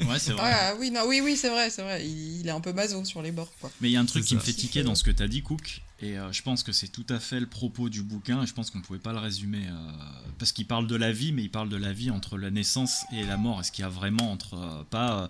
Ouais, 0.06 0.18
c'est 0.18 0.32
vrai. 0.32 0.50
Ah 0.54 0.74
oui, 0.78 0.90
non, 0.90 1.02
oui, 1.06 1.20
oui, 1.22 1.36
c'est 1.36 1.50
vrai, 1.50 1.68
c'est 1.68 1.82
vrai. 1.82 2.06
Il, 2.06 2.40
il 2.40 2.48
est 2.48 2.52
un 2.52 2.60
peu 2.60 2.72
maso 2.72 3.04
sur 3.04 3.20
les 3.20 3.32
bords, 3.32 3.52
quoi. 3.60 3.70
Mais 3.80 3.90
il 3.90 3.92
y 3.92 3.96
a 3.96 4.00
un 4.00 4.06
truc 4.06 4.24
qui 4.24 4.34
me 4.34 4.40
fait 4.40 4.52
tiquer 4.52 4.82
dans 4.82 4.94
ce 4.94 5.04
que 5.04 5.10
tu 5.10 5.22
as 5.22 5.28
dit, 5.28 5.42
Cook, 5.42 5.82
et 6.00 6.18
euh, 6.18 6.32
je 6.32 6.42
pense 6.42 6.62
que 6.62 6.72
c'est 6.72 6.88
tout 6.88 7.04
à 7.10 7.18
fait 7.18 7.40
le 7.40 7.46
propos 7.46 7.90
du 7.90 8.02
bouquin, 8.02 8.42
et 8.42 8.46
je 8.46 8.54
pense 8.54 8.70
qu'on 8.70 8.80
pouvait 8.80 8.98
pas 8.98 9.12
le 9.12 9.18
résumer, 9.18 9.66
euh, 9.66 9.92
parce 10.38 10.52
qu'il 10.52 10.66
parle 10.66 10.86
de 10.86 10.96
la 10.96 11.12
vie, 11.12 11.32
mais 11.32 11.42
il 11.42 11.50
parle 11.50 11.68
de 11.68 11.76
la 11.76 11.92
vie 11.92 12.10
entre 12.10 12.38
la 12.38 12.50
naissance 12.50 13.04
et 13.12 13.24
la 13.24 13.36
mort, 13.36 13.60
est-ce 13.60 13.72
qu'il 13.72 13.82
y 13.82 13.86
a 13.86 13.90
vraiment 13.90 14.32
entre, 14.32 14.54
euh, 14.54 14.82
pas 14.88 15.24
euh, 15.24 15.28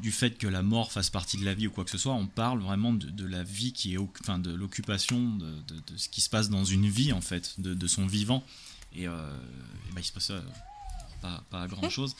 du 0.00 0.10
fait 0.10 0.38
que 0.38 0.46
la 0.46 0.62
mort 0.62 0.90
fasse 0.90 1.10
partie 1.10 1.36
de 1.36 1.44
la 1.44 1.54
vie 1.54 1.68
ou 1.68 1.70
quoi 1.70 1.84
que 1.84 1.90
ce 1.90 1.98
soit, 1.98 2.14
on 2.14 2.26
parle 2.26 2.60
vraiment 2.60 2.92
de, 2.92 3.24
la 3.24 3.42
vie 3.42 3.72
qui 3.72 3.94
est, 3.94 3.98
enfin 4.20 4.38
de 4.38 4.52
l'occupation, 4.52 5.36
de, 5.36 5.54
ce 5.96 6.08
qui 6.08 6.20
se 6.20 6.30
passe 6.30 6.48
dans 6.48 6.64
une 6.64 6.88
vie 6.88 7.12
en 7.12 7.20
fait, 7.20 7.54
de, 7.58 7.86
son 7.86 8.06
vivant. 8.06 8.42
Et, 8.94 9.08
euh, 9.08 9.36
bah, 9.92 10.00
il 10.00 10.04
se 10.04 10.12
passe 10.12 10.32
pas, 11.20 11.42
pas 11.50 11.66
grand 11.66 11.90
chose. 11.90 12.16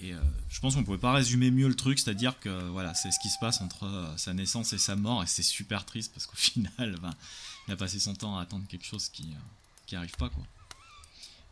Et 0.00 0.14
je 0.50 0.58
pense 0.58 0.74
qu'on 0.74 0.82
pouvait 0.82 0.98
pas 0.98 1.12
résumer 1.12 1.52
mieux 1.52 1.68
le 1.68 1.76
truc, 1.76 2.00
c'est-à-dire 2.00 2.40
que 2.40 2.48
voilà, 2.70 2.92
c'est 2.92 3.12
ce 3.12 3.20
qui 3.20 3.28
se 3.28 3.38
passe 3.38 3.60
entre 3.60 4.12
sa 4.16 4.34
naissance 4.34 4.72
et 4.72 4.78
sa 4.78 4.96
mort, 4.96 5.22
et 5.22 5.28
c'est 5.28 5.44
super 5.44 5.84
triste 5.84 6.12
parce 6.12 6.26
qu'au 6.26 6.34
final, 6.36 6.96
ben, 7.00 7.12
il 7.68 7.74
a 7.74 7.76
passé 7.76 8.00
son 8.00 8.14
temps 8.14 8.36
à 8.36 8.42
attendre 8.42 8.66
quelque 8.66 8.86
chose 8.86 9.08
qui 9.10 9.36
arrive 9.94 10.16
pas 10.16 10.28
quoi. 10.28 10.42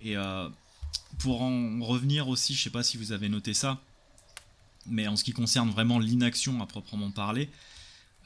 Et 0.03 0.17
pour 1.19 1.43
en 1.43 1.81
revenir 1.81 2.29
aussi, 2.29 2.55
je 2.55 2.63
sais 2.63 2.71
pas 2.71 2.83
si 2.83 2.97
vous 2.97 3.13
avez 3.13 3.29
noté 3.29 3.55
ça, 3.55 3.81
mais 4.87 5.07
en 5.09 5.17
ce 5.17 5.25
qui 5.25 5.33
concerne 5.33 5.71
vraiment 5.71 5.99
l'inaction 5.99 6.61
à 6.63 6.67
proprement 6.67 7.11
parler, 7.11 7.49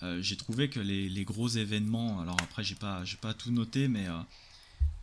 euh, 0.03 0.21
j'ai 0.23 0.37
trouvé 0.37 0.69
que 0.69 0.81
les, 0.81 1.25
gros 1.25 1.49
événements, 1.49 2.21
alors 2.21 2.37
après 2.43 2.63
j'ai 2.63 2.75
pas, 2.75 3.05
j'ai 3.05 3.17
pas 3.17 3.35
tout 3.35 3.51
noté, 3.51 3.89
mais 3.89 4.07
euh, 4.07 4.19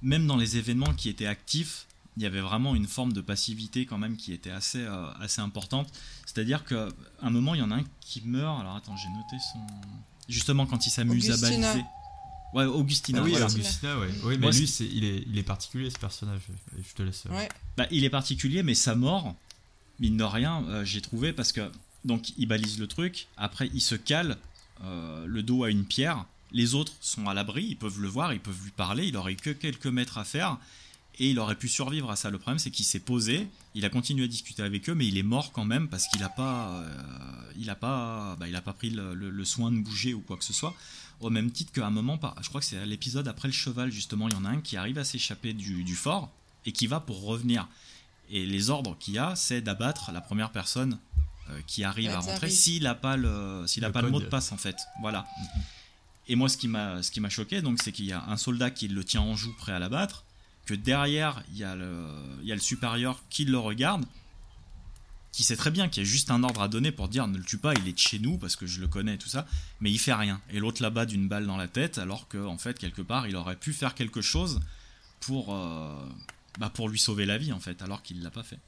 même 0.01 0.27
dans 0.27 0.37
les 0.37 0.57
événements 0.57 0.93
qui 0.93 1.09
étaient 1.09 1.25
actifs, 1.25 1.87
il 2.17 2.23
y 2.23 2.25
avait 2.25 2.41
vraiment 2.41 2.75
une 2.75 2.87
forme 2.87 3.13
de 3.13 3.21
passivité 3.21 3.85
quand 3.85 3.97
même 3.97 4.17
qui 4.17 4.33
était 4.33 4.51
assez, 4.51 4.81
euh, 4.81 5.11
assez 5.19 5.41
importante. 5.41 5.89
C'est-à-dire 6.25 6.65
qu'à 6.65 6.89
un 7.21 7.29
moment, 7.29 7.55
il 7.55 7.59
y 7.59 7.63
en 7.63 7.71
a 7.71 7.75
un 7.75 7.83
qui 8.01 8.21
meurt. 8.25 8.59
Alors 8.59 8.75
attends, 8.75 8.97
j'ai 8.97 9.09
noté 9.09 9.37
son. 9.53 9.59
Justement, 10.27 10.65
quand 10.65 10.85
il 10.85 10.89
s'amuse 10.89 11.31
à 11.31 11.37
baliser. 11.37 11.83
Ouais, 12.53 12.65
Augustina. 12.65 13.19
Ah 13.21 13.23
oui, 13.23 13.41
Augustina, 13.41 13.97
ouais. 13.97 14.09
Oui, 14.23 14.37
mais 14.37 14.51
lui, 14.51 14.65
il, 14.65 15.05
est, 15.05 15.23
il 15.25 15.37
est 15.37 15.43
particulier 15.43 15.89
ce 15.89 15.97
personnage. 15.97 16.41
Je 16.77 16.93
te 16.93 17.01
laisse. 17.01 17.23
Ouais. 17.29 17.47
Bah, 17.77 17.87
il 17.91 18.03
est 18.03 18.09
particulier, 18.09 18.61
mais 18.61 18.75
sa 18.75 18.93
mort, 18.93 19.35
mine 20.01 20.17
de 20.17 20.23
rien, 20.23 20.65
euh, 20.67 20.83
j'ai 20.83 20.99
trouvé 20.99 21.31
parce 21.31 21.53
que 21.53 21.71
donc 22.03 22.33
il 22.37 22.47
balise 22.47 22.79
le 22.79 22.87
truc, 22.87 23.27
après 23.37 23.69
il 23.73 23.81
se 23.81 23.95
cale 23.95 24.37
euh, 24.83 25.25
le 25.25 25.43
dos 25.43 25.63
à 25.63 25.69
une 25.69 25.85
pierre, 25.85 26.25
les 26.53 26.75
autres 26.75 26.93
sont 27.01 27.27
à 27.27 27.33
l'abri, 27.33 27.65
ils 27.69 27.77
peuvent 27.77 27.99
le 27.99 28.07
voir, 28.07 28.33
ils 28.33 28.39
peuvent 28.39 28.63
lui 28.63 28.71
parler, 28.71 29.07
il 29.07 29.17
aurait 29.17 29.35
que 29.35 29.51
quelques 29.51 29.87
mètres 29.87 30.17
à 30.17 30.23
faire 30.23 30.57
et 31.19 31.29
il 31.29 31.39
aurait 31.39 31.55
pu 31.55 31.67
survivre 31.67 32.09
à 32.09 32.15
ça. 32.15 32.29
Le 32.29 32.37
problème 32.37 32.59
c'est 32.59 32.71
qu'il 32.71 32.85
s'est 32.85 32.99
posé, 32.99 33.47
il 33.75 33.85
a 33.85 33.89
continué 33.89 34.25
à 34.25 34.27
discuter 34.27 34.63
avec 34.63 34.89
eux, 34.89 34.95
mais 34.95 35.07
il 35.07 35.17
est 35.17 35.23
mort 35.23 35.51
quand 35.51 35.65
même 35.65 35.87
parce 35.87 36.07
qu'il 36.07 36.21
n'a 36.21 36.29
pas, 36.29 36.69
euh, 36.69 37.51
il 37.57 37.69
a 37.69 37.75
pas, 37.75 38.35
bah, 38.39 38.47
il 38.47 38.55
a 38.55 38.61
pas 38.61 38.73
pris 38.73 38.89
le, 38.89 39.45
soin 39.45 39.71
de 39.71 39.79
bouger 39.79 40.13
ou 40.13 40.21
quoi 40.21 40.37
que 40.37 40.43
ce 40.43 40.53
soit. 40.53 40.73
Au 41.19 41.29
même 41.29 41.51
titre 41.51 41.71
qu'à 41.71 41.85
un 41.85 41.91
moment, 41.91 42.19
je 42.41 42.49
crois 42.49 42.61
que 42.61 42.67
c'est 42.67 42.83
l'épisode 42.85 43.27
après 43.27 43.47
le 43.47 43.53
cheval 43.53 43.91
justement, 43.91 44.27
il 44.27 44.33
y 44.33 44.37
en 44.37 44.45
a 44.45 44.49
un 44.49 44.61
qui 44.61 44.77
arrive 44.77 44.97
à 44.97 45.03
s'échapper 45.03 45.53
du 45.53 45.95
fort 45.95 46.31
et 46.65 46.71
qui 46.71 46.87
va 46.87 46.99
pour 46.99 47.23
revenir. 47.23 47.67
Et 48.29 48.45
les 48.45 48.69
ordres 48.69 48.97
qu'il 48.97 49.15
y 49.15 49.17
a, 49.17 49.35
c'est 49.35 49.61
d'abattre 49.61 50.11
la 50.11 50.21
première 50.21 50.51
personne 50.51 50.97
euh, 51.49 51.59
qui 51.67 51.83
arrive 51.83 52.11
à 52.11 52.19
rentrer 52.19 52.49
s'il 52.49 52.83
n'a 52.83 52.95
pas 52.95 53.17
le 53.17 53.63
s'il 53.67 53.83
a 53.83 53.89
pas 53.89 54.01
le 54.01 54.09
mot 54.09 54.21
de 54.21 54.25
passe 54.25 54.51
en 54.51 54.57
fait. 54.57 54.77
Voilà. 55.01 55.25
Et 56.31 56.35
moi, 56.35 56.47
ce 56.47 56.55
qui 56.55 56.69
m'a 56.69 57.29
choqué, 57.29 57.61
donc, 57.61 57.79
c'est 57.83 57.91
qu'il 57.91 58.05
y 58.05 58.13
a 58.13 58.23
un 58.25 58.37
soldat 58.37 58.71
qui 58.71 58.87
le 58.87 59.03
tient 59.03 59.19
en 59.19 59.35
joue 59.35 59.53
prêt 59.57 59.73
à 59.73 59.79
l'abattre, 59.79 60.23
que 60.65 60.73
derrière 60.73 61.43
il 61.51 61.57
y 61.57 61.65
a 61.65 61.75
le 61.75 62.07
y 62.41 62.57
supérieur 62.61 63.21
qui 63.29 63.43
le 63.43 63.57
regarde, 63.57 64.05
qui 65.33 65.43
sait 65.43 65.57
très 65.57 65.71
bien 65.71 65.89
qu'il 65.89 66.03
y 66.03 66.05
a 66.05 66.09
juste 66.09 66.31
un 66.31 66.41
ordre 66.43 66.61
à 66.61 66.69
donner 66.69 66.93
pour 66.93 67.09
dire 67.09 67.27
ne 67.27 67.37
le 67.37 67.43
tue 67.43 67.57
pas, 67.57 67.73
il 67.73 67.85
est 67.85 67.91
de 67.91 67.97
chez 67.97 68.17
nous 68.17 68.37
parce 68.37 68.55
que 68.55 68.65
je 68.65 68.79
le 68.79 68.87
connais 68.87 69.15
et 69.15 69.17
tout 69.17 69.27
ça, 69.27 69.45
mais 69.81 69.91
il 69.91 69.99
fait 69.99 70.13
rien. 70.13 70.39
Et 70.51 70.59
l'autre 70.59 70.81
là-bas 70.81 71.05
d'une 71.05 71.27
balle 71.27 71.45
dans 71.45 71.57
la 71.57 71.67
tête, 71.67 71.97
alors 71.97 72.29
que 72.29 72.37
en 72.37 72.57
fait 72.57 72.79
quelque 72.79 73.01
part 73.01 73.27
il 73.27 73.35
aurait 73.35 73.57
pu 73.57 73.73
faire 73.73 73.93
quelque 73.93 74.21
chose 74.21 74.61
pour 75.19 75.53
euh, 75.53 75.93
bah 76.59 76.71
lui 76.87 76.99
sauver 76.99 77.25
la 77.25 77.37
vie 77.37 77.51
en 77.51 77.59
fait, 77.59 77.81
alors 77.81 78.03
qu'il 78.03 78.21
l'a 78.23 78.31
pas 78.31 78.43
fait. 78.43 78.59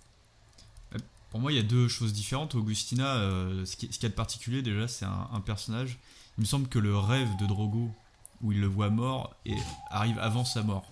Euh, 0.96 1.00
pour 1.32 1.40
moi, 1.40 1.52
il 1.52 1.56
y 1.56 1.60
a 1.60 1.64
deux 1.64 1.88
choses 1.88 2.14
différentes. 2.14 2.56
Augustina, 2.56 3.16
euh, 3.16 3.66
ce, 3.66 3.76
qui, 3.76 3.90
qui 3.90 4.06
a 4.06 4.10
de 4.10 4.14
particulier 4.14 4.62
déjà, 4.62 4.88
c'est 4.88 5.06
un, 5.06 5.42
personnage. 5.46 5.98
Il 6.38 6.42
me 6.42 6.46
semble 6.46 6.68
que 6.68 6.80
le 6.80 6.98
rêve 6.98 7.30
de 7.38 7.46
Drogo, 7.46 7.92
où 8.42 8.52
il 8.52 8.60
le 8.60 8.68
voit 8.68 8.90
mort, 8.90 9.36
et 9.46 9.56
arrive 9.90 10.20
avant 10.20 10.46
sa 10.46 10.64
mort. 10.64 10.86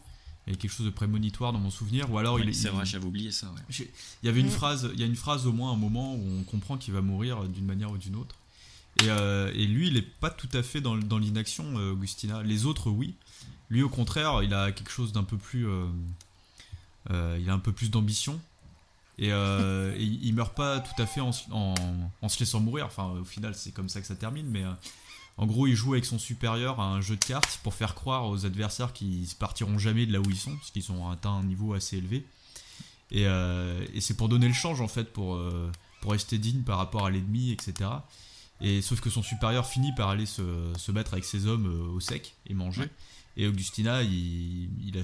Il 0.47 0.53
y 0.53 0.55
a 0.55 0.59
quelque 0.59 0.71
chose 0.71 0.85
de 0.85 0.91
prémonitoire 0.91 1.53
dans 1.53 1.59
mon 1.59 1.69
souvenir, 1.69 2.11
ou 2.11 2.17
alors 2.17 2.39
il 2.39 2.53
C'est 2.55 2.69
vrai, 2.69 2.85
j'avais 2.85 3.05
oublié 3.05 3.31
ça. 3.31 3.53
Il 3.69 3.87
y 4.23 4.29
avait 4.29 4.39
une 4.39 4.47
mm. 4.47 4.51
phrase, 4.51 4.89
il 4.93 4.99
y 4.99 5.03
a 5.03 5.05
une 5.05 5.15
phrase 5.15 5.45
au 5.45 5.53
moins 5.53 5.71
un 5.71 5.77
moment 5.77 6.15
où 6.15 6.23
on 6.39 6.43
comprend 6.43 6.77
qu'il 6.77 6.93
va 6.93 7.01
mourir 7.01 7.43
d'une 7.43 7.65
manière 7.65 7.91
ou 7.91 7.97
d'une 7.97 8.15
autre. 8.15 8.35
Et, 9.01 9.09
euh, 9.09 9.51
et, 9.55 9.67
lui, 9.67 9.87
il 9.87 9.97
est 9.97 10.01
pas 10.01 10.29
tout 10.29 10.49
à 10.53 10.63
fait 10.63 10.81
dans, 10.81 10.97
dans 10.97 11.17
l'inaction, 11.17 11.75
Augustina. 11.75 12.43
Les 12.43 12.65
autres, 12.65 12.89
oui. 12.89 13.15
Lui, 13.69 13.83
au 13.83 13.89
contraire, 13.89 14.43
il 14.43 14.53
a 14.53 14.71
quelque 14.71 14.91
chose 14.91 15.13
d'un 15.13 15.23
peu 15.23 15.37
plus 15.37 15.65
euh, 17.09 17.37
il 17.39 17.49
a 17.49 17.53
un 17.53 17.59
peu 17.59 17.71
plus 17.71 17.89
d'ambition. 17.89 18.39
Et, 19.17 19.31
euh, 19.31 19.95
il 19.99 20.33
meurt 20.33 20.55
pas 20.55 20.79
tout 20.79 21.01
à 21.01 21.05
fait 21.05 21.21
en, 21.21 21.31
se 21.31 22.39
laissant 22.39 22.59
mourir. 22.59 22.85
Enfin, 22.85 23.09
au 23.21 23.25
final, 23.25 23.55
c'est 23.55 23.71
comme 23.71 23.89
ça 23.89 24.01
que 24.01 24.07
ça 24.07 24.15
termine. 24.15 24.47
Mais 24.47 24.63
euh, 24.63 24.73
en 25.37 25.45
gros, 25.45 25.67
il 25.67 25.75
joue 25.75 25.93
avec 25.93 26.05
son 26.05 26.19
supérieur 26.19 26.79
à 26.79 26.85
un 26.85 27.01
jeu 27.01 27.15
de 27.15 27.23
cartes 27.23 27.59
pour 27.63 27.73
faire 27.73 27.95
croire 27.95 28.27
aux 28.27 28.45
adversaires 28.45 28.93
qu'ils 28.93 29.21
ne 29.21 29.35
partiront 29.39 29.77
jamais 29.77 30.05
de 30.05 30.13
là 30.13 30.19
où 30.19 30.29
ils 30.29 30.37
sont, 30.37 30.55
parce 30.55 30.71
qu'ils 30.71 30.91
ont 30.91 31.09
atteint 31.09 31.31
un 31.31 31.43
niveau 31.43 31.73
assez 31.73 31.97
élevé. 31.97 32.25
Et, 33.11 33.25
c'est 33.99 34.15
pour 34.15 34.29
donner 34.29 34.47
le 34.47 34.53
change, 34.53 34.81
en 34.81 34.87
fait, 34.87 35.11
pour, 35.11 35.41
pour 36.01 36.11
rester 36.11 36.37
digne 36.37 36.61
par 36.61 36.77
rapport 36.77 37.05
à 37.05 37.09
l'ennemi, 37.09 37.51
etc. 37.51 37.89
Et 38.61 38.81
sauf 38.81 39.01
que 39.01 39.09
son 39.09 39.23
supérieur 39.23 39.65
finit 39.65 39.93
par 39.95 40.09
aller 40.09 40.27
se, 40.27 40.71
se 40.77 40.91
battre 40.91 41.13
avec 41.13 41.25
ses 41.25 41.47
hommes 41.47 41.65
au 41.95 41.99
sec 41.99 42.35
et 42.47 42.53
manger. 42.53 42.87
Et 43.35 43.47
Augustina, 43.47 44.03
il, 44.03 44.69
il, 44.85 44.97
a 44.99 45.01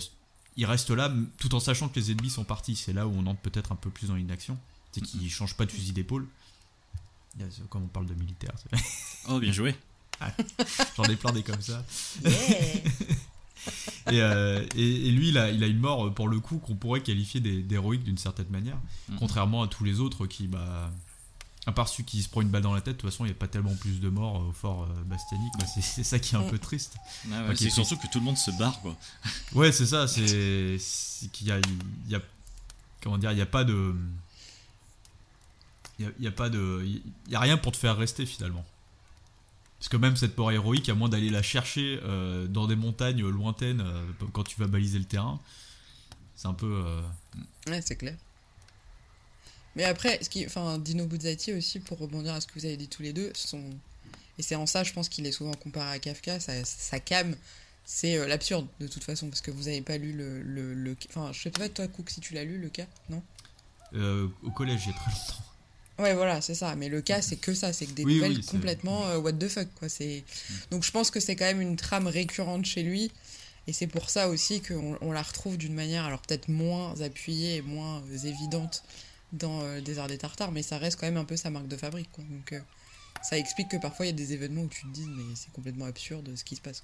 il 0.57 0.65
reste 0.65 0.89
là 0.89 1.13
tout 1.37 1.53
en 1.55 1.59
sachant 1.59 1.87
que 1.87 1.99
les 1.99 2.11
ennemis 2.11 2.31
sont 2.31 2.43
partis. 2.43 2.75
C'est 2.75 2.93
là 2.93 3.07
où 3.07 3.13
on 3.15 3.25
entre 3.27 3.39
peut-être 3.41 3.71
un 3.71 3.75
peu 3.75 3.91
plus 3.91 4.07
dans 4.07 4.15
l'inaction. 4.15 4.57
C'est 4.91 5.01
qu'il 5.01 5.23
ne 5.23 5.29
change 5.29 5.55
pas 5.55 5.65
de 5.65 5.71
fusil 5.71 5.93
d'épaule. 5.93 6.27
Comme 7.69 7.83
on 7.83 7.87
parle 7.87 8.07
de 8.07 8.15
militaire. 8.15 8.53
Oh, 9.29 9.39
bien 9.39 9.51
joué. 9.51 9.75
Ah, 10.19 10.31
j'en 10.97 11.03
ai 11.03 11.15
plein 11.15 11.31
des 11.31 11.43
comme 11.43 11.61
ça. 11.61 11.83
Euh, 14.13 14.65
et, 14.75 15.11
lui, 15.11 15.29
il 15.29 15.37
a, 15.37 15.51
il 15.51 15.61
a, 15.61 15.67
une 15.67 15.79
mort, 15.79 16.13
pour 16.13 16.29
le 16.29 16.39
coup, 16.39 16.57
qu'on 16.59 16.75
pourrait 16.75 17.01
qualifier 17.01 17.41
d'héroïque 17.41 18.03
d'une 18.03 18.17
certaine 18.17 18.47
manière. 18.49 18.77
Mm. 19.09 19.15
Contrairement 19.17 19.63
à 19.63 19.67
tous 19.67 19.83
les 19.83 19.99
autres 19.99 20.25
qui, 20.25 20.47
bah, 20.47 20.89
à 21.65 21.73
part 21.73 21.89
celui 21.89 22.05
qui 22.05 22.23
se 22.23 22.29
prend 22.29 22.41
une 22.41 22.49
balle 22.49 22.61
dans 22.61 22.73
la 22.73 22.79
tête, 22.79 22.95
de 22.95 23.01
toute 23.01 23.09
façon, 23.09 23.25
il 23.25 23.27
n'y 23.27 23.33
a 23.33 23.37
pas 23.37 23.49
tellement 23.49 23.75
plus 23.75 23.99
de 23.99 24.07
morts 24.07 24.41
au 24.47 24.53
fort 24.53 24.83
euh, 24.83 25.03
bastianique. 25.03 25.51
c'est 25.67 26.03
ça 26.03 26.17
qui 26.17 26.35
est 26.35 26.37
un 26.37 26.43
peu 26.43 26.57
triste. 26.57 26.95
c'est 27.55 27.69
surtout 27.69 27.97
que 27.97 28.07
tout 28.07 28.19
le 28.19 28.25
monde 28.25 28.37
se 28.37 28.51
barre, 28.51 28.79
quoi. 28.81 28.95
Ouais, 29.53 29.73
c'est 29.73 29.87
ça. 29.87 30.07
C'est 30.07 30.77
qu'il 31.33 31.47
y 31.47 31.51
a, 31.51 31.59
il 31.59 32.11
y 32.11 32.15
a, 32.15 32.21
comment 33.01 33.17
dire, 33.17 33.31
il 33.33 33.35
n'y 33.35 33.41
a 33.41 33.45
pas 33.45 33.65
de, 33.65 33.93
il 35.99 36.13
y 36.19 36.27
a, 36.27 36.31
pas 36.31 36.49
de, 36.49 36.83
il 36.85 37.01
y 37.31 37.35
a 37.35 37.39
rien 37.39 37.57
pour 37.57 37.73
te 37.73 37.77
faire 37.77 37.97
rester 37.97 38.25
finalement. 38.25 38.65
Parce 39.79 39.89
que 39.89 39.97
même 39.97 40.15
cette 40.15 40.37
mort 40.37 40.51
héroïque, 40.51 40.89
à 40.89 40.95
moins 40.95 41.09
d'aller 41.09 41.29
la 41.29 41.43
chercher 41.43 41.99
euh, 42.03 42.47
dans 42.47 42.65
des 42.67 42.75
montagnes 42.75 43.27
lointaines 43.27 43.81
euh, 43.81 44.27
quand 44.33 44.43
tu 44.43 44.59
vas 44.59 44.67
baliser 44.67 44.97
le 44.97 45.05
terrain, 45.05 45.39
c'est 46.35 46.47
un 46.47 46.53
peu. 46.53 46.83
Ouais, 47.67 47.81
c'est 47.81 47.95
clair. 47.95 48.15
Mais 49.77 49.83
après, 49.83 50.17
ce 50.23 50.29
qui, 50.29 50.43
enfin, 50.43 50.79
Dino 50.79 51.05
Buzzati 51.05 51.53
aussi, 51.53 51.79
pour 51.79 51.99
rebondir 51.99 52.33
à 52.33 52.41
ce 52.41 52.47
que 52.47 52.53
vous 52.59 52.65
avez 52.65 52.77
dit 52.77 52.87
tous 52.87 53.03
les 53.03 53.13
deux, 53.13 53.31
son... 53.35 53.61
et 54.39 54.41
c'est 54.41 54.55
en 54.55 54.65
ça, 54.65 54.83
je 54.83 54.91
pense 54.91 55.07
qu'il 55.07 55.25
est 55.27 55.31
souvent 55.31 55.53
comparé 55.53 55.91
à 55.91 55.99
Kafka, 55.99 56.39
sa, 56.39 56.65
sa 56.65 56.99
cam, 56.99 57.35
c'est 57.85 58.17
euh, 58.17 58.27
l'absurde 58.27 58.67
de 58.79 58.87
toute 58.87 59.03
façon, 59.03 59.29
parce 59.29 59.41
que 59.41 59.51
vous 59.51 59.65
n'avez 59.65 59.81
pas 59.81 59.99
lu 59.99 60.13
le, 60.13 60.41
le, 60.41 60.97
Enfin, 61.09 61.31
je 61.31 61.43
sais 61.43 61.51
pas, 61.51 61.69
toi, 61.69 61.87
Cook, 61.87 62.09
si 62.09 62.21
tu 62.21 62.33
l'as 62.33 62.43
lu, 62.43 62.59
le 62.59 62.69
cas, 62.69 62.87
non? 63.09 63.21
Euh, 63.93 64.27
Au 64.41 64.49
collège, 64.49 64.81
il 64.85 64.89
y 64.89 64.95
a 64.95 64.97
très 64.97 65.11
longtemps. 65.11 65.43
Ouais, 65.99 66.13
voilà, 66.13 66.41
c'est 66.41 66.55
ça. 66.55 66.75
Mais 66.75 66.89
le 66.89 67.01
cas, 67.01 67.21
c'est 67.21 67.37
que 67.37 67.53
ça, 67.53 67.73
c'est 67.73 67.87
que 67.87 67.93
des 67.93 68.05
nouvelles 68.05 68.45
complètement 68.45 69.07
euh, 69.07 69.17
what 69.17 69.33
the 69.33 69.47
fuck, 69.47 69.67
quoi. 69.75 69.89
C'est 69.89 70.23
mm. 70.49 70.53
donc 70.71 70.83
je 70.83 70.91
pense 70.91 71.11
que 71.11 71.19
c'est 71.19 71.35
quand 71.35 71.45
même 71.45 71.61
une 71.61 71.75
trame 71.75 72.07
récurrente 72.07 72.65
chez 72.65 72.83
lui, 72.83 73.11
et 73.67 73.73
c'est 73.73 73.87
pour 73.87 74.09
ça 74.09 74.29
aussi 74.29 74.61
qu'on 74.61 74.97
on 75.01 75.11
la 75.11 75.21
retrouve 75.21 75.57
d'une 75.57 75.73
manière, 75.73 76.05
alors 76.05 76.21
peut-être 76.21 76.49
moins 76.49 76.99
appuyée 77.01 77.57
et 77.57 77.61
moins 77.61 78.03
évidente 78.23 78.83
dans 79.33 79.61
euh, 79.61 79.81
des 79.81 79.99
arts 79.99 80.07
des 80.07 80.17
tartares, 80.17 80.51
mais 80.51 80.61
ça 80.61 80.77
reste 80.77 80.99
quand 80.99 81.07
même 81.07 81.17
un 81.17 81.25
peu 81.25 81.35
sa 81.35 81.49
marque 81.49 81.67
de 81.67 81.77
fabrique. 81.77 82.11
Quoi. 82.11 82.23
Donc 82.29 82.53
euh, 82.53 82.59
ça 83.23 83.37
explique 83.37 83.69
que 83.69 83.77
parfois 83.77 84.05
il 84.05 84.09
y 84.09 84.13
a 84.13 84.15
des 84.15 84.33
événements 84.33 84.61
où 84.61 84.69
tu 84.69 84.83
te 84.83 84.93
dis, 84.93 85.07
mais 85.07 85.35
c'est 85.35 85.51
complètement 85.51 85.85
absurde 85.85 86.29
ce 86.35 86.43
qui 86.43 86.55
se 86.55 86.61
passe. 86.61 86.83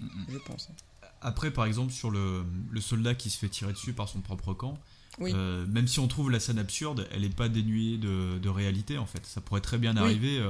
Je 0.00 0.38
pense. 0.38 0.68
Hein. 0.70 1.06
Après, 1.20 1.50
par 1.50 1.64
exemple, 1.64 1.92
sur 1.92 2.10
le, 2.10 2.44
le, 2.70 2.80
soldat 2.80 3.14
qui 3.14 3.30
se 3.30 3.38
fait 3.38 3.48
tirer 3.48 3.72
dessus 3.72 3.94
par 3.94 4.08
son 4.08 4.20
propre 4.20 4.52
camp, 4.52 4.78
euh, 5.20 5.66
même 5.66 5.88
si 5.88 5.98
on 5.98 6.08
trouve 6.08 6.30
la 6.30 6.40
scène 6.40 6.58
absurde, 6.58 7.08
elle 7.12 7.22
n'est 7.22 7.28
pas 7.28 7.48
dénuée 7.48 7.96
de, 7.96 8.38
de, 8.38 8.48
réalité 8.48 8.98
en 8.98 9.06
fait. 9.06 9.24
Ça 9.26 9.40
pourrait 9.40 9.60
très 9.60 9.78
bien 9.78 9.96
arriver 9.96 10.42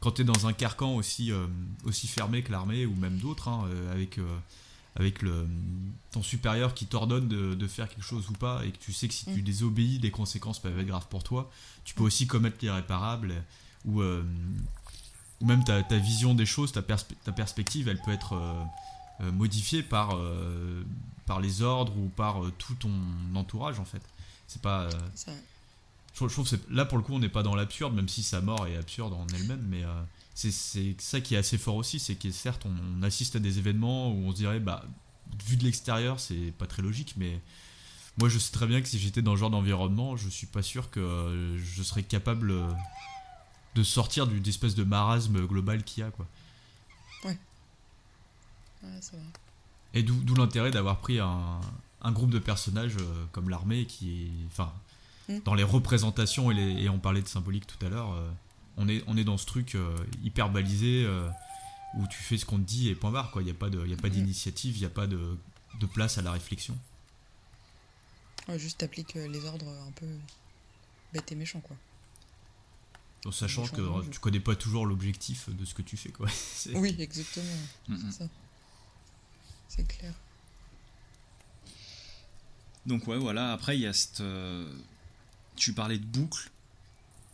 quand 0.00 0.12
tu 0.12 0.22
es 0.22 0.24
dans 0.24 0.46
un 0.46 0.52
carcan 0.52 0.94
aussi, 0.94 1.32
aussi 1.84 2.06
fermé 2.06 2.42
que 2.42 2.52
l'armée 2.52 2.84
ou 2.84 2.94
même 2.94 3.18
d'autres, 3.18 3.48
hein, 3.48 3.68
avec 3.92 4.18
avec 4.96 5.22
le, 5.22 5.46
ton 6.12 6.22
supérieur 6.22 6.74
qui 6.74 6.86
t'ordonne 6.86 7.28
de, 7.28 7.66
faire 7.66 7.88
quelque 7.88 8.04
chose 8.04 8.28
ou 8.30 8.32
pas, 8.32 8.64
et 8.64 8.70
que 8.70 8.78
tu 8.78 8.92
sais 8.92 9.08
que 9.08 9.14
si 9.14 9.24
tu 9.24 9.40
mm. 9.40 9.42
désobéis, 9.42 9.98
des 9.98 10.10
conséquences 10.10 10.60
peuvent 10.60 10.78
être 10.78 10.86
graves 10.86 11.08
pour 11.08 11.24
toi, 11.24 11.50
tu 11.84 11.94
peux 11.94 12.04
mm. 12.04 12.06
aussi 12.06 12.26
commettre 12.26 12.58
l'irréparable, 12.62 13.34
ou, 13.84 14.02
euh, 14.02 14.22
ou 15.40 15.46
même 15.46 15.64
ta, 15.64 15.82
ta, 15.82 15.98
vision 15.98 16.34
des 16.34 16.46
choses, 16.46 16.72
ta, 16.72 16.82
ta, 16.82 17.32
perspective, 17.32 17.88
elle 17.88 18.00
peut 18.02 18.12
être 18.12 18.34
euh, 18.34 18.64
euh, 19.22 19.32
modifiée 19.32 19.82
par, 19.82 20.16
par 21.26 21.40
les 21.40 21.62
ordres 21.62 21.96
ou 21.96 22.08
par 22.08 22.40
tout 22.58 22.74
ton 22.74 22.92
entourage 23.34 23.80
en 23.80 23.84
fait. 23.84 24.02
C'est 24.46 24.62
pas. 24.62 24.88
je, 26.14 26.26
trouve 26.26 26.48
que 26.48 26.56
là 26.70 26.84
pour 26.84 26.98
le 26.98 27.04
coup 27.04 27.14
on 27.14 27.18
n'est 27.18 27.28
pas 27.28 27.42
dans 27.42 27.54
l'absurde, 27.54 27.94
même 27.94 28.08
si 28.08 28.22
sa 28.22 28.40
mort 28.40 28.66
est 28.66 28.76
absurde 28.76 29.12
en 29.12 29.26
elle-même, 29.34 29.64
mais 29.68 29.84
euh, 29.84 30.02
c'est 30.34 30.52
ça 31.00 31.20
qui 31.20 31.34
est 31.34 31.38
assez 31.38 31.58
fort 31.58 31.76
aussi, 31.76 31.98
c'est 31.98 32.14
que 32.14 32.30
certes 32.30 32.66
on, 32.66 33.02
assiste 33.02 33.36
à 33.36 33.38
des 33.38 33.58
événements 33.58 34.10
où 34.12 34.26
on 34.26 34.30
se 34.30 34.36
dirait, 34.36 34.60
bah, 34.60 34.84
vu 35.46 35.56
de 35.56 35.64
l'extérieur 35.64 36.20
c'est 36.20 36.52
pas 36.58 36.66
très 36.66 36.82
logique, 36.82 37.14
mais 37.16 37.40
moi 38.18 38.28
je 38.28 38.38
sais 38.38 38.52
très 38.52 38.66
bien 38.66 38.80
que 38.80 38.88
si 38.88 38.98
j'étais 38.98 39.22
dans 39.22 39.34
ce 39.34 39.40
genre 39.40 39.50
d'environnement, 39.50 40.16
je 40.16 40.28
suis 40.28 40.46
pas 40.46 40.62
sûr 40.62 40.90
que 40.90 41.00
euh, 41.00 41.58
je 41.58 41.82
serais 41.82 42.02
capable 42.02 42.50
euh, 42.50 42.68
de 43.74 43.82
sortir 43.82 44.26
d'une 44.26 44.46
espèce 44.46 44.74
de 44.74 44.84
marasme 44.84 45.46
global 45.46 45.82
qu'il 45.82 46.02
y 46.02 46.06
a, 46.06 46.10
quoi. 46.10 46.26
Ouais. 47.24 47.38
Ouais, 48.82 48.98
c'est 49.00 49.16
vrai. 49.16 49.26
Et 49.94 50.02
d'où 50.02 50.34
l'intérêt 50.34 50.70
d'avoir 50.70 50.98
pris 50.98 51.20
un, 51.20 51.60
un, 52.02 52.12
groupe 52.12 52.30
de 52.30 52.38
personnages 52.38 52.96
comme 53.32 53.48
l'armée 53.48 53.86
qui 53.86 54.24
est. 54.24 54.46
Enfin, 54.48 54.72
Mm. 55.28 55.38
Dans 55.44 55.54
les 55.54 55.62
représentations, 55.62 56.50
et, 56.50 56.54
les, 56.54 56.84
et, 56.84 56.88
on 56.88 56.98
parlait 56.98 57.22
de 57.22 57.28
symbolique 57.28 57.66
tout 57.66 57.84
à 57.84 57.88
l'heure, 57.88 58.12
euh, 58.12 58.30
on, 58.76 58.88
est, 58.88 59.02
on 59.06 59.16
est 59.16 59.24
dans 59.24 59.38
ce 59.38 59.46
truc 59.46 59.74
euh, 59.74 59.96
hyper 60.22 60.50
balisé 60.50 61.04
euh, 61.04 61.28
où 61.96 62.06
tu 62.06 62.22
fais 62.22 62.36
ce 62.36 62.44
qu'on 62.44 62.58
te 62.58 62.64
dit 62.64 62.88
et 62.88 62.94
point 62.94 63.10
barre. 63.10 63.32
Il 63.36 63.44
n'y 63.44 63.50
a 63.50 63.54
pas 63.54 63.68
mm. 63.68 64.10
d'initiative, 64.10 64.76
il 64.76 64.80
n'y 64.80 64.86
a 64.86 64.90
pas 64.90 65.06
de, 65.06 65.36
de, 65.80 65.86
place 65.86 66.18
à 66.18 66.22
la 66.22 66.32
réflexion. 66.32 66.76
Ouais, 68.48 68.58
juste 68.58 68.78
t'appliques 68.78 69.14
les 69.14 69.44
ordres 69.46 69.68
un 69.88 69.92
peu 69.92 70.06
bêtes 71.14 71.32
et 71.32 71.34
méchants. 71.34 71.60
Quoi. 71.60 71.76
En 73.24 73.32
sachant 73.32 73.66
que 73.66 74.06
tu 74.10 74.20
connais 74.20 74.40
pas 74.40 74.54
toujours 74.54 74.84
l'objectif 74.84 75.48
de 75.48 75.64
ce 75.64 75.72
que 75.72 75.80
tu 75.80 75.96
fais. 75.96 76.10
Quoi. 76.10 76.28
oui, 76.74 76.94
exactement. 76.98 77.46
Mm, 77.88 77.96
c'est 77.96 78.18
ça. 78.18 78.28
C'est 79.74 79.86
clair. 79.86 80.12
Donc 82.86 83.06
ouais, 83.08 83.18
voilà. 83.18 83.52
Après, 83.52 83.76
il 83.76 83.80
y 83.80 83.86
a 83.86 83.92
cette, 83.92 84.22
tu 85.56 85.72
parlais 85.72 85.98
de 85.98 86.04
boucle, 86.04 86.50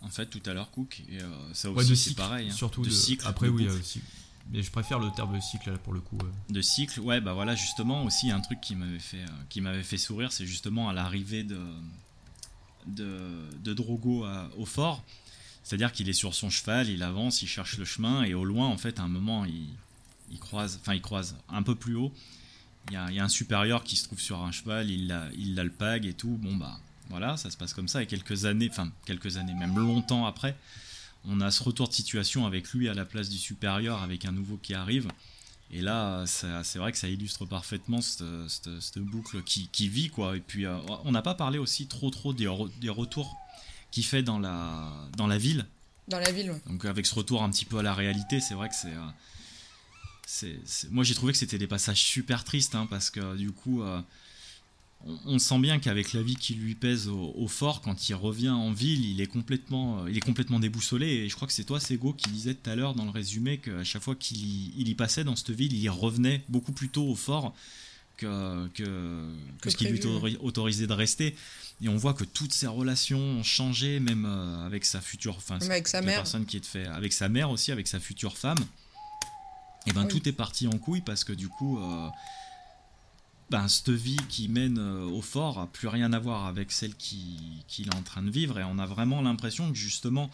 en 0.03 0.09
fait, 0.09 0.27
tout 0.27 0.43
à 0.47 0.55
l'heure, 0.55 0.71
Cook, 0.71 1.03
et 1.11 1.21
euh, 1.21 1.55
ça 1.55 1.71
aussi 1.71 1.97
c'est 1.97 2.15
pareil. 2.15 2.49
Hein. 2.49 2.55
Surtout 2.55 2.83
de, 2.83 2.91
cycle. 2.91 3.27
Après, 3.27 3.49
oui, 3.49 3.67
euh, 3.67 3.79
mais 4.53 4.63
je 4.63 4.71
préfère 4.71 4.99
le 4.99 5.11
terme 5.11 5.35
de 5.35 5.41
cycle 5.41 5.71
là, 5.71 5.79
pour 5.79 5.93
le 5.93 6.01
coup. 6.01 6.19
De 6.49 6.63
cycle, 6.63 7.01
ouais, 7.01 7.21
bah 7.21 7.33
voilà, 7.33 7.55
justement, 7.55 8.05
aussi 8.05 8.31
un 8.31 8.41
truc 8.41 8.61
qui 8.61 8.75
m'avait 8.75 8.99
fait, 8.99 9.23
euh, 9.23 9.43
qui 9.49 9.61
m'avait 9.61 9.83
fait 9.83 9.99
sourire, 9.99 10.33
c'est 10.33 10.47
justement 10.47 10.89
à 10.89 10.93
l'arrivée 10.93 11.45
de, 11.45 11.61
de, 12.87 13.21
de 13.63 13.75
Drogo 13.75 14.27
au 14.57 14.67
fort. 14.67 15.05
C'est-à-dire 15.63 15.93
qu'il 15.93 16.09
est 16.09 16.15
sur 16.15 16.35
son 16.35 16.51
cheval, 16.51 16.89
il 16.89 17.03
avance, 17.03 17.43
il 17.43 17.47
cherche 17.47 17.77
le 17.77 17.85
chemin, 17.85 18.23
et 18.25 18.35
au 18.35 18.45
loin, 18.45 18.67
en 18.67 18.79
fait, 18.79 18.99
à 18.99 19.03
un 19.03 19.09
moment, 19.09 19.45
il, 19.45 19.69
il 20.31 20.39
croise, 20.39 20.79
enfin, 20.81 20.95
il 20.95 21.03
croise 21.03 21.37
un 21.49 21.63
peu 21.63 21.75
plus 21.75 21.95
haut. 21.95 22.13
Il 22.89 22.95
y, 22.95 22.97
a, 22.97 23.07
il 23.11 23.17
y 23.17 23.21
a 23.21 23.25
un 23.25 23.29
supérieur 23.29 23.85
qui 23.85 23.97
se 23.97 24.05
trouve 24.05 24.21
sur 24.21 24.43
un 24.43 24.53
cheval, 24.53 24.91
il 24.91 25.55
l'alpague 25.55 26.07
et 26.07 26.15
tout. 26.15 26.39
Bon, 26.41 26.57
bah, 26.57 26.79
voilà, 27.11 27.37
ça 27.37 27.51
se 27.51 27.57
passe 27.57 27.75
comme 27.75 27.89
ça. 27.89 28.03
Et 28.03 28.07
quelques 28.07 28.47
années, 28.47 28.69
enfin 28.71 28.91
quelques 29.05 29.37
années, 29.37 29.55
même 29.55 29.77
longtemps 29.79 30.27
après, 30.27 30.57
on 31.29 31.41
a 31.41 31.51
ce 31.51 31.63
retour 31.63 31.89
de 31.89 31.93
situation 31.93 32.47
avec 32.47 32.73
lui 32.73 32.89
à 32.89 32.95
la 32.95 33.05
place 33.05 33.29
du 33.29 33.37
supérieur, 33.37 34.03
avec 34.03 34.25
un 34.25 34.33
nouveau 34.33 34.57
qui 34.57 34.75
arrive. 34.75 35.09
Et 35.73 35.83
là, 35.83 36.25
c'est 36.27 36.79
vrai 36.79 36.91
que 36.91 36.99
ça 36.99 37.09
illustre 37.09 37.47
parfaitement 37.47 38.01
cette, 38.01 38.99
boucle 38.99 39.43
qui, 39.43 39.89
vit, 39.89 40.11
quoi. 40.11 40.37
Et 40.37 40.41
puis, 40.41 40.67
euh, 40.67 40.77
on 41.05 41.13
n'a 41.13 41.23
pas 41.23 41.35
parlé 41.35 41.59
aussi 41.59 41.87
trop, 41.87 42.11
trop 42.11 42.33
des, 42.33 42.49
retours 42.49 43.37
qu'il 43.93 44.05
fait 44.05 44.23
dans 44.23 44.39
la, 44.39 44.93
dans 45.17 45.29
la 45.29 45.39
ville. 45.39 45.67
Dans 46.09 46.19
la 46.19 46.33
ville, 46.33 46.51
oui. 46.51 46.59
Donc, 46.67 46.85
avec 46.87 47.07
ce 47.07 47.15
retour 47.15 47.45
un 47.45 47.51
petit 47.51 47.65
peu 47.65 47.79
à 47.79 47.83
la 47.83 47.95
réalité, 47.95 48.41
c'est 48.41 48.55
vrai 48.55 48.69
que 48.69 48.75
c'est. 48.75 48.95
Moi, 50.91 51.05
j'ai 51.05 51.15
trouvé 51.15 51.33
que 51.33 51.39
c'était 51.39 51.59
des 51.59 51.67
passages 51.67 52.03
super 52.03 52.45
tristes, 52.45 52.75
hein, 52.75 52.87
parce 52.89 53.11
que 53.11 53.37
du 53.37 53.53
coup. 53.53 53.83
Euh, 53.83 54.01
on, 55.25 55.39
sent 55.39 55.59
bien 55.59 55.79
qu'avec 55.79 56.13
la 56.13 56.23
vie 56.23 56.37
qui 56.37 56.55
lui 56.55 56.75
pèse 56.75 57.09
au, 57.09 57.49
fort, 57.49 57.81
quand 57.81 58.09
il 58.09 58.15
revient 58.15 58.51
en 58.51 58.71
ville, 58.71 59.05
il 59.05 59.21
est 59.21 59.27
complètement, 59.27 60.01
euh, 60.01 60.11
il 60.11 60.17
est 60.17 60.21
complètement 60.21 60.61
déboussolé. 60.61 61.07
Et 61.07 61.29
je 61.29 61.35
crois 61.35 61.49
que 61.49 61.55
c'est 61.55 61.65
toi, 61.65 61.81
Sego, 61.81 62.13
qui 62.13 62.29
disait 62.31 62.55
tout 62.55 62.69
à 62.69 62.77
l'heure 62.77 62.95
dans 62.95 63.05
le 63.05 63.11
résumé 63.11 63.59
qu'à 63.59 63.83
chaque 63.85 64.03
fois 64.03 64.15
qu'il 64.15 64.89
y, 64.89 64.95
passait 64.95 65.25
dans 65.25 65.37
cette 65.37 65.51
ville, 65.51 65.73
il 65.73 65.89
revenait 65.89 66.43
beaucoup 66.49 66.73
plus 66.73 66.91
tôt 66.91 67.07
au 67.09 67.15
fort 67.15 67.55
que, 68.19 68.69
que, 68.75 69.71
ce 69.71 69.77
qui 69.77 69.87
lui 69.87 70.01
autorisait 70.41 70.87
de 70.87 70.93
rester. 70.93 71.35
Et 71.83 71.89
on 71.89 71.97
voit 71.97 72.13
que 72.13 72.25
toutes 72.25 72.53
ses 72.53 72.67
relations 72.67 73.21
ont 73.21 73.43
changé, 73.43 74.01
même 74.01 74.27
euh, 74.27 74.67
avec 74.67 74.85
sa 74.85 75.01
future, 75.01 75.37
enfin, 75.37 75.59
avec 75.63 75.89
sa 75.89 76.03
mère, 76.03 76.17
personne 76.17 76.45
qui 76.45 76.59
est 76.59 76.67
fait, 76.67 76.87
avec 76.87 77.15
sa 77.15 77.31
mère 77.31 77.51
aussi, 77.51 77.73
avec 77.73 77.89
sa 77.89 78.01
future 78.01 78.37
femme. 78.37 78.59
Et 79.87 79.93
ben 79.93 80.07
tout 80.07 80.29
est 80.29 80.33
parti 80.33 80.67
en 80.67 80.79
couille 80.79 81.01
parce 81.01 81.25
que 81.25 81.33
du 81.33 81.49
coup. 81.49 81.79
Euh, 81.79 82.09
ben, 83.51 83.67
cette 83.67 83.91
vie 83.91 84.21
qui 84.29 84.49
mène 84.49 84.79
euh, 84.79 85.05
au 85.07 85.23
fort 85.23 85.59
a 85.59 85.67
plus 85.67 85.89
rien 85.89 86.13
à 86.13 86.21
voir 86.21 86.47
avec 86.47 86.71
celle 86.71 86.95
qu'il 86.95 87.89
est 87.89 87.95
en 87.95 88.03
train 88.03 88.23
de 88.23 88.31
vivre. 88.31 88.61
Et 88.61 88.65
on 88.65 88.79
a 88.79 88.87
vraiment 88.87 89.21
l'impression 89.23 89.73
que 89.73 89.77
justement 89.77 90.31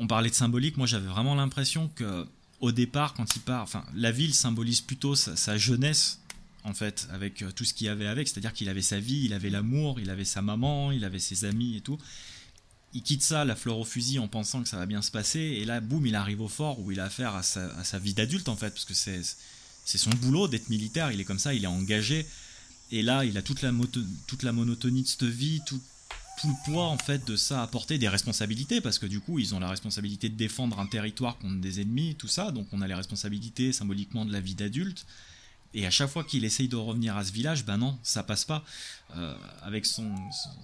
on 0.00 0.06
parlait 0.08 0.28
de 0.28 0.34
symbolique. 0.34 0.76
Moi 0.76 0.86
j'avais 0.86 1.06
vraiment 1.06 1.36
l'impression 1.36 1.88
que 1.94 2.26
au 2.60 2.72
départ 2.72 3.14
quand 3.14 3.36
il 3.36 3.40
part 3.40 3.62
enfin 3.62 3.84
la 3.94 4.10
ville 4.10 4.34
symbolise 4.34 4.80
plutôt 4.80 5.14
sa, 5.14 5.56
jeunesse 5.56 6.20
en 6.64 6.74
fait 6.74 7.06
avec 7.12 7.42
euh, 7.42 7.52
tout 7.52 7.64
ce 7.64 7.72
qu'il 7.72 7.86
y 7.86 7.90
avait 7.90 8.08
avec. 8.08 8.26
C'est-à-dire 8.26 8.52
qu'il 8.52 8.68
avait 8.68 8.82
sa 8.82 8.98
vie 8.98 9.24
il 9.24 9.32
avait 9.32 9.50
l'amour 9.50 10.00
il 10.00 10.10
avait 10.10 10.24
sa 10.24 10.42
maman 10.42 10.90
il 10.90 11.04
avait 11.04 11.20
ses 11.20 11.44
amis 11.44 11.76
et 11.76 11.80
tout 11.80 11.98
il 12.94 13.02
quitte 13.02 13.22
ça, 13.22 13.44
la 13.44 13.56
fleur 13.56 13.78
au 13.78 13.84
fusil, 13.84 14.18
en 14.18 14.28
pensant 14.28 14.62
que 14.62 14.68
ça 14.68 14.78
va 14.78 14.86
bien 14.86 15.02
se 15.02 15.10
passer, 15.10 15.40
et 15.40 15.64
là, 15.64 15.80
boum, 15.80 16.06
il 16.06 16.14
arrive 16.14 16.40
au 16.40 16.48
fort 16.48 16.80
où 16.80 16.90
il 16.90 17.00
a 17.00 17.04
affaire 17.04 17.34
à 17.34 17.42
sa, 17.42 17.98
vie 17.98 18.14
d'adulte, 18.14 18.48
en 18.48 18.56
fait, 18.56 18.70
parce 18.70 18.84
que 18.84 18.94
c'est 18.94 19.98
son 19.98 20.10
boulot 20.10 20.48
d'être 20.48 20.70
militaire, 20.70 21.12
il 21.12 21.20
est 21.20 21.24
comme 21.24 21.38
ça, 21.38 21.54
il 21.54 21.64
est 21.64 21.68
engagé. 21.68 22.26
Et 22.90 23.02
là, 23.02 23.24
il 23.24 23.36
a 23.36 23.42
toute 23.42 23.60
la, 23.60 23.70
toute 24.26 24.42
la 24.42 24.52
monotonie 24.52 25.02
de 25.02 25.08
cette 25.08 25.24
vie, 25.24 25.60
tout, 25.66 25.80
tout, 26.40 26.48
le 26.48 26.72
poids 26.72 26.86
en 26.86 26.96
fait 26.96 27.26
de 27.26 27.36
ça 27.36 27.62
à 27.62 27.66
porter, 27.66 27.98
des 27.98 28.08
responsabilités, 28.08 28.80
parce 28.80 28.98
que 28.98 29.04
du 29.04 29.20
coup, 29.20 29.38
ils 29.38 29.54
ont 29.54 29.60
la 29.60 29.68
responsabilité 29.68 30.30
de 30.30 30.36
défendre 30.36 30.80
un 30.80 30.86
territoire 30.86 31.36
contre 31.36 31.60
des 31.60 31.82
ennemis, 31.82 32.14
tout 32.14 32.28
ça. 32.28 32.50
Donc 32.50 32.66
on 32.72 32.80
a 32.80 32.88
les 32.88 32.94
responsabilités 32.94 33.72
symboliquement 33.74 34.24
de 34.24 34.32
la 34.32 34.40
vie 34.40 34.54
d'adulte. 34.54 35.04
Et 35.74 35.86
à 35.86 35.90
chaque 35.90 36.08
fois 36.08 36.24
qu'il 36.24 36.44
essaye 36.44 36.68
de 36.68 36.76
revenir 36.76 37.16
à 37.16 37.24
ce 37.24 37.32
village, 37.32 37.64
ben 37.64 37.76
non, 37.76 37.98
ça 38.02 38.22
passe 38.22 38.44
pas. 38.44 38.64
Euh, 39.16 39.34
avec, 39.62 39.84
son, 39.84 40.14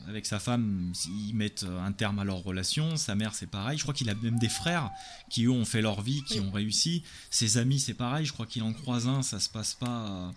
avec 0.09 0.25
sa 0.25 0.39
femme, 0.39 0.93
ils 1.29 1.35
mettent 1.35 1.65
un 1.65 1.93
terme 1.93 2.19
à 2.19 2.25
leur 2.25 2.43
relation. 2.43 2.97
Sa 2.97 3.15
mère, 3.15 3.35
c'est 3.35 3.47
pareil. 3.47 3.77
Je 3.77 3.83
crois 3.83 3.95
qu'il 3.95 4.09
a 4.09 4.15
même 4.15 4.39
des 4.39 4.49
frères 4.49 4.91
qui, 5.31 5.45
eux, 5.45 5.51
ont 5.51 5.67
fait 5.67 5.83
leur 5.83 6.01
vie, 6.01 6.23
qui 6.25 6.41
ont 6.41 6.51
réussi. 6.51 7.03
Ses 7.31 7.59
amis, 7.59 7.81
c'est 7.81 7.95
pareil. 7.95 8.25
Je 8.25 8.33
crois 8.33 8.47
qu'il 8.47 8.63
en 8.63 8.73
croise 8.73 9.07
un, 9.07 9.23
ça 9.23 9.41
se 9.41 9.51
passe 9.51 9.75
pas. 9.75 10.33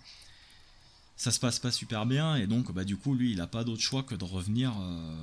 ça 1.16 1.30
se 1.30 1.40
passe 1.40 1.58
pas 1.58 1.72
super 1.72 2.04
bien. 2.04 2.36
Et 2.36 2.46
donc, 2.46 2.70
bah, 2.72 2.84
du 2.84 2.96
coup, 2.96 3.14
lui, 3.14 3.32
il 3.32 3.40
a 3.40 3.46
pas 3.46 3.64
d'autre 3.64 3.82
choix 3.82 4.02
que 4.02 4.14
de 4.14 4.24
revenir 4.24 4.74
euh, 4.78 5.14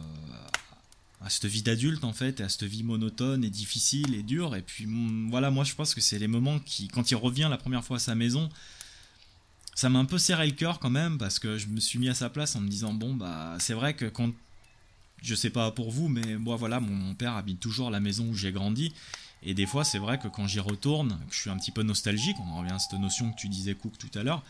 à 1.22 1.30
cette 1.30 1.46
vie 1.46 1.62
d'adulte, 1.62 2.04
en 2.04 2.14
fait, 2.14 2.40
et 2.40 2.44
à 2.44 2.50
cette 2.50 2.64
vie 2.64 2.84
monotone 2.84 3.44
et 3.44 3.52
difficile 3.52 4.16
et 4.16 4.24
dure. 4.24 4.56
Et 4.56 4.64
puis, 4.64 4.88
mm, 4.88 5.30
voilà, 5.30 5.52
moi, 5.52 5.64
je 5.64 5.76
pense 5.76 5.94
que 5.94 6.02
c'est 6.02 6.18
les 6.18 6.28
moments 6.28 6.58
qui, 6.58 6.88
quand 6.88 7.12
il 7.12 7.16
revient 7.16 7.48
la 7.50 7.58
première 7.58 7.84
fois 7.84 7.98
à 7.98 8.00
sa 8.00 8.16
maison, 8.16 8.50
ça 9.76 9.90
m'a 9.90 10.00
un 10.00 10.06
peu 10.06 10.18
serré 10.18 10.48
le 10.48 10.54
cœur 10.54 10.80
quand 10.80 10.90
même 10.90 11.18
parce 11.18 11.38
que 11.38 11.58
je 11.58 11.68
me 11.68 11.80
suis 11.80 12.00
mis 12.00 12.10
à 12.10 12.16
sa 12.16 12.30
place 12.30 12.56
en 12.56 12.62
me 12.62 12.70
disant 12.70 12.94
bon 12.94 13.14
bah 13.14 13.58
c'est 13.60 13.74
vrai 13.74 13.94
que 13.94 14.06
quand 14.06 14.32
je 15.22 15.36
sais 15.36 15.50
pas 15.50 15.70
pour 15.72 15.92
vous 15.92 16.08
mais 16.08 16.38
moi 16.38 16.56
voilà 16.56 16.80
mon, 16.80 17.14
père 17.14 17.36
habite 17.36 17.60
toujours 17.60 17.92
la 17.92 18.00
maison 18.00 18.28
où 18.30 18.34
j'ai 18.34 18.52
grandi. 18.52 18.94
Et 19.44 19.54
des 19.54 19.66
fois 19.66 19.84
c'est 19.84 20.00
vrai 20.00 20.18
que 20.18 20.28
quand 20.28 20.48
j'y 20.48 20.60
retourne 20.60 21.20
je 21.30 21.40
suis 21.40 21.50
un 21.50 21.58
petit 21.58 21.72
peu 21.72 21.84
nostalgique 21.84 22.38
on 22.40 22.50
en 22.50 22.60
revient 22.60 22.72
à 22.72 22.80
cette 22.80 23.00
notion 23.00 23.32
que 23.32 23.38
tu 23.38 23.50
disais 23.50 23.76
Cook 23.76 23.98
tout 24.00 24.18
à 24.18 24.24
l'heure 24.24 24.44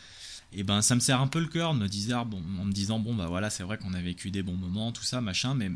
et 0.54 0.64
ben 0.64 0.82
ça 0.82 0.96
me 0.96 1.02
serre 1.02 1.20
un 1.20 1.28
peu 1.28 1.40
le 1.40 1.48
cœur 1.48 1.74
me 1.74 1.88
disant 1.88 2.26
bon 2.26 2.42
en 2.62 2.66
me 2.66 2.72
disant 2.72 3.00
bon 3.00 3.16
bah 3.16 3.28
voilà 3.28 3.50
c'est 3.50 3.64
vrai 3.64 3.78
qu'on 3.78 3.94
a 3.94 4.02
vécu 4.02 4.32
des 4.32 4.44
bons 4.44 4.56
moments 4.56 4.92
tout 4.92 5.04
ça 5.04 5.20
machin 5.22 5.54
mais 5.54 5.72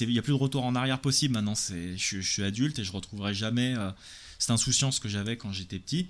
il 0.00 0.08
n'y 0.08 0.18
a 0.18 0.22
plus 0.22 0.32
de 0.32 0.38
retour 0.38 0.64
en 0.64 0.74
arrière 0.74 1.00
possible 1.00 1.34
maintenant. 1.34 1.54
C'est 1.54 1.96
je, 1.96 2.20
suis 2.20 2.44
adulte 2.44 2.78
et 2.78 2.84
je 2.84 2.92
retrouverai 2.92 3.34
jamais 3.34 3.74
euh, 3.76 3.90
cette 4.38 4.50
insouciance 4.50 5.00
que 5.00 5.08
j'avais 5.08 5.36
quand 5.36 5.52
j'étais 5.52 5.78
petit 5.78 6.06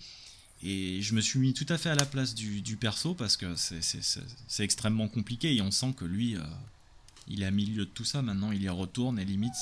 et 0.63 1.03
je 1.03 1.15
me 1.15 1.21
suis 1.21 1.39
mis 1.39 1.55
tout 1.55 1.67
à 1.69 1.79
fait 1.79 1.91
à 1.91 1.95
la 1.95 2.07
place 2.07 2.35
du, 2.35 2.77
perso 2.77 3.15
parce 3.15 3.37
que 3.37 3.55
c'est 3.57 4.65
extrêmement 4.65 5.09
compliqué 5.09 5.55
et 5.55 5.63
on 5.63 5.71
sent 5.71 5.95
que 5.97 6.05
lui, 6.05 6.37
euh, 6.37 6.41
il 7.29 7.43
est 7.43 7.47
à 7.47 7.51
milieu 7.51 7.85
de 7.85 7.91
tout 7.91 8.05
ça 8.05 8.23
maintenant, 8.23 8.53
il 8.53 8.63
y 8.63 8.69
retourne 8.69 9.19
et 9.19 9.25
limite 9.25 9.55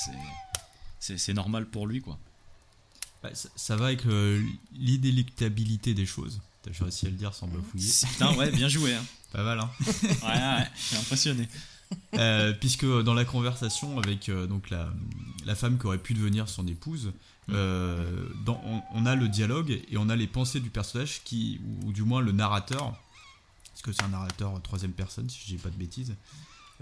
c'est 0.99 1.35
normal 1.35 1.67
pour 1.67 1.87
lui 1.87 2.01
quoi. 2.01 2.19
Bah, 3.23 3.31
ça, 3.35 3.77
va 3.77 3.87
avec 3.87 4.07
euh, 4.07 4.43
des 5.93 6.07
choses. 6.07 6.41
T'as 6.63 6.71
réussi 6.79 7.07
à 7.07 7.11
le 7.11 7.17
dire 7.17 7.35
sans 7.35 7.49
bafouiller. 7.49 7.91
Putain, 8.12 8.35
ouais, 8.37 8.51
bien 8.51 8.68
joué. 8.68 8.95
Hein. 8.95 9.05
Pas 9.31 9.45
mal, 9.45 9.61
hein. 9.61 9.70
ouais, 10.03 10.29
ouais, 10.29 10.68
je 10.74 10.83
suis 10.83 10.97
impressionné. 10.97 11.49
Euh, 12.14 12.53
puisque 12.53 12.84
dans 12.84 13.14
la 13.14 13.24
conversation 13.24 13.99
avec 13.99 14.30
donc 14.30 14.68
la, 14.70 14.93
la, 15.47 15.55
femme 15.55 15.78
qui 15.78 15.86
aurait 15.86 15.99
pu 15.99 16.12
devenir 16.12 16.49
son 16.49 16.66
épouse, 16.66 17.12
euh, 17.53 18.28
dans, 18.45 18.61
on, 18.95 19.07
a 19.07 19.14
le 19.16 19.28
dialogue 19.28 19.70
et 19.70 19.97
on 19.97 20.09
a 20.09 20.16
les 20.16 20.26
pensées 20.26 20.61
du 20.61 20.70
personnage 20.70 21.22
qui, 21.24 21.61
ou, 21.84 21.93
du 21.93 22.03
moins 22.03 22.20
le 22.20 22.32
narrateur, 22.32 22.97
parce 23.70 23.82
que 23.82 23.93
c'est 23.93 24.03
un 24.03 24.09
narrateur 24.09 24.61
troisième 24.62 24.93
personne 24.93 25.28
si 25.28 25.41
je 25.43 25.47
dis 25.47 25.57
pas 25.57 25.70
de 25.70 25.76
bêtises. 25.76 26.14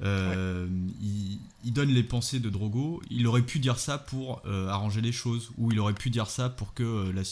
Euh, 0.02 0.68
il, 1.00 1.72
donne 1.72 1.88
les 1.88 2.02
pensées 2.02 2.38
de 2.38 2.50
Drogo. 2.50 3.02
Il 3.11 3.26
aurait 3.26 3.42
pu 3.42 3.59
dire 3.59 3.78
ça 3.78 3.98
pour 3.98 4.42
euh, 4.46 4.68
arranger 4.68 5.00
les 5.00 5.12
choses, 5.12 5.50
ou 5.56 5.72
il 5.72 5.80
aurait 5.80 5.94
pu 5.94 6.11
dire 6.11 6.28
ça 6.28 6.48
pour 6.48 6.74
que 6.74 7.11
la, 7.11 7.22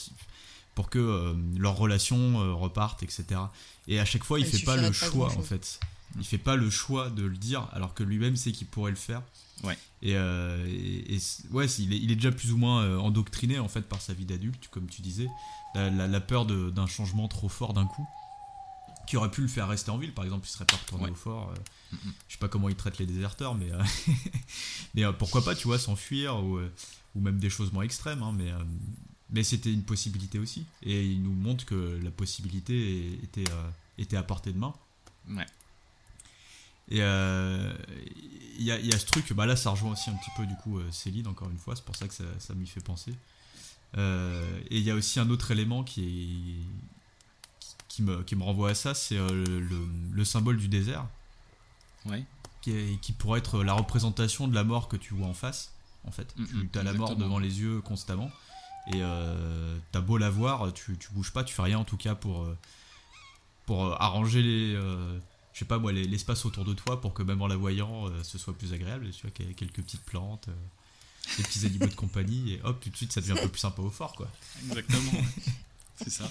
pour 0.75 0.89
que 0.91 1.35
leur 1.59 1.77
relation 1.77 2.57
reparte, 2.57 3.03
etc. 3.03 3.41
Et 3.87 4.01
à 4.01 4.05
chaque 4.05 4.25
fois, 4.25 4.41
il, 4.41 4.47
fait 4.47 4.65
pas 4.65 4.77
le 4.77 4.93
choix 4.93 5.33
en 5.37 5.43
fait. 5.43 5.79
Il 6.19 6.25
fait 6.25 6.39
pas 6.39 6.57
le 6.57 6.71
choix 6.71 7.11
de 7.11 7.23
le 7.25 7.37
dire, 7.37 7.69
alors 7.73 7.95
que 7.95 8.03
lui-même 8.03 8.37
sait 8.37 8.53
qu'il 8.53 8.67
pourrait 8.67 8.91
le 8.91 8.97
faire. 8.97 9.23
Ouais. 9.65 9.77
Et, 10.03 10.17
euh, 10.17 10.67
et- 10.69 11.15
et 11.15 11.19
c- 11.19 11.45
ouais, 11.51 11.67
il 11.67 11.93
est, 11.93 11.99
il 11.99 12.11
est 12.11 12.15
déjà 12.17 12.31
plus 12.33 12.53
ou 12.53 12.57
moins 12.59 12.83
euh, 12.85 12.99
endoctriné 12.99 13.59
en 13.59 13.69
fait 13.69 13.83
par 13.83 14.01
sa 14.03 14.13
vie 14.13 14.25
d'adulte, 14.27 14.69
comme 14.71 14.87
tu 14.87 15.03
disais. 15.03 15.29
La, 15.75 15.91
la- 15.91 16.07
la 16.09 16.21
peur 16.21 16.47
d'un 16.47 16.87
changement 16.87 17.29
trop 17.29 17.49
fort 17.49 17.73
d'un 17.75 17.87
coup, 17.87 18.07
qui 19.07 19.17
aurait 19.17 19.31
pu 19.31 19.41
le 19.43 19.49
faire 19.49 19.69
rester 19.69 19.91
en 19.91 19.99
ville, 19.99 20.13
par 20.13 20.25
exemple, 20.25 20.47
il 20.47 20.51
serait 20.51 20.65
pas 20.65 20.77
retourné 20.77 21.05
Ouais. 21.05 21.11
au 21.11 21.15
fort. 21.15 21.51
euh, 21.51 21.55
Mhm. 21.93 22.13
je 22.29 22.33
sais 22.33 22.39
pas 22.39 22.49
comment 22.49 22.69
il 22.69 22.75
traite 22.75 22.99
les 22.99 23.07
déserteurs, 23.07 23.55
mais, 23.55 23.71
euh, 23.71 23.83
mais 24.95 25.05
pourquoi 25.19 25.45
pas, 25.45 25.55
tu 25.55 25.69
vois, 25.69 25.79
s'enfuir 25.79 26.37
ou, 26.43 26.59
ou 27.15 27.21
même 27.21 27.39
des 27.39 27.51
choses 27.51 27.73
moins 27.73 27.85
extrêmes, 27.85 28.23
hein, 28.23 28.33
mais, 28.37 28.51
mais 29.31 29.43
c'était 29.45 29.73
une 29.73 29.83
possibilité 29.85 30.39
aussi. 30.39 30.65
Et 30.83 31.05
il 31.07 31.23
nous 31.23 31.33
montre 31.33 31.65
que 31.65 32.01
la 32.03 32.11
possibilité 32.11 33.13
était, 33.23 33.45
était 33.99 34.17
à 34.17 34.23
portée 34.23 34.53
de 34.53 34.59
main. 34.59 34.75
Ouais. 35.29 35.47
Et 36.89 37.03
euh, 37.03 37.73
il 38.59 38.63
y, 38.65 38.71
a, 38.71 38.79
il 38.79 38.87
y 38.87 38.95
a 38.95 38.99
ce 38.99 39.07
truc, 39.07 39.33
bah 39.33 39.45
là 39.47 39.57
ça 39.57 39.71
rejoint 39.71 39.91
aussi 39.93 40.09
un 40.09 40.15
petit 40.15 40.31
peu 40.31 40.47
du 40.47 40.55
coup 40.57 40.79
euh, 40.79 40.91
Céline 40.93 41.27
encore 41.27 41.51
une 41.51 41.59
fois, 41.59 41.75
c'est 41.77 41.85
pour 41.85 41.97
ça 41.97 42.07
que 42.09 42.15
ça, 42.15 42.25
ça 42.39 42.55
m'y 42.55 42.67
fait 42.67 42.81
penser. 42.81 43.13
Euh, 43.99 44.61
et 44.71 44.79
il 44.79 44.83
y 44.85 44.91
a 44.91 44.95
aussi 44.95 45.19
un 45.21 45.29
autre 45.31 45.51
élément 45.51 45.83
qui, 45.85 46.03
est, 46.05 47.67
qui, 47.89 48.03
me, 48.03 48.23
qui 48.23 48.37
me 48.37 48.43
renvoie 48.45 48.71
à 48.71 48.75
ça, 48.75 48.95
c'est 48.95 49.17
euh, 49.19 49.29
le, 49.45 49.61
le- 49.61 49.89
le 50.13 50.25
symbole 50.25 50.57
du 50.59 50.69
désert, 50.69 51.07
Ouais. 52.05 52.25
qui, 52.63 52.71
est- 52.73 53.01
qui 53.01 53.13
pourrait 53.13 53.41
être 53.41 53.63
la 53.65 53.73
représentation 53.73 54.47
de 54.49 54.55
la 54.55 54.65
mort 54.65 54.89
que 54.89 54.97
tu 54.97 55.13
vois 55.15 55.27
en 55.27 55.35
face, 55.35 55.73
en 56.05 56.11
fait. 56.13 56.33
Mhm, 56.37 56.69
tu 56.73 56.79
as 56.79 56.83
la 56.83 56.93
mort 56.93 57.17
devant 57.17 57.39
les 57.41 57.61
yeux 57.61 57.81
constamment, 57.81 58.31
et 58.87 59.03
euh, 59.03 59.77
t'as 59.93 60.01
beau 60.01 60.19
la 60.19 60.31
voir, 60.31 60.73
tu, 60.73 60.97
tu 60.99 61.09
bouges 61.13 61.33
pas, 61.33 61.43
tu 61.43 61.53
fais 61.55 61.63
rien 61.63 61.79
en 61.79 61.85
tout 61.85 61.97
cas 61.97 62.15
pour, 62.15 62.43
euh, 62.45 62.57
pour 63.67 63.87
euh, 63.87 63.97
arranger 63.99 64.43
les... 64.43 64.75
je 65.57 65.61
sais 65.61 65.65
pas 65.65 65.79
moi, 65.79 65.91
les- 65.91 66.05
l'espace 66.07 66.45
autour 66.45 66.67
de 66.67 66.75
toi 66.75 67.01
pour 67.01 67.15
que 67.15 67.23
même 67.23 67.41
en 67.41 67.47
la 67.47 67.57
voyant, 67.57 68.11
euh, 68.11 68.23
ce 68.23 68.37
soit 68.37 68.53
plus 68.53 68.75
agréable. 68.75 69.09
Tu 69.11 69.23
vois, 69.23 69.31
qu'il 69.31 69.47
y 69.47 69.51
ait 69.51 69.55
quelques 69.55 69.81
petites 69.81 70.03
plantes, 70.03 70.49
euh, 70.49 70.53
des 71.39 71.45
petits 71.45 71.65
animaux 71.65 71.87
de 71.87 71.95
compagnie, 71.95 72.53
et 72.53 72.61
hop, 72.63 72.79
tout 72.79 72.91
de 72.91 72.97
suite, 72.97 73.11
ça 73.11 73.23
devient 73.23 73.33
un 73.33 73.37
peu 73.43 73.49
plus 73.49 73.61
sympa 73.61 73.81
au 73.81 73.89
fort, 73.89 74.13
quoi. 74.15 74.29
Exactement. 74.69 75.13
c'est 75.97 76.11
ça. 76.11 76.31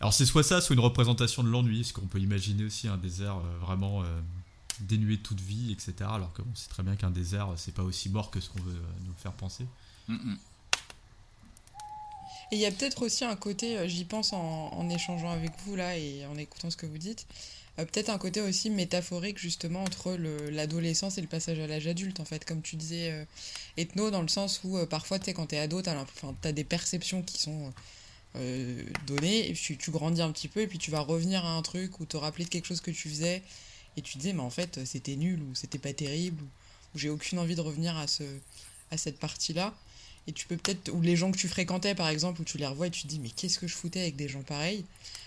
Alors, 0.00 0.14
c'est 0.14 0.24
soit 0.24 0.42
ça, 0.42 0.62
soit 0.62 0.72
une 0.72 0.80
représentation 0.80 1.42
de 1.44 1.50
l'ennui, 1.50 1.84
ce 1.84 1.92
qu'on 1.92 2.06
peut 2.06 2.18
imaginer 2.18 2.64
aussi 2.64 2.88
un 2.88 2.96
désert 2.96 3.36
euh, 3.36 3.58
vraiment 3.60 4.02
euh, 4.02 4.20
dénué 4.80 5.18
de 5.18 5.22
toute 5.22 5.40
vie, 5.42 5.70
etc. 5.70 5.92
Alors 6.00 6.32
que 6.32 6.40
bon, 6.40 6.50
c'est 6.54 6.70
très 6.70 6.82
bien 6.82 6.96
qu'un 6.96 7.10
désert, 7.10 7.48
c'est 7.58 7.74
pas 7.74 7.82
aussi 7.82 8.08
mort 8.08 8.30
que 8.30 8.40
ce 8.40 8.48
qu'on 8.48 8.62
veut 8.62 8.72
euh, 8.72 8.92
nous 9.04 9.12
faire 9.22 9.32
penser. 9.34 9.66
Mm, 10.08 10.14
mm. 10.14 10.38
Et 12.52 12.56
il 12.56 12.58
y 12.58 12.66
a 12.66 12.70
peut-être 12.70 13.02
aussi 13.02 13.24
un 13.26 13.36
côté, 13.36 13.86
j'y 13.88 14.06
pense 14.06 14.32
en, 14.32 14.38
en 14.72 14.88
échangeant 14.88 15.30
avec 15.30 15.52
vous 15.66 15.76
là 15.76 15.96
et 15.98 16.24
en 16.26 16.36
écoutant 16.38 16.70
ce 16.70 16.76
que 16.76 16.86
vous 16.86 16.98
dites, 16.98 17.26
euh, 17.78 17.84
peut-être 17.84 18.10
un 18.10 18.18
côté 18.18 18.40
aussi 18.40 18.70
métaphorique 18.70 19.38
justement 19.38 19.82
entre 19.82 20.12
le- 20.12 20.50
l'adolescence 20.50 21.18
et 21.18 21.20
le 21.20 21.26
passage 21.26 21.58
à 21.58 21.66
l'âge 21.66 21.86
adulte 21.86 22.20
en 22.20 22.24
fait, 22.24 22.44
comme 22.44 22.62
tu 22.62 22.76
disais, 22.76 23.10
euh, 23.10 23.24
ethno, 23.76 24.10
dans 24.10 24.22
le 24.22 24.28
sens 24.28 24.60
où 24.64 24.76
euh, 24.76 24.86
parfois 24.86 25.18
tu 25.18 25.26
sais 25.26 25.34
quand 25.34 25.46
t'es 25.46 25.58
ado, 25.58 25.82
t'as 25.82 26.52
des 26.52 26.64
perceptions 26.64 27.22
qui 27.22 27.38
sont 27.40 27.72
données 29.06 29.50
et 29.50 29.52
puis 29.52 29.76
tu 29.76 29.90
grandis 29.90 30.22
un 30.22 30.32
petit 30.32 30.48
peu 30.48 30.60
et 30.60 30.66
puis 30.66 30.78
tu 30.78 30.90
vas 30.90 31.00
revenir 31.00 31.44
à 31.44 31.54
un 31.54 31.60
truc 31.60 32.00
ou 32.00 32.06
te 32.06 32.16
rappeler 32.16 32.44
de 32.44 32.48
quelque 32.48 32.64
chose 32.64 32.80
que 32.80 32.90
tu 32.90 33.10
faisais 33.10 33.42
et 33.98 34.00
tu 34.00 34.16
disais 34.16 34.32
mais 34.32 34.40
en 34.40 34.48
fait 34.48 34.80
c'était 34.86 35.16
nul 35.16 35.38
ou 35.42 35.54
c'était 35.54 35.78
pas 35.78 35.92
terrible 35.92 36.42
ou, 36.42 36.46
j'ai 36.94 37.08
aucune 37.08 37.38
envie 37.38 37.54
de 37.54 37.60
revenir 37.60 37.96
à, 37.96 38.06
ce, 38.06 38.22
à 38.90 38.96
cette 38.96 39.18
partie-là. 39.18 39.74
Et 40.28 40.32
tu 40.32 40.46
peux 40.46 40.56
peut-être, 40.56 40.90
ou 40.92 41.00
les 41.00 41.16
gens 41.16 41.32
que 41.32 41.38
tu 41.38 41.48
fréquentais 41.48 41.94
par 41.94 42.08
exemple, 42.08 42.40
où 42.40 42.44
tu 42.44 42.58
les 42.58 42.66
revois 42.66 42.86
et 42.86 42.90
tu 42.90 43.02
te 43.02 43.08
dis, 43.08 43.18
mais 43.18 43.30
qu'est-ce 43.30 43.58
que 43.58 43.66
je 43.66 43.74
foutais 43.74 44.00
avec 44.00 44.16
des 44.16 44.28
gens 44.28 44.42
pareils? 44.42 44.84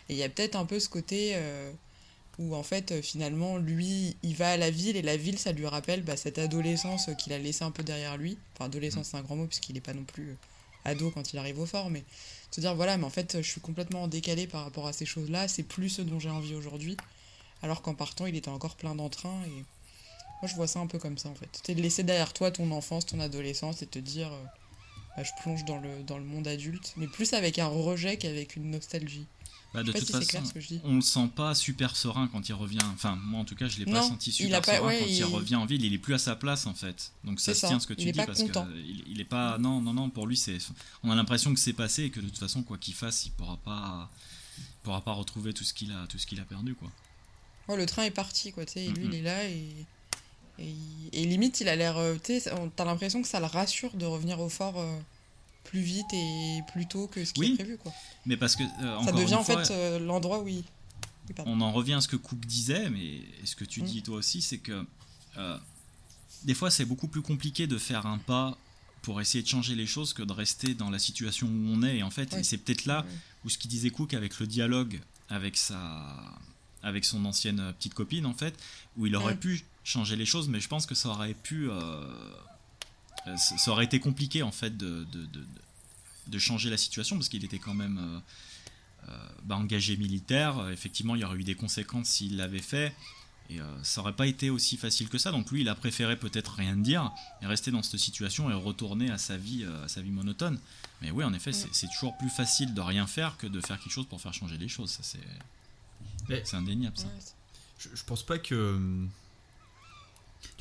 Et 0.07 0.13
il 0.13 0.17
y 0.17 0.23
a 0.23 0.29
peut-être 0.29 0.55
un 0.55 0.65
peu 0.65 0.79
ce 0.79 0.87
côté 0.87 1.35
où 2.39 2.55
en 2.55 2.63
fait, 2.63 2.91
euh, 2.91 3.01
finalement, 3.01 3.57
lui, 3.57 4.17
il 4.23 4.36
va 4.36 4.51
à 4.51 4.57
la 4.57 4.69
ville 4.69 4.97
et 4.97 5.01
la 5.01 5.17
ville, 5.17 5.39
ça 5.39 5.51
lui 5.51 5.65
rappelle 5.65 6.03
bah, 6.03 6.17
cette 6.17 6.38
adolescence 6.38 7.09
euh, 7.09 7.13
qu'il 7.13 7.33
a 7.33 7.38
laissée 7.39 7.63
un 7.63 7.71
peu 7.71 7.83
derrière 7.83 8.17
lui. 8.17 8.38
Enfin, 8.53 8.65
adolescence, 8.65 9.07
c'est 9.11 9.17
un 9.17 9.21
grand 9.21 9.36
mot, 9.36 9.45
puisqu'il 9.45 9.73
n'est 9.73 9.81
pas 9.81 9.93
non 9.93 10.03
plus 10.03 10.29
euh, 10.29 10.36
ado 10.86 11.11
quand 11.11 11.33
il 11.33 11.39
arrive 11.39 11.59
au 11.59 11.65
fort, 11.65 11.89
mais 11.89 12.03
se 12.51 12.59
dire, 12.59 12.75
voilà, 12.75 12.97
mais 12.97 13.05
en 13.05 13.09
fait, 13.09 13.38
je 13.41 13.49
suis 13.49 13.61
complètement 13.61 14.03
en 14.03 14.07
décalé 14.07 14.47
par 14.47 14.63
rapport 14.63 14.88
à 14.88 14.93
ces 14.93 15.05
choses-là, 15.05 15.47
c'est 15.47 15.63
plus 15.63 15.89
ce 15.89 16.01
dont 16.01 16.19
j'ai 16.19 16.29
envie 16.29 16.55
aujourd'hui. 16.55 16.97
Alors 17.63 17.81
qu'en 17.81 17.95
partant, 17.95 18.25
il 18.25 18.36
était 18.36 18.49
encore 18.49 18.75
plein 18.75 18.95
d'entrain 18.95 19.41
et. 19.47 19.63
Moi, 20.41 20.49
je 20.51 20.55
vois 20.55 20.67
ça 20.67 20.79
un 20.79 20.88
peu 20.88 20.99
comme 20.99 21.17
ça 21.17 21.29
en 21.29 21.33
fait. 21.33 21.47
C'est 21.65 21.75
de 21.75 21.81
laisser 21.81 22.03
derrière 22.03 22.33
toi 22.33 22.51
ton 22.51 22.69
enfance, 22.71 23.05
ton 23.05 23.21
adolescence 23.21 23.81
et 23.81 23.88
te 23.88 23.99
dire. 23.99 24.29
bah, 25.15 25.23
je 25.23 25.31
plonge 25.41 25.63
dans 25.63 25.79
le, 25.79 26.03
dans 26.03 26.17
le 26.17 26.25
monde 26.25 26.47
adulte, 26.47 26.93
mais 26.97 27.07
plus 27.07 27.33
avec 27.33 27.57
un 27.57 27.67
rejet 27.67 28.17
qu'avec 28.17 28.57
une 28.57 28.69
nostalgie. 28.69 29.25
Bah, 29.76 29.84
de 29.84 29.91
toute 29.91 30.05
si 30.05 30.11
façon, 30.11 30.43
on 30.84 30.95
le 30.95 31.01
sent 31.01 31.30
pas 31.36 31.53
super 31.55 31.95
serein 31.95 32.28
quand 32.28 32.47
il 32.49 32.53
revient. 32.53 32.80
Enfin, 32.93 33.15
moi 33.23 33.39
en 33.41 33.45
tout 33.45 33.55
cas, 33.55 33.67
je 33.67 33.78
l'ai 33.80 33.86
pas 33.86 34.01
senti 34.07 34.32
super 34.32 34.61
pas- 34.61 34.76
serein 34.78 34.88
ouais, 34.88 34.99
quand 35.01 35.05
il... 35.07 35.17
il- 35.17 35.23
revient 35.26 35.55
en 35.55 35.65
ville. 35.65 35.84
Il 35.86 35.93
est 35.93 35.97
plus 35.97 36.13
à 36.13 36.17
sa 36.19 36.36
place 36.36 36.65
en 36.65 36.73
fait. 36.73 37.11
Donc 37.23 37.39
ça 37.39 37.53
se 37.53 37.65
tient 37.67 37.80
ce 37.80 37.88
que 37.88 37.93
tu 37.93 38.05
dis 38.11 38.13
parce 38.26 38.41
que 38.43 38.51
il, 39.07 39.19
est 39.21 39.26
pas. 39.26 39.57
Non, 39.57 39.82
non, 39.82 39.93
non. 39.93 40.09
Pour 40.09 40.28
lui, 40.28 40.38
c'est. 40.38 40.57
On 41.03 41.11
a 41.11 41.15
l'impression 41.15 41.53
que 41.53 41.59
c'est 41.59 41.73
passé 41.73 42.03
et 42.05 42.09
que 42.09 42.19
de 42.19 42.28
toute 42.28 42.38
façon, 42.38 42.63
quoi 42.63 42.78
qu'il 42.78 42.93
fasse, 42.93 43.26
il 43.26 43.32
pourra 43.32 43.57
pas. 43.57 44.09
il 44.57 44.63
pourra 44.84 45.01
pas 45.01 45.13
retrouver 45.13 45.53
tout 45.53 45.63
ce 45.63 45.73
qu'il 45.73 45.91
a, 45.91 46.07
tout 46.07 46.17
ce 46.17 46.26
qu'il 46.28 46.39
a 46.39 46.43
perdu 46.45 46.76
quoi. 46.76 46.89
Ouais, 47.67 47.78
le 47.78 47.86
train 47.88 48.03
est 48.03 48.11
parti, 48.11 48.51
quoi, 48.51 48.63
tu 48.65 48.73
sais, 48.73 48.88
lui, 48.89 49.05
il 49.05 49.15
est 49.15 49.21
là, 49.23 49.43
et, 49.49 49.65
et, 50.59 50.65
il- 50.69 51.09
et 51.13 51.26
limite, 51.26 51.59
il 51.61 51.67
a 51.67 51.76
l'air, 51.76 51.97
euh, 51.97 52.15
tu 52.23 52.39
t'as 52.76 52.86
l'impression 52.86 53.21
que 53.23 53.28
ça 53.28 53.39
le 53.39 53.47
rassure 53.47 53.95
de 53.95 54.05
revenir 54.05 54.39
au 54.39 54.49
fort 54.49 54.80
euh, 54.80 54.97
plus 55.66 55.82
vite 55.82 56.05
et 56.13 56.61
plus 56.72 56.88
tôt 56.88 57.07
que 57.07 57.26
ce 57.26 57.34
qui 57.34 57.39
Oui, 57.41 57.51
est 57.51 57.55
prévu, 57.55 57.78
quoi. 57.78 57.91
Mais 58.26 58.38
parce 58.38 58.55
que 58.55 58.63
euh, 58.63 59.03
Ça 59.03 59.11
devient 59.11 59.36
en 59.36 59.43
fois, 59.43 59.63
fait 59.63 59.74
euh, 59.74 59.99
l'endroit 59.99 60.39
où 60.41 60.47
il... 60.47 60.63
Oui, 61.28 61.36
on 61.45 61.59
en 61.61 61.72
revient 61.72 61.93
à 61.93 62.01
ce 62.01 62.07
que 62.07 62.16
Cook 62.18 62.39
disait, 62.45 62.89
mais 62.89 63.22
ce 63.43 63.55
que 63.55 63.66
tu 63.66 63.82
Mm. 63.82 63.86
dis 63.86 64.01
toi 64.03 64.18
aussi, 64.18 64.41
c'est 64.41 64.59
que 64.59 64.86
euh, 65.38 65.57
des 66.43 66.53
fois 66.53 66.70
c'est 66.72 66.86
beaucoup 66.86 67.07
plus 67.07 67.22
compliqué 67.24 67.66
de 67.68 67.78
faire 67.80 68.05
un 68.05 68.20
pas 68.20 68.57
pour 69.01 69.20
essayer 69.22 69.43
de 69.43 69.47
changer 69.47 69.76
les 69.76 69.88
choses 69.88 70.13
que 70.13 70.22
de 70.24 70.32
rester 70.34 70.74
dans 70.76 70.89
la 70.89 70.99
situation 70.99 71.47
où 71.47 71.68
on 71.74 71.84
est. 71.84 71.97
Et 71.97 72.03
en 72.03 72.09
fait, 72.11 72.43
c'est 72.43 72.57
peut-être 72.57 72.86
là 72.86 73.05
où 73.43 73.49
ce 73.49 73.57
qu'il 73.57 73.70
disait 73.70 73.89
Cook 73.89 74.13
avec 74.13 74.39
le 74.39 74.47
dialogue 74.47 74.99
avec 75.30 75.57
sa 75.57 76.16
avec 76.84 77.03
son 77.05 77.26
ancienne 77.26 77.74
petite 77.80 77.95
copine 77.95 78.28
en 78.28 78.34
fait, 78.36 78.53
où 78.95 79.07
il 79.07 79.16
aurait 79.16 79.34
Ouais. 79.34 79.36
pu 79.39 79.63
changer 79.84 80.16
les 80.16 80.26
choses, 80.28 80.47
mais 80.47 80.59
je 80.59 80.68
pense 80.68 80.86
que 80.86 80.93
ça 80.93 81.09
aurait 81.09 81.34
pu 81.34 81.68
ça 83.38 83.57
ça 83.57 83.71
aurait 83.71 83.86
été 83.86 83.99
compliqué 83.99 84.43
en 84.43 84.51
fait 84.51 84.76
de, 84.78 85.05
de, 85.11 85.28
de, 86.28 86.39
changer 86.39 86.69
la 86.69 86.78
situation 86.78 87.15
parce 87.17 87.30
qu'il 87.30 87.43
était 87.45 87.59
quand 87.59 87.73
même 87.73 87.97
euh, 87.97 89.09
euh, 89.09 89.30
bah, 89.43 89.55
engagé 89.57 89.97
militaire. 89.97 90.69
Effectivement, 90.69 91.15
il 91.15 91.21
y 91.21 91.23
aurait 91.23 91.38
eu 91.38 91.43
des 91.43 91.55
conséquences 91.55 92.07
s'il 92.09 92.38
l'avait 92.38 92.59
fait. 92.61 92.93
Et 93.51 93.61
euh, 93.61 93.84
ça 93.84 94.01
aurait 94.01 94.15
pas 94.15 94.26
été 94.26 94.49
aussi 94.49 94.76
facile 94.76 95.07
que 95.07 95.19
ça. 95.19 95.32
Donc 95.32 95.51
lui, 95.51 95.61
il 95.61 95.69
a 95.69 95.76
préféré 95.76 96.17
peut-être 96.17 96.53
rien 96.55 96.76
dire 96.76 97.11
et 97.43 97.45
rester 97.45 97.69
dans 97.69 97.84
cette 97.84 97.99
situation 97.99 98.49
et 98.49 98.53
retourner 98.55 99.11
à 99.11 99.19
sa 99.19 99.38
vie, 99.38 99.63
euh, 99.63 99.86
à 99.86 99.88
sa 99.88 100.01
vie 100.01 100.09
monotone. 100.09 100.59
Mais 101.01 101.11
oui, 101.11 101.23
en 101.23 101.34
effet, 101.34 101.51
c'est- 101.53 101.69
c'est 101.71 101.88
toujours 101.88 102.17
plus 102.17 102.30
facile 102.32 102.73
de 102.73 102.82
rien 102.82 103.05
faire 103.05 103.38
que 103.38 103.45
de 103.47 103.61
faire 103.61 103.80
quelque 103.80 103.91
chose 103.93 104.07
pour 104.07 104.19
faire 104.19 104.34
changer 104.34 104.57
les 104.57 104.67
choses. 104.67 104.89
Ça, 104.91 105.03
c'est 105.03 105.19
indéniable. 106.55 106.97
Ça. 106.97 107.05
Ouais, 107.05 107.11
Je, 107.78 107.89
je 107.93 108.03
pense 108.03 108.23
pas 108.23 108.39
que. 108.39 108.80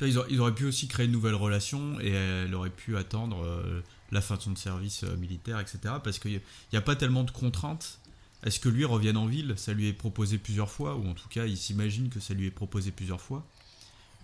Ils, 0.01 0.39
auraient, 0.39 0.55
pu 0.55 0.65
aussi 0.65 0.87
créer 0.87 1.05
une 1.05 1.11
nouvelle 1.11 1.35
relation 1.35 1.99
et 1.99 2.09
elle 2.09 2.53
aurait 2.53 2.69
pu 2.69 2.97
attendre 2.97 3.43
euh, 3.43 3.81
la 4.11 4.21
fin 4.21 4.35
de 4.35 4.41
son 4.41 4.55
service 4.55 5.03
euh, 5.03 5.15
militaire, 5.17 5.59
etc. 5.59 5.95
Parce 6.03 6.19
qu'il 6.19 6.41
n'y 6.71 6.77
a 6.77 6.81
pas 6.81 6.95
tellement 6.95 7.23
de 7.23 7.31
contraintes. 7.31 7.99
Est-ce 8.43 8.59
que 8.59 8.69
lui 8.69 8.85
revienne 8.85 9.17
en 9.17 9.25
ville? 9.25 9.53
Ça 9.57 9.73
lui 9.73 9.87
est 9.87 9.93
proposé 9.93 10.37
plusieurs 10.37 10.69
fois, 10.69 10.95
ou 10.95 11.07
en 11.07 11.13
tout 11.13 11.27
cas, 11.29 11.45
il 11.45 11.57
s'imagine 11.57 12.09
que 12.09 12.19
ça 12.19 12.33
lui 12.33 12.47
est 12.47 12.51
proposé 12.51 12.91
plusieurs 12.91 13.21
fois. 13.21 13.45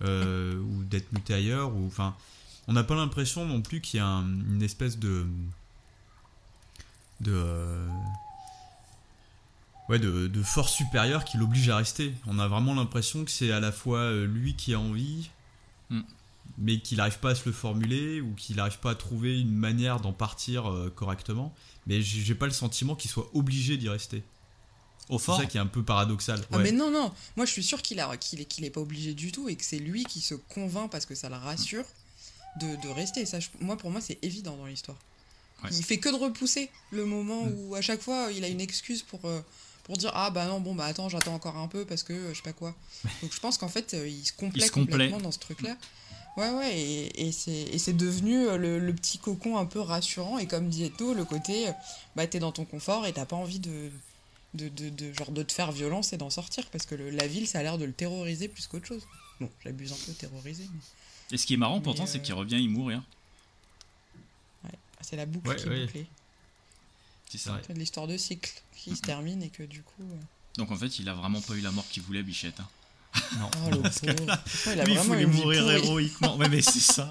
Euh, 0.03 0.59
ou 0.59 0.84
d'être 0.84 1.12
muté 1.12 1.34
ailleurs. 1.34 1.72
On 2.68 2.74
n'a 2.74 2.84
pas 2.84 2.95
l'impression 2.95 3.45
non 3.45 3.62
plus 3.62 3.82
qu'il 3.82 3.97
y 3.97 4.01
a 4.01 4.07
un- 4.07 4.28
une 4.28 4.62
espèce 4.64 4.97
de. 4.99 5.26
de. 7.20 7.88
ouais, 9.89 9.99
de, 9.99 10.43
force 10.43 10.74
supérieure 10.74 11.24
qui 11.26 11.38
l'oblige 11.38 11.70
à 11.70 11.78
rester. 11.78 12.14
On 12.28 12.39
a 12.39 12.47
vraiment 12.47 12.74
l'impression 12.74 13.26
que 13.26 13.32
c'est 13.32 13.51
à 13.51 13.59
la 13.59 13.72
fois 13.72 14.12
lui 14.26 14.55
qui 14.55 14.74
a 14.74 14.80
envie, 14.80 15.30
Mm. 15.92 16.02
mais 16.58 16.80
qu'il 16.80 16.98
n'arrive 16.98 17.20
pas 17.20 17.32
à 17.32 17.36
se 17.36 17.46
le 17.46 17.52
formuler 17.52 18.20
ou 18.22 18.34
qu'il 18.36 18.56
n'arrive 18.56 18.80
pas 18.80 18.92
à 18.92 18.96
trouver 18.96 19.39
une 19.39 19.54
manière 19.54 20.00
d'en 20.00 20.14
partir 20.14 20.70
euh, 20.72 20.89
correctement. 20.89 21.54
Mais 21.88 22.02
j'ai 22.02 22.36
pas 22.36 22.46
le 22.48 22.52
sentiment 22.52 22.96
qu'il 22.96 23.10
soit 23.12 23.30
obligé 23.34 23.78
d'y 23.78 23.89
rester. 23.89 24.24
Au 25.10 25.20
C'est 25.20 25.32
ça 25.36 25.46
qui 25.46 25.58
est 25.58 25.60
un 25.62 25.66
peu 25.68 25.84
paradoxal. 25.84 26.42
Ah 26.52 26.58
Ouais. 26.58 26.64
mais 26.64 26.72
non, 26.72 26.89
non, 26.92 27.12
moi 27.36 27.46
je 27.46 27.52
suis 27.52 27.64
sûre 27.64 27.82
qu'il 27.82 28.00
a, 28.00 28.16
qu'il 28.18 28.39
est, 28.42 28.46
qu'il 28.46 28.64
est 28.66 28.70
pas 28.70 28.82
obligé 28.82 29.14
du 29.14 29.32
tout 29.32 29.50
et 29.50 29.56
que 29.56 29.66
c'est 29.66 29.80
lui 29.80 30.04
qui 30.06 30.22
se 30.22 30.36
convainc 30.36 30.89
parce 30.89 31.06
que 31.06 31.16
ça 31.16 31.28
le 31.30 31.36
rassure 31.36 31.84
de, 32.60 32.76
de 32.82 32.88
rester. 32.89 33.26
Ça, 33.26 33.39
je- 33.39 33.50
moi, 33.60 33.78
pour 33.78 33.89
moi, 33.92 34.00
c'est 34.02 34.20
évident 34.22 34.56
dans 34.58 34.66
l'histoire. 34.68 34.98
Ouais. 35.64 35.70
Il 35.74 35.84
fait 35.84 35.98
que 35.98 36.10
de 36.10 36.16
repousser 36.16 36.70
le 36.92 37.06
moment 37.06 37.46
Mm. 37.46 37.54
où 37.58 37.76
à 37.76 37.82
chaque 37.82 38.02
fois 38.02 38.30
il 38.32 38.44
a 38.44 38.48
une 38.48 38.62
excuse 38.62 39.02
pour, 39.04 39.26
euh, 39.26 39.42
pour 39.84 39.98
dire 39.98 40.12
Ah 40.14 40.30
bah 40.30 40.46
non, 40.48 40.60
bon 40.60 40.76
bah 40.76 40.86
attends, 40.86 41.10
j'attends 41.10 41.34
encore 41.36 41.58
un 41.58 41.68
peu 41.68 41.86
parce 41.86 42.04
que 42.04 42.14
euh, 42.14 42.30
je 42.32 42.38
sais 42.38 42.44
pas 42.44 42.54
quoi. 42.54 42.76
Donc 43.22 43.34
je 43.34 43.40
pense 43.40 43.58
qu'en 43.58 43.68
fait 43.70 43.94
euh, 43.94 44.08
il 44.08 44.26
se 44.26 44.32
Il 44.32 44.36
complaît. 44.36 44.70
complètement 44.70 45.20
dans 45.20 45.32
ce 45.32 45.40
truc-là. 45.40 45.76
Ouais, 46.38 46.50
ouais, 46.50 46.80
et, 46.80 47.28
et 47.28 47.32
c'est 47.34 47.52
et 47.52 47.78
c'est 47.78 47.92
devenu 47.94 48.48
euh, 48.48 48.56
le, 48.58 48.80
le 48.80 48.94
petit 48.94 49.18
cocon 49.18 49.58
un 49.58 49.66
peu 49.66 49.80
rassurant. 49.82 50.38
Et 50.38 50.48
comme 50.48 50.70
dit 50.70 50.84
Eto, 50.86 51.14
le 51.14 51.26
côté 51.26 51.68
bah 52.16 52.26
t'es 52.28 52.40
dans 52.40 52.52
ton 52.54 52.64
confort 52.66 53.06
et 53.06 53.12
t'as 53.14 53.26
pas 53.26 53.36
envie 53.36 53.60
de, 53.60 53.92
de, 54.54 54.70
de, 54.70 54.90
de- 54.90 55.12
genre 55.14 55.32
de 55.32 55.44
te 55.44 55.52
faire 55.52 55.72
violence 55.74 56.14
et 56.14 56.18
d'en 56.18 56.30
sortir 56.30 56.66
parce 56.72 56.86
que 56.86 56.96
le- 56.96 57.10
la 57.10 57.28
ville 57.28 57.48
ça 57.48 57.60
a 57.60 57.64
l'air 57.64 57.78
de 57.78 57.84
le 57.86 57.92
terroriser 57.94 58.48
plus 58.48 58.66
qu'autre 58.68 58.86
chose. 58.88 59.04
Bon, 59.42 59.50
j'abuse 59.64 59.92
un 59.92 59.98
peu 60.06 60.14
terroriser. 60.14 60.64
Mais... 60.72 61.36
Et 61.36 61.38
ce 61.38 61.46
qui 61.46 61.54
est 61.56 61.58
marrant 61.58 61.78
Mais, 61.78 61.84
pourtant, 61.84 62.04
euh, 62.04 62.08
c'est 62.08 62.22
qu'il 62.22 62.34
revient 62.34 62.60
y 62.62 62.68
mourir. 62.70 63.02
Ah, 64.66 64.70
C'est 65.02 65.16
la 65.18 65.26
boucle 65.26 65.50
Ouais, 65.50 65.56
qui 65.56 65.66
est 65.66 65.70
ouais. 65.70 65.86
bouclée. 65.86 66.06
C'est 67.32 67.38
ça. 67.38 67.60
C'est 67.66 67.74
de 67.74 67.80
l'histoire 67.80 68.08
de 68.08 68.18
cycle 68.18 68.52
qui 68.76 68.94
se 68.96 69.02
termine 69.02 69.42
et 69.42 69.50
que 69.50 69.64
du 69.64 69.84
coup. 69.84 70.02
euh, 70.04 70.16
Donc 70.58 70.70
en 70.72 70.76
fait, 70.76 71.00
il 71.00 71.08
a 71.08 71.14
vraiment 71.14 71.40
pas 71.42 71.54
eu 71.54 71.62
la 71.62 71.72
mort 71.72 71.86
qu'il 71.90 72.04
voulait, 72.04 72.24
Bichette. 72.24 72.60
hein. 72.60 72.68
Non. 73.40 73.50
Oh 73.66 73.70
le 73.70 73.78
pauvre. 73.78 73.92
Franchement, 74.46 74.72
il 74.74 74.80
a 74.80 74.84
Lui, 74.84 74.92
il 74.94 74.98
vraiment 74.98 75.14
voulait 75.14 75.26
mourir 75.26 75.72
héroïquement. 75.72 76.36
Ouais, 76.38 76.50
mais 76.50 76.62
c'est 76.62 76.80
ça. 76.80 77.10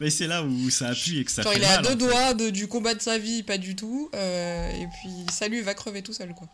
Mais 0.00 0.10
c'est 0.10 0.26
là 0.26 0.42
où 0.44 0.68
ça 0.70 0.88
appuie 0.88 1.18
et 1.18 1.24
que 1.24 1.30
ça 1.30 1.42
Genre, 1.42 1.52
fait 1.52 1.58
il 1.58 1.62
est 1.62 1.66
à 1.66 1.80
mal, 1.80 1.96
deux 1.96 2.04
en 2.04 2.08
fait. 2.08 2.12
doigts 2.14 2.34
de, 2.34 2.50
du 2.50 2.68
combat 2.68 2.94
de 2.94 3.00
sa 3.00 3.16
vie, 3.18 3.42
pas 3.42 3.56
du 3.58 3.74
tout. 3.76 4.10
euh, 4.14 4.70
et 4.72 4.86
puis, 4.88 5.10
salut, 5.30 5.58
il 5.58 5.64
va 5.64 5.74
crever 5.74 6.02
tout 6.02 6.12
seul, 6.12 6.34
quoi. 6.34 6.48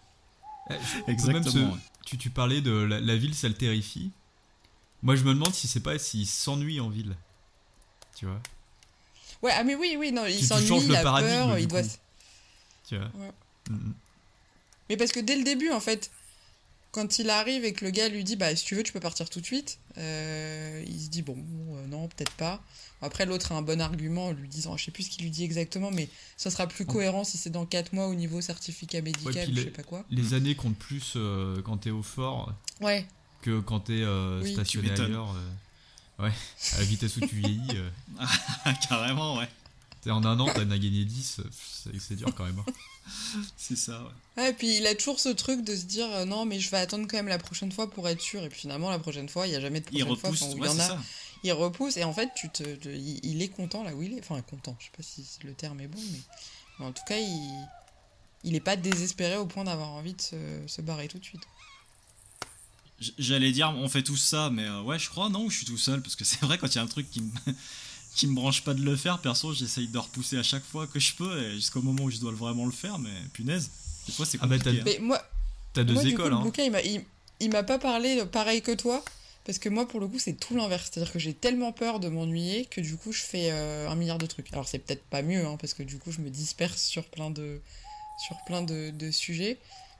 Eh, 0.71 1.11
Exactement. 1.11 1.43
même 1.43 1.53
ce- 1.53 1.59
ouais. 1.75 1.81
tu, 2.07 2.19
tu 2.19 2.31
parlais 2.31 2.61
de 2.61 2.71
la, 2.73 3.01
la 3.01 3.16
ville, 3.16 3.35
ça 3.35 3.49
le 3.49 3.55
terrifie. 3.55 4.11
Moi, 5.03 5.14
je 5.16 5.23
me 5.25 5.33
demande 5.35 5.55
si 5.55 5.66
c'est 5.69 5.81
pas 5.81 5.99
s'il 5.99 6.27
s'ennuie 6.27 6.81
en 6.81 6.89
ville. 6.89 7.16
Tu 8.16 8.27
vois? 8.27 8.41
Ouais, 9.43 9.53
ah 9.55 9.62
mais 9.64 9.77
oui, 9.77 9.97
oui, 9.99 10.11
non, 10.12 10.27
il 10.27 10.45
s'ennuie, 10.45 10.66
changes 10.66 10.83
il 10.85 10.89
le 10.89 10.97
a 10.97 11.03
paradigme, 11.03 11.31
peur, 11.33 11.59
il 11.59 11.69
doit... 11.69 11.83
coup. 12.89 12.95
Tu 12.95 12.97
vois 12.99 13.26
Ouais. 13.26 13.32
Mm, 13.70 13.93
Mais 14.91 14.97
parce 14.97 15.12
que 15.12 15.20
dès 15.20 15.36
le 15.36 15.45
début, 15.45 15.70
en 15.70 15.80
fait, 15.80 16.11
quand 16.93 17.18
il 17.18 17.28
arrive 17.30 17.64
et 17.64 17.72
que 17.74 17.84
le 17.84 17.91
gars 17.91 18.09
lui 18.09 18.24
dit, 18.24 18.36
bah 18.36 18.55
si 18.57 18.64
tu 18.64 18.74
veux, 18.74 18.82
tu 18.82 18.93
peux 18.93 19.01
partir 19.01 19.28
tout 19.28 19.41
de 19.41 19.45
suite, 19.47 19.78
euh, 19.99 20.82
il 20.86 21.01
se 21.01 21.09
dit, 21.09 21.22
bon, 21.22 21.36
euh, 21.74 21.86
non, 21.86 22.09
peut-être 22.09 22.32
pas. 22.32 22.62
Après, 23.03 23.26
l'autre 23.26 23.53
a 23.53 23.57
un 23.57 23.62
bon 23.62 23.80
argument 23.80 24.26
en 24.28 24.32
lui 24.32 24.49
disant, 24.49 24.76
je 24.76 24.86
sais 24.86 24.91
plus 24.91 25.05
ce 25.05 25.11
qu'il 25.11 25.22
lui 25.24 25.30
dit 25.30 25.45
exactement, 25.45 25.91
mais 25.93 26.09
ça 26.36 26.51
sera 26.51 26.66
plus 26.66 26.84
cohérent 26.86 27.22
si 27.24 27.36
c'est 27.39 27.51
dans 27.51 27.66
4 27.66 27.93
mois 27.93 28.09
au 28.09 28.14
niveau 28.14 28.41
certificat 28.41 29.03
médical, 29.03 29.49
ou 29.49 29.51
je 29.53 29.57
les- 29.57 29.64
sais 29.64 29.70
pas 29.70 29.82
quoi. 29.84 30.05
Les 30.11 30.34
années 30.34 30.55
comptent 30.57 30.78
plus 30.78 31.12
euh, 31.14 31.61
quand 31.62 31.76
t'es 31.76 31.91
au 31.91 32.03
fort 32.03 32.53
Ouais, 32.80 33.07
que 33.43 33.61
quand 33.61 33.80
t'es 33.80 34.01
euh, 34.03 34.41
Oui. 34.43 34.53
stationné 34.55 34.91
ailleurs. 34.91 35.32
euh, 36.18 36.24
ouais, 36.24 36.32
à 36.74 36.78
la 36.78 36.84
vitesse 36.84 37.16
où 37.18 37.20
tu 37.20 37.36
vieillis. 37.36 37.68
euh, 37.76 37.91
Carrément, 38.89 39.36
ouais. 39.39 39.49
T'sais, 40.09 40.13
en 40.13 40.25
un 40.25 40.41
an, 40.41 40.47
t'en 40.53 40.71
as 40.71 40.79
gagné 40.79 41.05
10. 41.05 41.41
euh, 41.41 41.45
c'est- 41.99 42.15
dur 42.17 42.35
quand 42.35 42.45
même. 42.45 42.59
hein. 42.67 42.73
C'est 43.57 43.77
ça, 43.77 44.03
ouais. 44.03 44.43
Ouais, 44.43 44.51
et 44.51 44.53
puis 44.53 44.77
il 44.77 44.87
a 44.87 44.95
toujours 44.95 45.19
ce 45.21 45.31
truc 45.31 45.65
de 45.65 45.75
se 45.75 45.85
dire 45.85 46.07
euh, 46.13 46.25
non, 46.27 46.45
mais 46.45 46.61
je 46.61 46.71
vais 46.71 46.77
attendre 46.77 47.07
quand 47.09 47.17
même 47.17 47.29
la 47.29 47.39
prochaine 47.39 47.73
fois 47.73 47.91
pour 47.91 48.07
être 48.09 48.21
sûr. 48.21 48.43
Et 48.45 48.49
puis 48.51 48.61
finalement, 48.61 48.91
la 48.91 48.99
prochaine 48.99 49.29
fois, 49.29 49.47
il 49.47 49.51
n'y 49.51 49.57
a 49.57 49.61
jamais 49.61 49.81
de 49.81 49.87
Il 49.93 50.05
prochaine 50.05 50.17
fois. 50.21 50.29
repousse. 50.31 50.43
Enfin, 50.43 50.53
où 50.55 50.65
il 50.65 50.67
y 50.67 50.69
en 50.69 50.79
a, 50.79 50.87
ça. 50.89 50.99
il 51.45 51.53
repousse. 51.53 51.97
Et 51.97 52.05
en 52.05 52.13
fait, 52.13 52.31
tu 52.37 52.51
te, 52.51 52.63
te- 52.77 52.89
il, 52.91 53.21
il 53.25 53.41
est 53.43 53.49
content 53.49 53.83
là 53.83 53.95
où 53.95 54.03
il 54.03 54.13
est. 54.13 54.21
Enfin, 54.21 54.41
content, 54.43 54.77
je 54.79 54.85
sais 54.87 54.91
pas 54.97 55.03
si 55.03 55.25
le 55.47 55.55
terme 55.55 55.81
est 55.81 55.89
bon, 55.89 56.01
mais, 56.13 56.19
mais 56.79 56.85
en 56.87 56.93
tout 56.93 57.05
cas, 57.07 57.17
il, 57.19 57.67
il 58.45 58.55
est 58.55 58.61
pas 58.61 58.77
désespéré 58.77 59.37
au 59.37 59.47
point 59.47 59.65
d'avoir 59.65 59.89
envie 59.91 60.13
de 60.15 60.21
se, 60.21 60.37
se 60.67 60.83
barrer 60.83 61.09
tout 61.09 61.19
de 61.19 61.25
suite. 61.25 61.43
J'allais 63.17 63.53
dire, 63.53 63.71
on 63.71 63.89
fait 63.89 64.03
tous 64.03 64.17
ça, 64.17 64.51
mais 64.51 64.65
euh, 64.65 64.83
ouais, 64.83 64.99
je 64.99 65.09
crois, 65.09 65.29
non, 65.31 65.49
je 65.49 65.57
suis 65.57 65.67
tout 65.67 65.79
seul, 65.79 66.03
parce 66.03 66.17
que 66.17 66.25
c'est 66.27 66.41
vrai, 66.43 66.59
quand 66.59 66.67
il 66.67 66.77
y 66.77 66.79
a 66.79 66.83
un 66.83 66.87
truc 66.89 67.09
qui 67.11 67.21
me, 67.23 67.31
qui 68.15 68.27
me 68.27 68.35
branche 68.35 68.63
pas 68.65 68.75
de 68.75 68.83
le 68.83 68.97
faire, 68.97 69.19
perso, 69.21 69.53
j'essaye 69.55 69.89
de 69.89 69.99
repousser 69.99 70.39
à 70.39 70.43
chaque 70.43 70.65
fois 70.65 70.87
que 70.87 70.99
je 70.99 71.15
peux, 71.15 71.43
et 71.43 71.55
jusqu'au 71.55 71.83
moment 71.83 72.05
où 72.05 72.11
je 72.11 72.19
dois 72.19 72.33
vraiment 72.33 72.67
le 72.67 72.73
faire, 72.73 72.99
mais 72.99 73.11
punaise, 73.33 73.71
des 74.07 74.13
fois 74.13 74.27
c'est 74.27 74.39
Ah 74.41 74.47
bah, 74.47 74.57
compliqué. 74.59 74.83
t'as- 74.83 74.91
hein. 74.91 74.95
Mais 75.01 75.05
moi, 75.05 75.23
T'as 75.73 75.85
deux 75.85 75.95
moi 75.95 76.03
du 76.03 76.09
coup, 76.15 76.15
écoles. 76.23 76.31
le 76.31 76.37
hein. 76.37 76.43
bouquin, 76.43 76.65
il 76.65 76.71
m'a, 76.73 76.83
il, 76.83 77.05
il 77.41 77.51
m'a 77.51 77.63
pas 77.63 77.79
parlé 77.79 78.25
pareil 78.27 78.63
que 78.63 78.73
toi. 78.73 79.05
Parce 79.45 79.59
que 79.59 79.71
moi, 79.71 79.89
pour 79.89 79.99
le 79.99 80.07
coup, 80.09 80.19
c'est 80.19 80.35
tout 80.35 80.55
l'inverse. 80.55 80.91
C'est-à-dire 80.93 81.11
que 81.11 81.19
j'ai 81.19 81.33
tellement 81.33 81.73
peur 81.73 82.01
de 82.01 82.09
m'ennuyer 82.09 82.67
que 82.67 82.83
du 82.83 82.97
coup, 82.99 83.13
je 83.13 83.23
fais 83.23 83.49
euh, 83.51 83.89
un 83.89 83.95
milliard 83.95 84.19
de 84.19 84.27
trucs. 84.27 84.53
Alors, 84.53 84.69
c'est 84.69 84.79
peut-être 84.79 85.03
pas 85.05 85.23
mieux, 85.23 85.47
hein, 85.47 85.57
parce 85.59 85.73
que 85.73 85.83
du 85.83 85.97
coup, 85.99 86.13
je 86.13 86.21
me 86.21 86.29
disperse 86.29 86.83
sur 86.83 87.05
plein 87.07 87.31
de, 87.31 87.59
sur 88.27 88.37
plein 88.45 88.61
de, 88.61 88.91
de 88.91 89.11
sujets. 89.11 89.57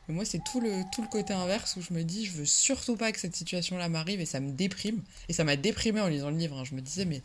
Mais 0.07 0.15
moi, 0.15 0.27
c'est 0.27 0.43
tout 0.45 0.61
le, 0.61 0.83
tout 0.93 1.01
le 1.01 1.09
côté 1.09 1.33
inverse 1.33 1.77
où 1.77 1.81
je 1.83 1.95
me 1.95 2.03
dis, 2.05 2.27
je 2.27 2.33
veux 2.33 2.45
surtout 2.45 2.97
pas 2.97 3.11
que 3.11 3.19
cette 3.19 3.35
situation-là 3.37 3.89
m'arrive 3.89 4.21
et 4.21 4.27
ça 4.27 4.39
me 4.41 4.53
déprime. 4.53 5.01
Et 5.31 5.33
ça 5.33 5.45
m'a 5.45 5.57
déprimé 5.57 6.03
en 6.03 6.09
lisant 6.09 6.29
le 6.29 6.37
livre. 6.37 6.59
hein. 6.59 6.65
Je 6.65 6.75
me 6.75 6.83
disais, 6.83 7.07
mais, 7.07 7.23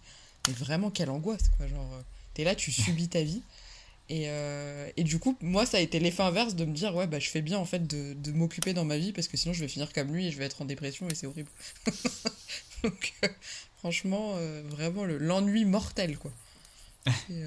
mais 0.47 0.53
vraiment, 0.53 0.89
quelle 0.91 1.09
angoisse, 1.09 1.49
quoi. 1.57 1.67
Genre, 1.67 1.89
euh, 1.93 2.01
t'es 2.33 2.43
là, 2.43 2.55
tu 2.55 2.71
subis 2.71 3.07
ta 3.09 3.21
vie. 3.23 3.41
Et, 4.09 4.25
euh, 4.27 4.89
et 4.97 5.03
du 5.05 5.17
coup, 5.17 5.37
moi, 5.41 5.65
ça 5.65 5.77
a 5.77 5.79
été 5.79 5.99
l'effet 5.99 6.23
inverse 6.23 6.55
de 6.55 6.65
me 6.65 6.73
dire, 6.73 6.93
ouais, 6.95 7.07
bah, 7.07 7.19
je 7.19 7.29
fais 7.29 7.41
bien 7.41 7.57
en 7.57 7.65
fait 7.65 7.87
de, 7.87 8.13
de 8.13 8.31
m'occuper 8.33 8.73
dans 8.73 8.83
ma 8.83 8.97
vie 8.97 9.13
parce 9.13 9.29
que 9.29 9.37
sinon 9.37 9.53
je 9.53 9.61
vais 9.61 9.69
finir 9.69 9.93
comme 9.93 10.11
lui 10.13 10.27
et 10.27 10.31
je 10.31 10.37
vais 10.37 10.43
être 10.45 10.61
en 10.61 10.65
dépression 10.65 11.07
et 11.07 11.15
c'est 11.15 11.25
horrible. 11.25 11.49
Donc, 12.83 13.13
euh, 13.23 13.29
franchement, 13.79 14.33
euh, 14.35 14.61
vraiment 14.67 15.05
le- 15.05 15.17
l'ennui 15.17 15.63
mortel, 15.63 16.17
quoi. 16.17 16.31
Et, 17.29 17.43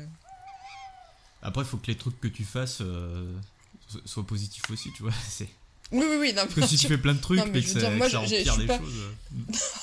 Après, 1.42 1.62
il 1.62 1.66
faut 1.66 1.76
que 1.76 1.88
les 1.88 1.96
trucs 1.96 2.18
que 2.20 2.28
tu 2.28 2.44
fasses 2.44 2.78
so- 2.78 4.00
soient 4.06 4.26
positifs 4.26 4.68
aussi, 4.70 4.90
tu 4.96 5.02
vois. 5.02 5.12
C'est 5.28 5.48
Oui, 5.92 6.04
oui, 6.08 6.16
oui, 6.18 6.28
non, 6.32 6.42
parce 6.44 6.54
que 6.54 6.66
si 6.66 6.76
tu 6.78 6.88
fais 6.88 6.98
plein 6.98 7.14
de 7.14 7.20
trucs 7.20 7.38
Non, 7.38 7.46
mais 7.46 7.52
mais 7.52 7.60
je 7.60 7.74
que 7.74 7.80
ça, 7.80 7.88
dire, 7.90 7.98
moi, 7.98 8.06
que 8.06 8.12
ça 8.12 8.20
empire 8.22 8.56
les 8.56 8.66
pas- 8.66 8.78
choses. 8.78 9.12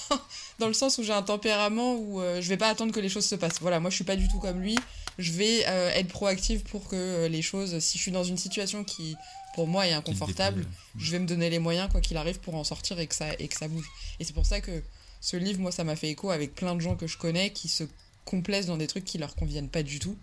dans 0.59 0.67
le 0.67 0.73
sens 0.73 0.97
où 0.97 1.03
j'ai 1.03 1.13
un 1.13 1.23
tempérament 1.23 1.95
où 1.95 2.21
euh, 2.21 2.41
je 2.41 2.49
vais 2.49 2.57
pas 2.57 2.69
attendre 2.69 2.91
que 2.91 2.99
les 2.99 3.09
choses 3.09 3.25
se 3.25 3.35
passent. 3.35 3.59
Voilà, 3.61 3.79
moi 3.79 3.89
je 3.89 3.95
suis 3.95 4.03
pas 4.03 4.15
du 4.15 4.27
tout 4.27 4.39
comme 4.39 4.61
lui. 4.61 4.77
Je 5.19 5.31
vais 5.31 5.65
euh, 5.67 5.91
être 5.91 6.07
proactive 6.07 6.63
pour 6.63 6.87
que 6.87 6.95
euh, 6.95 7.27
les 7.27 7.41
choses, 7.41 7.79
si 7.79 7.97
je 7.97 8.03
suis 8.03 8.11
dans 8.11 8.23
une 8.23 8.37
situation 8.37 8.83
qui 8.83 9.15
pour 9.55 9.67
moi 9.67 9.87
est 9.87 9.93
inconfortable, 9.93 10.65
je 10.97 11.11
vais 11.11 11.19
me 11.19 11.27
donner 11.27 11.49
les 11.49 11.59
moyens 11.59 11.89
quoi 11.91 12.01
qu'il 12.01 12.17
arrive 12.17 12.39
pour 12.39 12.55
en 12.55 12.63
sortir 12.63 12.99
et 12.99 13.05
que 13.05 13.13
ça 13.13 13.27
et 13.37 13.47
que 13.47 13.55
ça 13.55 13.67
bouge. 13.67 13.87
Et 14.19 14.23
c'est 14.23 14.33
pour 14.33 14.45
ça 14.45 14.61
que 14.61 14.83
ce 15.21 15.37
livre, 15.37 15.59
moi, 15.61 15.71
ça 15.71 15.83
m'a 15.83 15.95
fait 15.95 16.09
écho 16.09 16.31
avec 16.31 16.55
plein 16.55 16.75
de 16.75 16.81
gens 16.81 16.95
que 16.95 17.07
je 17.07 17.17
connais 17.17 17.51
qui 17.51 17.67
se 17.69 17.83
complaisent 18.25 18.65
dans 18.65 18.77
des 18.77 18.87
trucs 18.87 19.05
qui 19.05 19.17
leur 19.17 19.35
conviennent 19.35 19.69
pas 19.69 19.83
du 19.83 19.99
tout. 19.99 20.17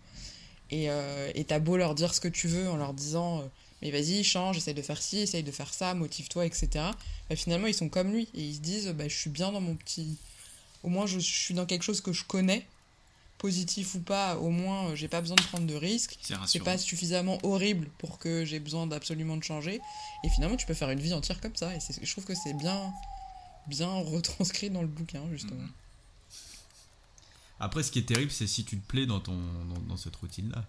Et 0.70 0.90
euh, 0.90 1.30
et 1.34 1.44
t'as 1.44 1.58
beau 1.58 1.76
leur 1.76 1.94
dire 1.94 2.12
ce 2.12 2.20
que 2.20 2.28
tu 2.28 2.48
veux 2.48 2.68
en 2.68 2.76
leur 2.76 2.92
disant 2.92 3.48
mais 3.82 3.90
vas-y 3.90 4.22
change, 4.24 4.56
essaye 4.56 4.74
de 4.74 4.82
faire 4.82 5.00
ci, 5.00 5.18
essaye 5.18 5.42
de 5.42 5.52
faire 5.52 5.72
ça, 5.72 5.94
motive-toi, 5.94 6.46
etc. 6.46 6.68
Bah, 7.28 7.36
finalement 7.36 7.66
ils 7.66 7.74
sont 7.74 7.88
comme 7.88 8.12
lui 8.12 8.28
et 8.34 8.42
ils 8.42 8.56
se 8.56 8.60
disent 8.60 8.88
bah 8.88 9.08
je 9.08 9.16
suis 9.16 9.30
bien 9.30 9.52
dans 9.52 9.60
mon 9.60 9.76
petit, 9.76 10.16
au 10.82 10.88
moins 10.88 11.06
je, 11.06 11.18
je 11.18 11.30
suis 11.30 11.54
dans 11.54 11.66
quelque 11.66 11.82
chose 11.82 12.00
que 12.00 12.12
je 12.12 12.24
connais, 12.24 12.66
positif 13.40 13.94
ou 13.94 14.00
pas, 14.00 14.36
au 14.36 14.50
moins 14.50 14.88
euh, 14.90 14.96
j'ai 14.96 15.08
pas 15.08 15.20
besoin 15.20 15.36
de 15.36 15.42
prendre 15.42 15.66
de 15.66 15.74
risques 15.74 16.18
C'est 16.46 16.62
pas 16.62 16.76
suffisamment 16.76 17.38
horrible 17.42 17.88
pour 17.98 18.18
que 18.18 18.44
j'ai 18.44 18.60
besoin 18.60 18.86
d'absolument 18.86 19.36
de 19.36 19.42
changer. 19.42 19.80
Et 20.24 20.28
finalement, 20.28 20.56
tu 20.56 20.66
peux 20.66 20.74
faire 20.74 20.90
une 20.90 21.00
vie 21.00 21.14
entière 21.14 21.40
comme 21.40 21.56
ça. 21.56 21.74
Et 21.74 21.78
je 21.80 22.12
trouve 22.12 22.24
que 22.24 22.34
c'est 22.34 22.52
bien, 22.52 22.92
bien 23.66 23.88
retranscrit 23.88 24.68
dans 24.68 24.82
le 24.82 24.88
bouquin, 24.88 25.22
justement. 25.32 25.62
Mhm. 25.62 25.72
Après, 27.60 27.82
ce 27.82 27.90
qui 27.90 27.98
est 27.98 28.08
terrible, 28.08 28.30
c'est 28.30 28.46
si 28.46 28.64
tu 28.64 28.78
te 28.78 28.86
plais 28.86 29.06
dans, 29.06 29.20
ton, 29.20 29.36
dans, 29.36 29.80
dans 29.88 29.96
cette 29.96 30.16
routine-là. 30.16 30.64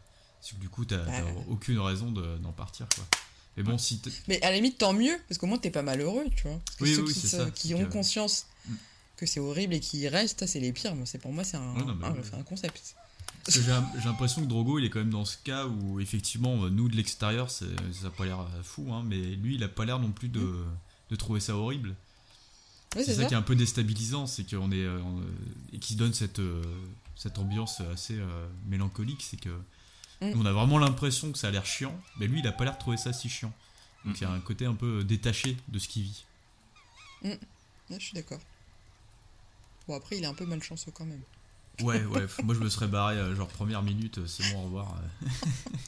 Que 0.50 0.56
du 0.56 0.70
coup, 0.70 0.86
t'as 0.86 0.98
Bah, 1.06 1.12
aucune 1.50 1.80
raison 1.80 2.12
de- 2.12 2.38
d'en 2.40 2.52
partir, 2.52 2.88
quoi. 2.96 3.06
Mais 3.58 3.64
bon, 3.64 3.78
si 3.78 4.02
Mais 4.28 4.42
à 4.42 4.50
la 4.50 4.56
limite, 4.56 4.78
tant 4.78 4.94
mieux, 4.94 5.16
parce 5.28 5.38
qu'au 5.38 5.46
moins, 5.48 5.58
t'es 5.58 5.70
pas 5.72 5.84
malheureux, 5.84 6.26
tu 6.36 6.44
vois. 6.48 6.60
Parce 6.66 6.78
que 6.78 6.84
Oui, 6.86 6.96
ceux 6.96 7.04
oui, 7.04 7.14
qui, 7.14 7.28
ça, 7.28 7.52
qui 7.52 7.76
ont 7.76 7.84
que- 7.86 7.92
conscience 7.92 8.48
Mm. 8.68 8.74
que 9.18 9.26
c'est 9.26 9.40
horrible 9.40 9.74
et 9.74 9.80
qui 9.80 10.00
y 10.00 10.08
restent, 10.08 10.46
c'est 10.48 10.60
les 10.60 10.72
pires. 10.72 10.96
Moi, 10.96 11.06
pour 11.22 11.32
moi, 11.34 11.44
c'est 11.44 11.58
un, 11.58 11.74
Ouais, 11.76 11.84
non, 11.84 11.96
mais 11.96 12.06
un- 12.08 12.12
oui. 12.14 12.20
c'est 12.24 12.36
un 12.36 12.44
concept. 12.44 12.96
j'ai 13.50 13.62
l'impression 14.06 14.42
que 14.42 14.48
Drogo, 14.48 14.80
il 14.80 14.86
est 14.86 14.90
quand 14.90 15.00
même 15.00 15.10
dans 15.10 15.26
ce 15.26 15.36
cas 15.44 15.66
où, 15.66 16.00
effectivement, 16.00 16.56
nous, 16.70 16.88
de 16.90 16.96
l'extérieur, 16.96 17.50
ça 17.52 17.66
a 18.06 18.10
pas 18.10 18.26
l'air 18.26 18.46
fou, 18.64 18.92
hein, 18.94 19.04
mais 19.06 19.18
lui, 19.18 19.56
il 19.56 19.64
a 19.64 19.68
pas 19.68 19.84
l'air 19.86 20.00
non 20.00 20.12
plus 20.12 20.30
de, 20.30 20.56
de 21.10 21.16
trouver 21.16 21.40
ça 21.40 21.56
horrible. 21.56 21.96
Oui, 22.96 23.04
c'est 23.06 23.16
ça, 23.16 23.22
ça. 23.24 23.28
qui 23.28 23.34
est 23.34 23.38
un 23.38 23.42
peu 23.42 23.56
déstabilisant, 23.56 24.28
c'est 24.28 24.44
qu'on 24.50 24.72
est, 24.72 24.84
euh, 24.84 25.00
on- 25.02 25.22
et 25.74 25.80
qui 25.80 25.96
donne 25.96 26.14
cette, 26.14 26.40
euh, 26.40 26.62
cette 27.16 27.38
ambiance 27.38 27.82
assez 27.94 28.16
euh, 28.18 28.48
mélancolique, 28.68 29.22
c'est 29.28 29.40
que 29.40 29.50
Mm. 30.22 30.34
on 30.40 30.46
a 30.46 30.52
vraiment 30.52 30.78
l'impression 30.78 31.32
que 31.32 31.38
ça 31.40 31.48
a 31.48 31.52
l'air 31.52 31.66
chiant, 31.66 32.00
mais 32.18 32.28
lui, 32.28 32.40
il 32.40 32.48
a 32.48 32.52
pas 32.52 32.64
l'air 32.66 32.74
de 32.76 32.80
trouver 32.80 32.98
ça 32.98 33.12
si 33.14 33.28
chiant. 33.30 33.52
Donc 34.06 34.20
il 34.20 34.24
y 34.24 34.26
a 34.26 34.32
un 34.32 34.40
côté 34.40 34.66
un 34.66 34.74
peu 34.76 35.04
détaché 35.04 35.58
de 35.68 35.78
ce 35.80 35.88
qu'il 35.88 36.04
vit. 36.04 36.26
Ouais, 37.24 37.38
je 37.90 38.00
suis 38.00 38.14
d'accord. 38.14 38.40
Bon, 39.88 39.96
après, 39.96 40.18
il 40.18 40.24
est 40.24 40.28
un 40.28 40.34
peu 40.34 40.46
malchanceux 40.46 40.92
quand 40.92 41.06
même. 41.06 41.22
Ouais, 41.82 42.04
ouais, 42.06 42.26
moi 42.44 42.54
je 42.54 42.60
me 42.60 42.70
serais 42.70 42.88
barré, 42.88 43.16
euh, 43.18 43.36
genre 43.36 43.48
première 43.48 43.82
minute, 43.82 44.20
euh, 44.20 44.28
c'est 44.28 44.44
bon, 44.52 44.60
au 44.62 44.64
revoir. 44.66 44.96
euh. 45.24 45.28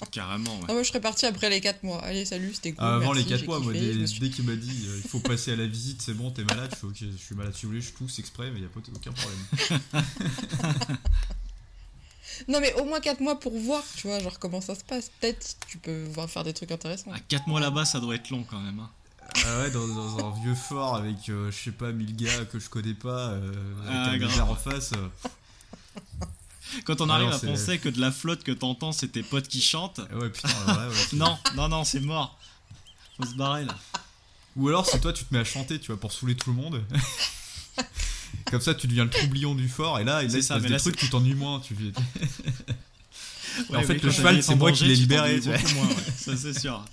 Carrément, 0.11 0.55
ouais. 0.59 0.65
Ah, 0.69 0.73
moi, 0.73 0.83
je 0.83 0.87
serais 0.89 1.01
parti 1.01 1.25
après 1.25 1.49
les 1.49 1.61
4 1.61 1.83
mois. 1.83 2.01
Allez, 2.03 2.25
salut, 2.25 2.53
c'était 2.53 2.71
cool. 2.71 2.83
Ah, 2.83 2.95
avant 2.95 3.13
merci, 3.13 3.23
les 3.23 3.29
4 3.29 3.39
j'ai 3.41 3.45
mois, 3.47 3.59
moi, 3.59 3.73
dès, 3.73 4.07
suis- 4.07 4.29
qu'il 4.31 4.45
m'a 4.45 4.55
dit 4.55 4.85
euh, 4.89 4.97
il 5.03 5.07
faut 5.09 5.19
passer 5.19 5.51
à 5.51 5.55
la 5.55 5.67
visite, 5.67 6.01
c'est 6.01 6.13
bon, 6.15 6.31
t'es 6.31 6.43
malade, 6.43 6.71
je 6.71 6.75
fais 6.77 6.87
ok, 6.87 6.97
je 6.99 7.17
suis 7.23 7.35
malade, 7.35 7.53
si 7.55 7.63
vous 7.65 7.69
voulez, 7.73 7.81
je 7.81 7.91
tousse 7.93 8.17
exprès, 8.19 8.49
mais 8.51 8.57
il 8.59 8.61
n'y 8.61 8.67
a 8.67 8.69
pas 8.69 8.79
aucun 8.95 9.11
problème. 9.11 10.97
Non, 12.47 12.59
mais 12.59 12.73
au 12.75 12.85
moins 12.85 12.99
4 12.99 13.19
mois 13.21 13.39
pour 13.39 13.57
voir, 13.57 13.83
tu 13.95 14.07
vois, 14.07 14.19
genre 14.19 14.39
comment 14.39 14.61
ça 14.61 14.75
se 14.75 14.83
passe. 14.83 15.09
Peut-être 15.19 15.55
tu 15.67 15.77
peux 15.77 16.03
voir 16.05 16.29
faire 16.29 16.43
des 16.43 16.53
trucs 16.53 16.71
intéressants. 16.71 17.11
À 17.11 17.19
4 17.19 17.47
mois 17.47 17.59
là-bas, 17.59 17.85
ça 17.85 17.99
doit 17.99 18.15
être 18.15 18.29
long 18.29 18.43
quand 18.49 18.59
même. 18.59 18.79
hein. 18.79 18.89
Ah 19.45 19.59
ouais, 19.61 19.71
dans, 19.71 19.87
dans 19.87 20.27
un 20.27 20.41
vieux 20.41 20.53
fort 20.55 20.95
avec, 20.95 21.29
euh, 21.29 21.49
je 21.51 21.57
sais 21.57 21.71
pas, 21.71 21.91
1000 21.91 22.15
gars 22.15 22.45
que 22.45 22.59
je 22.59 22.69
connais 22.69 22.93
pas, 22.93 23.29
euh, 23.29 23.51
Ah, 23.87 24.03
avec 24.05 24.13
un 24.15 24.17
grave. 24.19 24.29
désert 24.31 24.49
en 24.51 24.55
face. 24.55 24.91
euh, 24.93 25.07
Quand 26.85 27.01
on 27.01 27.09
Ah 27.09 27.15
arrive 27.15 27.29
non, 27.29 27.35
à 27.35 27.39
c'est- 27.39 27.47
penser 27.47 27.79
que 27.79 27.89
de 27.89 27.99
la 28.01 28.11
flotte 28.11 28.43
que 28.43 28.51
t'entends, 28.51 28.91
c'est 28.91 29.07
tes 29.09 29.23
potes 29.23 29.47
qui 29.47 29.61
chantent. 29.61 30.01
ah 30.11 30.17
ouais, 30.17 30.29
putain, 30.29 30.49
ouais, 30.49 30.93
c'est- 30.95 31.15
Non, 31.17 31.37
non, 31.55 31.67
non, 31.69 31.83
c'est 31.83 31.99
mort. 31.99 32.37
Faut 33.17 33.25
se 33.25 33.35
barrer 33.35 33.65
là. 33.65 33.75
Ou 34.55 34.67
alors, 34.69 34.85
c'est 34.85 34.99
toi, 34.99 35.13
tu 35.13 35.23
te 35.25 35.33
mets 35.33 35.39
à 35.39 35.43
chanter, 35.43 35.79
tu 35.79 35.87
vois, 35.87 35.99
pour 35.99 36.11
saouler 36.11 36.35
tout 36.35 36.49
le 36.51 36.55
monde. 36.55 36.83
Comme 38.53 38.61
ça, 38.61 38.75
tu 38.75 38.85
deviens 38.85 39.03
le 39.05 39.09
troublion 39.09 39.55
du 39.55 39.67
fort, 39.67 39.97
et 39.99 40.03
là, 40.03 40.21
il 40.21 40.29
C'est 40.29 40.43
se 40.43 40.47
ça, 40.49 40.53
passe 40.53 40.61
mais 40.61 40.67
des 40.69 40.73
là, 40.75 40.79
trucs, 40.79 40.95
tu 40.95 41.09
t'ennuies 41.09 41.33
moins. 41.33 41.59
Tu... 41.59 41.73
Ouais, 43.69 43.77
En 43.77 43.81
fait, 43.83 44.01
le 44.01 44.11
cheval, 44.11 44.43
c'est 44.43 44.55
moi 44.55 44.71
qui 44.71 44.85
l'ai 44.85 44.95
libéré, 44.95 45.39
tu 45.39 45.47
moins, 45.49 45.57
ouais, 45.87 45.95
ça 46.17 46.37
c'est 46.37 46.59
sûr. 46.59 46.85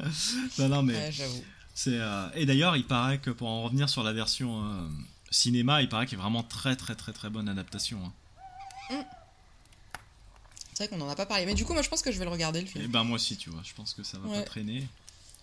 non, 0.58 0.68
non, 0.68 0.82
mais 0.84 0.94
Ouais, 0.94 1.10
j'avoue. 1.12 1.42
euh, 1.88 2.28
Et 2.36 2.46
d'ailleurs, 2.46 2.76
il 2.76 2.84
paraît 2.84 3.18
que 3.18 3.30
pour 3.30 3.48
en 3.48 3.62
revenir 3.64 3.88
sur 3.88 4.04
la 4.04 4.12
version 4.12 4.64
euh, 4.64 4.88
cinéma, 5.32 5.82
il 5.82 5.88
paraît 5.88 6.06
qu'il 6.06 6.16
y 6.16 6.20
a 6.20 6.22
vraiment 6.22 6.42
très 6.44 6.76
très 6.76 6.94
très 6.94 7.12
très 7.12 7.28
bonne 7.28 7.48
adaptation. 7.48 7.98
hein. 8.90 9.04
C'est 10.74 10.86
vrai 10.86 10.96
qu'on 10.96 11.04
en 11.04 11.08
a 11.08 11.14
pas 11.16 11.26
parlé. 11.26 11.44
Mais 11.46 11.54
du 11.54 11.64
coup, 11.64 11.72
moi, 11.72 11.82
je 11.82 11.88
pense 11.88 12.02
que 12.02 12.12
je 12.12 12.18
vais 12.18 12.24
le 12.24 12.30
regarder 12.30 12.60
le 12.60 12.66
Et 12.66 12.70
film. 12.70 12.86
ben 12.88 13.02
moi 13.04 13.16
aussi, 13.16 13.36
tu 13.36 13.50
vois, 13.50 13.62
je 13.64 13.72
pense 13.74 13.94
que 13.94 14.02
ça 14.04 14.18
va 14.18 14.28
Ouais. 14.28 14.38
pas 14.38 14.42
traîner. 14.44 14.86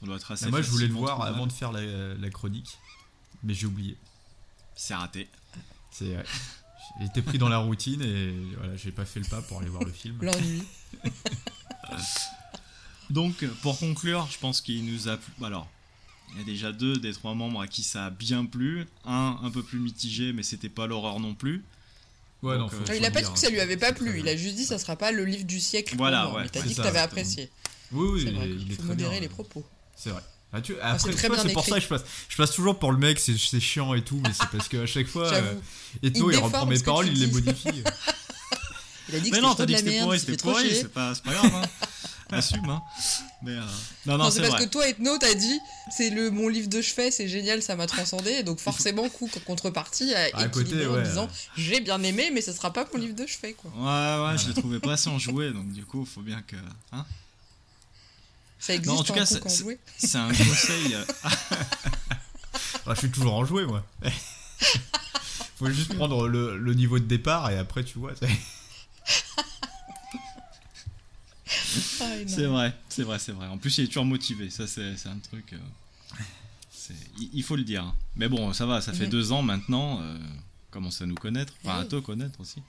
On 0.01 0.05
doit 0.05 0.15
être 0.17 0.31
assez 0.31 0.49
moi, 0.49 0.61
je 0.61 0.69
voulais 0.69 0.87
le 0.87 0.93
voir 0.93 1.21
avant 1.21 1.45
de 1.47 1.51
faire 1.51 1.71
la, 1.73 1.81
la 2.13 2.29
chronique, 2.29 2.77
mais 3.43 3.53
j'ai 3.53 3.65
oublié. 3.67 3.97
C'est 4.75 4.95
raté. 4.95 5.27
C'est. 5.91 6.15
J'ai 6.99 7.05
été 7.05 7.21
pris 7.23 7.37
dans 7.39 7.49
la 7.49 7.57
routine 7.57 8.01
et 8.03 8.33
voilà, 8.57 8.75
j'ai 8.75 8.91
pas 8.91 9.05
fait 9.05 9.19
le 9.19 9.25
pas 9.25 9.41
pour 9.41 9.59
aller 9.59 9.69
voir 9.69 9.83
le 9.83 9.91
film. 9.91 10.17
L'ennui. 10.21 10.61
Donc, 13.09 13.45
pour 13.61 13.79
conclure, 13.79 14.27
je 14.31 14.37
pense 14.37 14.61
qu'il 14.61 14.85
nous 14.85 15.07
a 15.07 15.17
plu. 15.17 15.31
Alors, 15.43 15.67
il 16.33 16.39
y 16.39 16.41
a 16.41 16.45
déjà 16.45 16.71
deux 16.71 16.97
des 16.97 17.13
trois 17.13 17.33
membres 17.35 17.61
à 17.61 17.67
qui 17.67 17.83
ça 17.83 18.05
a 18.05 18.09
bien 18.09 18.45
plu. 18.45 18.85
Un 19.05 19.39
un 19.43 19.49
peu 19.51 19.63
plus 19.63 19.79
mitigé, 19.79 20.33
mais 20.33 20.43
c'était 20.43 20.69
pas 20.69 20.87
l'horreur 20.87 21.19
non 21.19 21.33
plus. 21.35 21.63
Ouais, 22.41 22.57
Donc, 22.57 22.71
non, 22.73 22.77
euh, 22.77 22.85
faut- 22.85 22.93
il 22.93 22.99
faut 22.99 23.03
a 23.05 23.07
le 23.07 23.13
pas 23.13 23.19
dire, 23.21 23.29
dit 23.29 23.33
que 23.33 23.39
ça 23.39 23.49
lui 23.49 23.59
avait 23.59 23.77
pas 23.77 23.93
plu. 23.93 24.19
Il 24.19 24.27
a 24.27 24.35
juste 24.35 24.55
dit 24.55 24.63
que 24.63 24.69
ça 24.69 24.77
sera 24.79 24.95
pas 24.95 25.11
le 25.11 25.23
livre 25.25 25.45
du 25.45 25.59
siècle. 25.59 25.95
Voilà, 25.95 26.31
ouais, 26.33 26.43
Mais 26.43 26.49
t'as 26.49 26.61
dit 26.61 26.69
que 26.69 26.75
ça, 26.75 26.83
t'avais 26.83 26.99
apprécié. 26.99 27.49
Oui, 27.91 28.07
oui, 28.13 28.21
C'est 28.23 28.29
il, 28.29 28.35
vrai 28.35 28.49
il 28.49 28.71
est 28.71 28.75
faut 28.75 28.81
très 28.81 28.87
modérer 28.89 29.11
bien. 29.11 29.19
les 29.21 29.29
propos. 29.29 29.65
C'est 29.95 30.09
vrai. 30.09 30.21
Ah, 30.53 30.61
tu- 30.61 30.75
Ah, 30.81 30.97
c'est 30.99 31.09
après, 31.09 31.21
c'est 31.21 31.27
pour 31.51 31.63
écrit. 31.63 31.71
ça 31.71 31.77
que 31.77 31.81
je 31.83 31.87
passe, 31.87 32.03
je 32.29 32.37
passe 32.37 32.51
toujours 32.51 32.77
pour 32.77 32.91
le 32.91 32.97
mec, 32.99 33.19
c'est 33.19 33.37
c'est 33.37 33.59
chiant 33.59 33.93
et 33.95 34.03
tout, 34.03 34.19
mais 34.23 34.31
c'est 34.33 34.47
parce 34.49 34.67
qu'à 34.69 34.85
chaque 34.85 35.07
fois, 35.07 35.27
euh. 35.33 35.53
Ethno, 36.03 36.29
Il 36.29 36.35
il, 36.35 36.39
reprend 36.39 36.65
mes 36.67 36.79
paroles, 36.79 37.07
il 37.07 37.19
les 37.19 37.27
modifie. 37.27 37.69
Il 39.09 39.15
a 39.15 39.19
dit 39.19 39.31
que 39.31 39.35
Mais 39.35 39.41
non, 39.41 39.53
t'as 39.53 39.65
dit 39.65 39.73
que 39.73 39.79
c'était 39.79 39.99
pourri, 39.99 40.19
c'était 40.19 40.37
pourri, 40.37 40.75
c'est 40.75 40.87
pas, 40.93 41.13
c'est 41.13 41.23
pas 41.23 41.33
grave. 41.33 41.51
Hein. 41.55 41.67
Assume, 42.31 42.67
hein. 42.69 42.81
Mais 43.43 43.51
euh, 43.51 43.61
non, 44.05 44.13
non, 44.13 44.23
Non, 44.23 44.31
c'est 44.31 44.37
c'est 44.37 44.41
parce 44.47 44.53
vrai. 44.55 44.65
que 44.65 44.69
toi, 44.71 44.87
Ethno, 44.87 45.17
t'as 45.19 45.33
dit 45.35 45.59
c'est 45.91 46.09
le 46.09 46.31
mon 46.31 46.47
livre 46.47 46.67
de 46.69 46.81
chevet, 46.81 47.11
c'est 47.11 47.27
génial, 47.27 47.61
ça 47.61 47.75
m'a 47.75 47.85
transcendé. 47.85 48.41
Donc 48.43 48.59
forcément, 48.59 49.07
coup 49.09 49.29
contrepartie 49.45 50.13
a 50.15 50.35
À 50.37 50.47
côté, 50.47 50.87
en 50.87 50.99
disant 51.01 51.27
j'ai 51.57 51.79
bien 51.81 52.01
aimé, 52.01 52.31
mais 52.33 52.41
ce 52.41 52.53
sera 52.53 52.71
pas 52.71 52.87
mon 52.93 52.99
livre 52.99 53.13
de 53.13 53.27
chevet, 53.27 53.53
quoi. 53.53 53.69
Ouais, 53.75 54.31
ouais, 54.31 54.37
je 54.37 54.47
l'ai 54.47 54.53
trouvé 54.53 54.79
pas 54.79 54.93
assez 54.93 55.09
enjoué, 55.09 55.51
donc 55.51 55.71
du 55.73 55.83
coup, 55.85 56.05
faut 56.05 56.21
bien 56.21 56.41
que. 56.41 56.55
Hein 56.91 57.05
Ça 58.65 58.73
existe 58.75 58.93
Non, 58.93 59.01
en 59.01 59.03
tout 59.03 59.11
cas, 59.13 59.25
c'est- 59.25 59.41
quand 59.41 59.49
c'est- 59.49 59.61
jouer. 59.63 59.77
c'est 59.97 60.17
un 60.17 60.29
conseil. 60.29 60.93
euh, 60.95 61.03
je 62.87 62.93
suis 62.99 63.09
toujours 63.11 63.33
enjoué, 63.33 63.65
moi. 63.65 63.85
Faut 65.57 65.69
juste 65.69 65.93
prendre 65.95 66.29
le, 66.29 66.57
le 66.57 66.73
niveau 66.73 66.97
de 66.97 67.03
départ 67.03 67.49
et 67.51 67.57
après, 67.57 67.83
tu 67.83 67.99
vois. 67.99 68.13
c'est- 68.15 68.27
Ah. 71.99 72.05
C'est 72.27 72.45
vrai, 72.45 72.73
c'est 72.89 73.03
vrai, 73.03 73.19
c'est 73.19 73.31
vrai. 73.31 73.47
En 73.47 73.57
plus, 73.57 73.77
il 73.77 73.83
est 73.85 73.87
toujours 73.87 74.05
motivé. 74.05 74.49
Ça, 74.49 74.65
c'est 74.67 74.95
c'est 74.97 75.09
un 75.09 75.17
truc. 75.19 75.53
euh, 75.53 75.57
c'est- 76.71 76.93
il, 77.19 77.29
il 77.33 77.43
faut 77.43 77.55
le 77.55 77.63
dire. 77.63 77.83
hein. 77.83 77.95
Mais 78.15 78.29
bon, 78.29 78.53
ça 78.53 78.65
va, 78.65 78.79
ça 78.81 78.93
fait 78.93 79.07
deux 79.07 79.31
ans 79.31 79.41
maintenant. 79.41 79.99
Euh, 80.01 80.17
commence 80.71 81.01
à 81.01 81.05
nous 81.05 81.15
connaître. 81.15 81.53
Enfin, 81.63 81.79
à 81.81 81.85
te 81.85 81.97
connaître 81.99 82.39
aussi. 82.39 82.61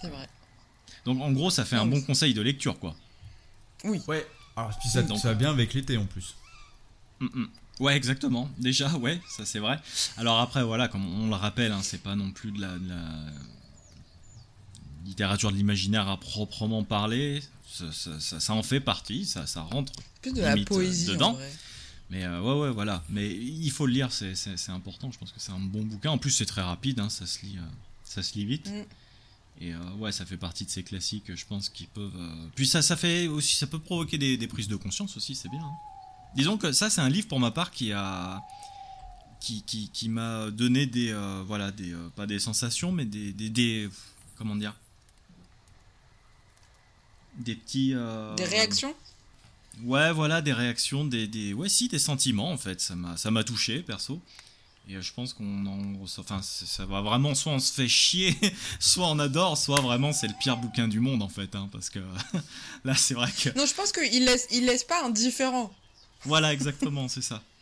C'est 0.00 0.08
vrai. 0.08 0.28
Donc, 1.04 1.20
en 1.20 1.30
gros, 1.32 1.50
ça 1.50 1.64
fait 1.64 1.76
Non, 1.76 1.82
un 1.82 1.86
bon 1.86 2.02
conseil 2.02 2.34
de 2.34 2.42
lecture, 2.42 2.78
quoi. 2.78 2.94
Oui. 3.84 4.00
Ouais. 4.06 4.26
Alors, 4.56 4.76
puis 4.78 4.88
ça, 4.88 5.02
Donc- 5.02 5.18
ça 5.18 5.28
va 5.28 5.34
bien 5.34 5.50
avec 5.50 5.72
l'été 5.74 5.96
en 5.96 6.06
plus. 6.06 6.34
Mm, 7.20 7.26
mm. 7.34 7.48
Ouais, 7.80 7.96
exactement. 7.96 8.50
Déjà, 8.58 8.88
ouais, 8.98 9.20
ça 9.28 9.44
c'est 9.46 9.58
vrai. 9.58 9.80
Alors 10.18 10.40
après, 10.40 10.62
voilà, 10.62 10.88
comme 10.88 11.04
on 11.22 11.28
le 11.28 11.34
rappelle, 11.34 11.72
hein, 11.72 11.80
c'est 11.82 12.02
pas 12.02 12.14
non 12.14 12.30
plus 12.30 12.52
de 12.52 12.60
la, 12.60 12.78
de 12.78 12.88
la 12.88 13.02
littérature 15.06 15.50
de 15.50 15.56
l'imaginaire 15.56 16.08
à 16.08 16.18
proprement 16.18 16.84
parler. 16.84 17.42
Ça, 17.68 17.90
ça- 17.92 18.20
ça- 18.20 18.40
ça 18.40 18.52
en 18.54 18.62
fait 18.62 18.80
partie, 18.80 19.24
ça, 19.24 19.46
ça 19.46 19.62
rentre. 19.62 19.92
Plus 20.20 20.32
de 20.32 20.42
la 20.42 20.52
euh, 20.54 20.64
poésie. 20.64 21.06
dedans. 21.06 21.30
En 21.30 21.34
vrai. 21.34 21.52
Mais 22.10 22.24
euh, 22.24 22.40
ouais, 22.42 22.60
ouais, 22.66 22.70
voilà. 22.70 23.02
Mais 23.08 23.30
il 23.34 23.70
faut 23.70 23.86
le 23.86 23.92
lire, 23.94 24.12
c'est 24.12 24.34
important. 24.68 25.10
Je 25.10 25.18
pense 25.18 25.32
que 25.32 25.40
c'est 25.40 25.52
un 25.52 25.58
bon 25.58 25.82
bouquin. 25.82 26.10
En 26.10 26.18
plus, 26.18 26.30
c'est 26.30 26.44
très 26.46 26.60
rapide, 26.60 27.00
hein, 27.00 27.08
ça, 27.08 27.24
se 27.26 27.40
lit, 27.46 27.56
euh, 27.56 27.62
ça 28.04 28.22
se 28.22 28.34
lit 28.34 28.44
vite. 28.44 28.68
Mm. 28.70 28.82
Et 29.62 29.72
euh, 29.72 29.78
ouais, 29.98 30.10
ça 30.10 30.26
fait 30.26 30.36
partie 30.36 30.64
de 30.64 30.70
ces 30.70 30.82
classiques, 30.82 31.32
je 31.34 31.44
pense, 31.46 31.68
qui 31.68 31.86
peuvent. 31.86 32.10
euh, 32.16 32.46
Puis 32.56 32.66
ça, 32.66 32.82
ça 32.82 32.96
fait 32.96 33.28
aussi, 33.28 33.54
ça 33.56 33.66
peut 33.68 33.78
provoquer 33.78 34.18
des, 34.18 34.36
des 34.36 34.48
prises 34.48 34.66
de 34.66 34.74
conscience 34.76 35.16
aussi, 35.16 35.34
c'est 35.36 35.48
bien. 35.48 35.62
hein. 35.62 35.72
Disons 36.34 36.58
que 36.58 36.72
ça, 36.72 36.90
c'est 36.90 37.00
un 37.00 37.08
livre 37.08 37.28
pour 37.28 37.38
ma 37.38 37.50
part 37.52 37.70
qui 37.70 37.92
a. 37.92 38.42
qui, 39.40 39.62
qui, 39.62 39.88
qui 39.90 40.08
m'a 40.08 40.50
donné 40.50 40.86
des. 40.86 41.10
euh, 41.12 41.44
voilà, 41.46 41.70
des. 41.70 41.94
pas 42.16 42.26
des 42.26 42.40
sensations, 42.40 42.90
mais 42.90 43.04
des. 43.04 43.32
des, 43.32 43.50
des- 43.50 43.88
comment 44.36 44.56
dire 44.56 44.74
Des 47.38 47.54
petits. 47.54 47.94
Des 48.36 48.44
réactions? 48.44 48.94
Ouais, 49.84 50.12
voilà, 50.12 50.42
des 50.42 50.52
réactions, 50.52 51.04
des, 51.04 51.26
des, 51.26 51.54
ouais, 51.54 51.68
si, 51.68 51.88
des 51.88 51.98
sentiments 51.98 52.50
en 52.52 52.58
fait. 52.58 52.80
Ça 52.80 52.94
m'a, 52.94 53.16
ça 53.16 53.30
m'a 53.30 53.42
touché 53.44 53.80
perso. 53.82 54.20
Et 54.88 54.96
euh, 54.96 55.00
je 55.00 55.12
pense 55.12 55.32
qu'on 55.32 55.66
en, 55.66 55.94
enfin, 56.18 56.40
ça 56.42 56.84
va 56.86 57.00
vraiment, 57.02 57.34
soit 57.36 57.52
on 57.52 57.58
se 57.60 57.72
fait 57.72 57.86
chier, 57.88 58.36
soit 58.80 59.06
on 59.08 59.18
adore, 59.20 59.56
soit 59.56 59.80
vraiment 59.80 60.12
c'est 60.12 60.26
le 60.26 60.34
pire 60.40 60.56
bouquin 60.56 60.88
du 60.88 60.98
monde 61.00 61.22
en 61.22 61.28
fait, 61.28 61.54
hein, 61.54 61.68
parce 61.70 61.88
que 61.88 62.00
là 62.84 62.94
c'est 62.96 63.14
vrai 63.14 63.30
que, 63.30 63.50
Non, 63.56 63.64
je 63.64 63.74
pense 63.74 63.92
qu'il 63.92 64.24
laisse, 64.24 64.48
il 64.50 64.66
laisse 64.66 64.82
pas 64.84 65.04
indifférent. 65.04 65.72
voilà, 66.24 66.52
exactement, 66.52 67.06
c'est 67.08 67.22
ça. 67.22 67.42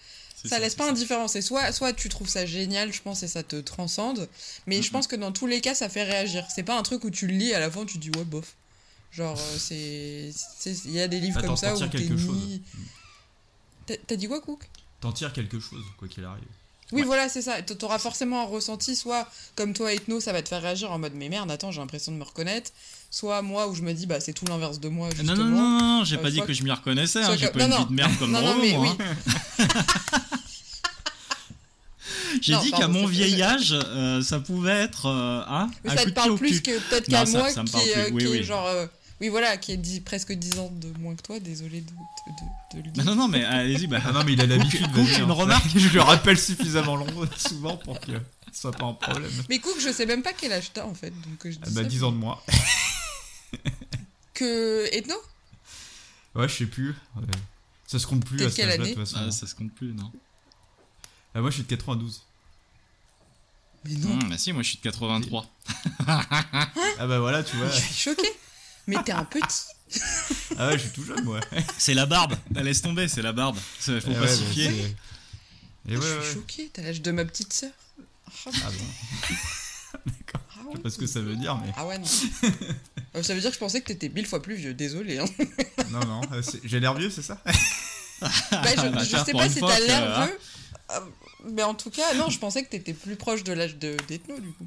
C'est 0.42 0.48
Ça 0.48 0.58
laisse 0.58 0.74
pas 0.74 0.88
indifférent. 0.88 1.28
C'est 1.28 1.42
soit, 1.42 1.70
soit 1.70 1.92
tu 1.92 2.08
trouves 2.08 2.26
ça 2.30 2.46
génial, 2.46 2.94
je 2.94 3.02
pense, 3.02 3.22
et 3.22 3.28
ça 3.28 3.42
te 3.42 3.56
transcende. 3.56 4.26
Mais 4.66 4.80
je 4.80 4.90
pense 4.90 5.06
que 5.06 5.14
dans 5.14 5.32
tous 5.32 5.46
les 5.46 5.60
cas, 5.60 5.74
ça 5.74 5.90
fait 5.90 6.02
réagir. 6.04 6.46
C'est 6.48 6.62
pas 6.62 6.78
un 6.78 6.82
truc 6.82 7.04
où 7.04 7.10
tu 7.10 7.26
le 7.26 7.34
lis 7.34 7.52
à 7.52 7.60
la 7.60 7.70
fin, 7.70 7.84
tu 7.84 7.98
dis 7.98 8.08
ouais, 8.16 8.24
bof. 8.24 8.54
Genre, 9.12 9.36
euh, 9.38 9.56
c'est. 9.58 10.32
Il 10.86 10.92
y 10.92 11.00
a 11.02 11.08
des 11.08 11.20
livres 11.20 11.42
comme 11.42 11.58
ça 11.58 11.74
où 11.74 11.76
tires 11.76 11.90
t'es 11.90 11.98
quelque 11.98 12.16
chose. 12.16 12.34
ni. 12.34 12.62
T'as- 13.84 13.98
T'as 13.98 14.16
dit 14.16 14.28
quoi, 14.28 14.40
Cook? 14.40 14.66
T'en 15.02 15.12
tires 15.12 15.34
quelque 15.34 15.60
chose, 15.60 15.84
quoi 15.98 16.08
qu'il 16.08 16.24
arrive. 16.24 16.42
Oui, 16.92 17.00
Ouais. 17.02 17.06
voilà, 17.06 17.28
c'est 17.28 17.42
ça. 17.42 17.60
T- 17.62 17.76
T'auras 17.76 17.98
forcément 17.98 18.40
un 18.42 18.46
ressenti, 18.46 18.96
soit 18.96 19.28
comme 19.56 19.74
toi, 19.74 19.92
Ethno, 19.92 20.20
ça 20.20 20.32
va 20.32 20.42
te 20.42 20.48
faire 20.48 20.62
réagir 20.62 20.90
en 20.90 20.98
mode 20.98 21.12
mais 21.14 21.28
merde, 21.28 21.50
attends, 21.50 21.70
j'ai 21.70 21.80
l'impression 21.80 22.12
de 22.12 22.16
me 22.16 22.24
reconnaître. 22.24 22.70
Soit 23.12 23.42
moi, 23.42 23.66
où 23.68 23.74
je 23.74 23.82
me 23.82 23.92
dis 23.92 24.06
bah 24.06 24.20
c'est 24.20 24.32
tout 24.32 24.44
l'inverse 24.46 24.78
de 24.80 24.88
moi. 24.88 25.08
Non, 25.08 25.14
Justement. 25.16 25.44
non, 25.44 25.50
non, 25.50 25.68
non, 25.80 25.98
non, 25.98 26.04
j'ai 26.04 26.16
Euh, 26.16 26.20
pas 26.20 26.30
dit 26.30 26.40
que 26.42 26.52
je 26.52 26.62
m'y 26.62 26.70
reconnaissais, 26.70 27.22
hein, 27.22 27.36
j'ai 27.36 27.46
que- 27.48 27.58
pas 27.58 27.64
une 27.64 27.70
non, 27.70 27.78
vie 27.78 27.86
de 27.86 27.92
merde 27.92 28.12
comme 28.18 28.30
moi, 28.30 28.54
oui. 28.60 28.74
hein. 28.74 28.96
J'ai 32.40 32.52
Non, 32.54 32.62
dit 32.62 32.70
qu'à 32.70 32.88
mon 32.88 33.06
vieil 33.06 33.42
âge, 33.42 33.72
euh, 33.72 34.22
ça 34.22 34.38
pouvait 34.40 34.70
être 34.82 35.06
euh, 35.06 35.42
hein, 35.48 35.68
ça 35.86 36.04
te 36.04 36.10
parle 36.10 36.36
plus 36.36 36.60
que 36.60 36.78
peut-être 36.88 37.08
qu'à 37.08 37.24
moi 37.24 37.50
qui, 37.52 37.76
est, 37.88 37.96
euh, 37.96 38.10
Oui, 38.12 38.24
qui 38.24 38.28
est 38.28 38.38
oui. 38.38 38.42
genre. 38.44 38.66
Euh, 39.20 39.24
oui, 39.24 39.28
voilà, 39.28 39.56
qui 39.56 39.72
est 39.72 39.76
dix- 39.76 40.00
presque 40.00 40.32
10 40.32 40.58
ans 40.58 40.70
de 40.72 40.88
moins 40.98 41.14
que 41.14 41.22
toi, 41.22 41.38
désolé 41.40 41.80
de, 41.82 41.90
de, 41.90 42.76
de, 42.76 42.82
de 42.82 42.86
le 42.86 42.90
dire. 42.92 43.04
non, 43.04 43.14
non, 43.14 43.28
mais 43.28 43.44
allez-y, 43.44 43.86
bah, 43.86 43.98
Ah 44.04 44.12
non, 44.12 44.24
mais 44.24 44.32
il 44.32 44.40
a 44.40 44.46
l'habitude. 44.46 44.82
Cook, 44.92 44.94
vas-y, 45.04 45.22
une 45.22 45.30
hein. 45.30 45.34
remarque 45.34 45.66
Je 45.76 45.88
le 45.94 46.00
rappelle 46.00 46.38
suffisamment 46.38 46.96
long, 46.96 47.06
souvent 47.36 47.76
pour 47.76 48.00
que 48.00 48.12
ce 48.52 48.60
soit 48.60 48.72
pas 48.72 48.86
un 48.86 48.94
problème. 48.94 49.30
Mais 49.48 49.58
Cook, 49.58 49.76
je 49.80 49.92
sais 49.92 50.06
même 50.06 50.22
pas 50.22 50.32
quel 50.32 50.52
âge 50.52 50.70
t'as 50.72 50.84
en 50.84 50.94
fait. 50.94 51.10
Donc 51.10 51.44
euh, 51.46 51.50
je 51.50 51.56
dis 51.56 51.62
Ah 51.66 51.70
bah 51.70 51.82
ça, 51.82 51.88
10 51.88 52.04
ans 52.04 52.12
de 52.12 52.16
moins. 52.16 52.38
Que 54.34 54.88
Ethno 54.94 55.14
Ouais, 56.34 56.48
je 56.48 56.54
sais 56.54 56.66
plus. 56.66 56.90
Ouais. 57.16 57.24
Ça 57.86 57.98
se 57.98 58.06
compte 58.06 58.24
plus 58.24 58.40
à 58.42 58.46
de 58.48 58.50
quelle 58.54 58.70
âge-là, 58.70 58.84
de 58.84 58.90
toute 58.94 58.98
façon. 59.00 59.16
ah, 59.20 59.30
ça 59.30 59.46
se 59.46 59.54
compte 59.54 59.72
plus, 59.74 59.92
non 59.92 60.10
Ah, 61.34 61.40
moi, 61.40 61.50
je 61.50 61.54
suis 61.56 61.64
de 61.64 61.68
92. 61.68 62.22
Mais 63.84 63.94
non, 63.96 64.10
Hum, 64.12 64.28
bah 64.30 64.38
si, 64.38 64.52
moi 64.52 64.62
je 64.62 64.68
suis 64.68 64.76
de 64.78 64.82
83. 64.82 65.46
Ah 66.06 67.06
bah 67.06 67.18
voilà, 67.18 67.42
tu 67.42 67.56
vois. 67.56 67.68
je 67.70 67.80
suis 67.80 67.94
choquée. 67.94 68.32
Mais 68.86 68.96
t'es 69.04 69.12
un 69.12 69.24
petit. 69.24 69.64
Ah 70.58 70.68
ouais, 70.68 70.74
je 70.78 70.82
suis 70.84 70.90
tout 70.90 71.04
jeune, 71.04 71.24
moi. 71.24 71.40
C'est 71.78 71.94
la 71.94 72.06
barbe. 72.06 72.36
Bah, 72.50 72.62
laisse 72.62 72.80
tomber, 72.82 73.08
c'est 73.08 73.22
la 73.22 73.32
barbe. 73.32 73.56
Ça, 73.80 74.00
faut 74.00 74.08
Eh 74.10 74.14
ouais, 74.14 74.20
pacifier. 74.20 74.66
c'est- 74.70 75.92
Et 75.92 75.96
ouais, 75.96 76.02
je 76.06 76.14
ouais. 76.18 76.24
suis 76.24 76.34
choquée, 76.34 76.70
t'as 76.72 76.82
l'âge 76.82 77.00
de 77.02 77.10
ma 77.10 77.24
petite 77.24 77.52
sœur. 77.52 77.70
Ah, 78.46 78.50
Ah 78.64 78.70
bon. 78.70 79.34
D'accord. 80.06 80.40
ah 80.50 80.58
Je 80.62 80.66
ouais. 80.68 80.74
sais 80.76 80.82
pas 80.82 80.90
ce 80.90 80.98
que 80.98 81.06
ça 81.06 81.20
veut 81.20 81.34
dire, 81.36 81.56
mais. 81.56 81.72
Ah 81.76 81.86
ouais, 81.86 81.98
non. 81.98 82.04
Euh, 83.16 83.22
ça 83.24 83.34
veut 83.34 83.40
dire 83.40 83.50
que 83.50 83.54
je 83.54 83.58
pensais 83.60 83.80
que 83.80 83.86
t'étais 83.88 84.08
mille 84.10 84.26
fois 84.26 84.40
plus 84.42 84.54
vieux, 84.54 84.74
désolé. 84.74 85.18
Hein. 85.18 85.24
Non, 85.90 86.00
non. 86.06 86.20
euh, 86.32 86.42
c'est- 86.42 86.60
J'ai 86.62 86.78
l'air 86.78 86.94
vieux, 86.94 87.10
c'est 87.10 87.22
ça 87.22 87.40
Bah, 87.44 88.28
je, 88.30 88.88
bah, 88.88 89.24
sais 89.24 89.32
pas 89.32 89.48
si 89.48 89.60
t'as 89.60 89.80
l'air 89.80 90.18
hein. 90.20 90.26
vieux. 90.26 90.38
euh, 90.92 91.00
mais 91.50 91.62
en 91.64 91.74
tout 91.74 91.90
cas, 91.90 92.14
non, 92.14 92.28
je 92.30 92.38
pensais 92.38 92.62
que 92.62 92.70
t'étais 92.70 92.92
plus 92.94 93.16
proche 93.16 93.42
de 93.42 93.52
l'âge 93.52 93.76
de 93.76 93.96
d'Ethno, 94.06 94.38
du 94.38 94.52
coup. 94.52 94.66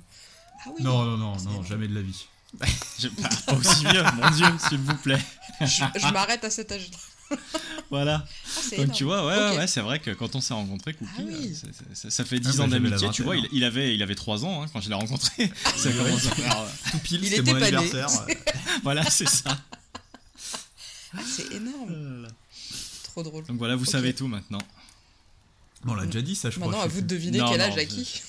Ah 0.65 0.69
oui. 0.75 0.83
Non, 0.83 1.03
non, 1.03 1.17
non, 1.17 1.37
non, 1.37 1.63
jamais 1.63 1.87
de 1.87 1.95
la 1.95 2.01
vie. 2.01 2.25
Je- 2.99 3.07
bah, 3.09 3.29
pas 3.47 3.53
aussi 3.55 3.85
vieux, 3.85 4.03
mon 4.15 4.29
dieu, 4.31 4.45
s'il 4.69 4.77
vous 4.79 4.95
plaît. 4.97 5.21
Je, 5.61 5.83
je 5.99 6.13
m'arrête 6.13 6.43
à 6.43 6.49
cet 6.49 6.71
âge-là. 6.71 6.97
Voilà. 7.89 8.25
Ah, 8.25 8.61
Donc 8.61 8.73
énorme. 8.73 8.91
tu 8.91 9.03
vois, 9.03 9.25
ouais, 9.25 9.51
Ok. 9.53 9.57
ouais, 9.59 9.67
c'est 9.67 9.81
vrai 9.81 9.99
que 9.99 10.11
quand 10.11 10.35
on 10.35 10.41
s'est 10.41 10.53
rencontrés, 10.53 10.93
Cookie, 10.93 11.11
Ah 11.19 11.21
oui. 11.25 11.55
euh, 11.65 11.69
ça, 11.93 12.09
ça 12.09 12.25
fait 12.25 12.39
10 12.39 12.59
Ah 12.59 12.63
ans 12.63 12.67
d'amitié, 12.67 13.09
tu 13.11 13.21
vois, 13.23 13.35
il, 13.37 13.45
hein. 13.45 13.49
il 13.51 13.63
avait, 13.63 13.93
il 13.95 14.01
avait 14.03 14.15
3 14.15 14.45
ans 14.45 14.63
hein, 14.63 14.67
quand 14.73 14.81
je 14.81 14.89
l'ai 14.89 14.95
rencontré. 14.95 15.51
ça 15.75 15.91
commence 15.91 16.25
à 16.27 16.31
faire, 16.35 16.59
euh, 16.59 16.67
Tout 16.91 16.97
pile, 16.99 17.19
Il 17.23 17.29
c'était 17.29 17.41
était 17.41 17.53
mon 17.53 17.59
pas 17.59 17.71
né. 17.71 17.77
anniversaire. 17.77 18.25
Voilà, 18.83 19.07
c'est 19.09 19.27
ça. 19.29 19.57
Ah, 21.15 21.19
c'est 21.27 21.51
énorme. 21.53 22.27
Trop 23.03 23.23
drôle. 23.23 23.45
Donc 23.45 23.57
voilà, 23.57 23.75
vous 23.75 23.85
savez 23.85 24.13
tout 24.13 24.27
maintenant. 24.27 24.61
Bon, 25.83 25.93
on 25.93 25.95
l'a 25.95 26.05
déjà 26.05 26.21
dit, 26.21 26.35
ça, 26.35 26.49
je 26.49 26.55
crois. 26.57 26.67
Maintenant, 26.67 26.83
à 26.83 26.87
je 26.87 26.89
sais 26.89 26.95
vous 26.95 27.01
de 27.01 27.07
deviner 27.07 27.37
Non, 27.39 27.49
quel 27.51 27.59
non, 27.59 27.65
âge 27.65 27.77
à 27.77 27.81
je- 27.81 27.85
qui. 27.85 28.21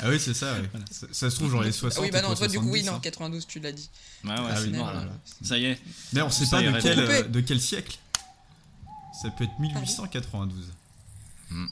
Ah 0.00 0.08
oui, 0.10 0.18
c'est 0.20 0.34
ça, 0.34 0.54
ouais. 0.54 0.68
Ça, 0.90 1.06
ça 1.12 1.30
se 1.30 1.36
trouve, 1.36 1.50
genre 1.50 1.62
les 1.62 1.72
60. 1.72 2.02
oui, 2.04 2.10
bah 2.10 2.20
non, 2.22 2.34
toi, 2.34 2.48
du 2.48 2.58
coup, 2.58 2.66
oui, 2.70 2.80
70, 2.80 2.86
non, 2.86 2.94
hein. 2.96 3.00
92, 3.02 3.46
tu 3.46 3.60
l'as 3.60 3.72
dit. 3.72 3.88
Ouais, 4.24 4.30
ouais, 4.30 4.36
Ah 4.50 4.56
c'est 4.56 4.62
oui, 4.64 4.70
non, 4.72 4.84
voilà. 4.84 5.06
Ça 5.42 5.56
y 5.58 5.64
est. 5.66 5.78
D'ailleurs, 6.12 6.26
on 6.28 6.30
sait 6.30 6.46
pas 6.46 6.62
de 6.62 6.80
quel, 6.80 6.94
coupé. 7.00 7.14
euh, 7.14 7.22
de 7.22 7.40
quel 7.40 7.60
siècle. 7.60 7.96
Ça 9.22 9.30
peut 9.30 9.44
être 9.44 9.58
1892. 9.58 10.66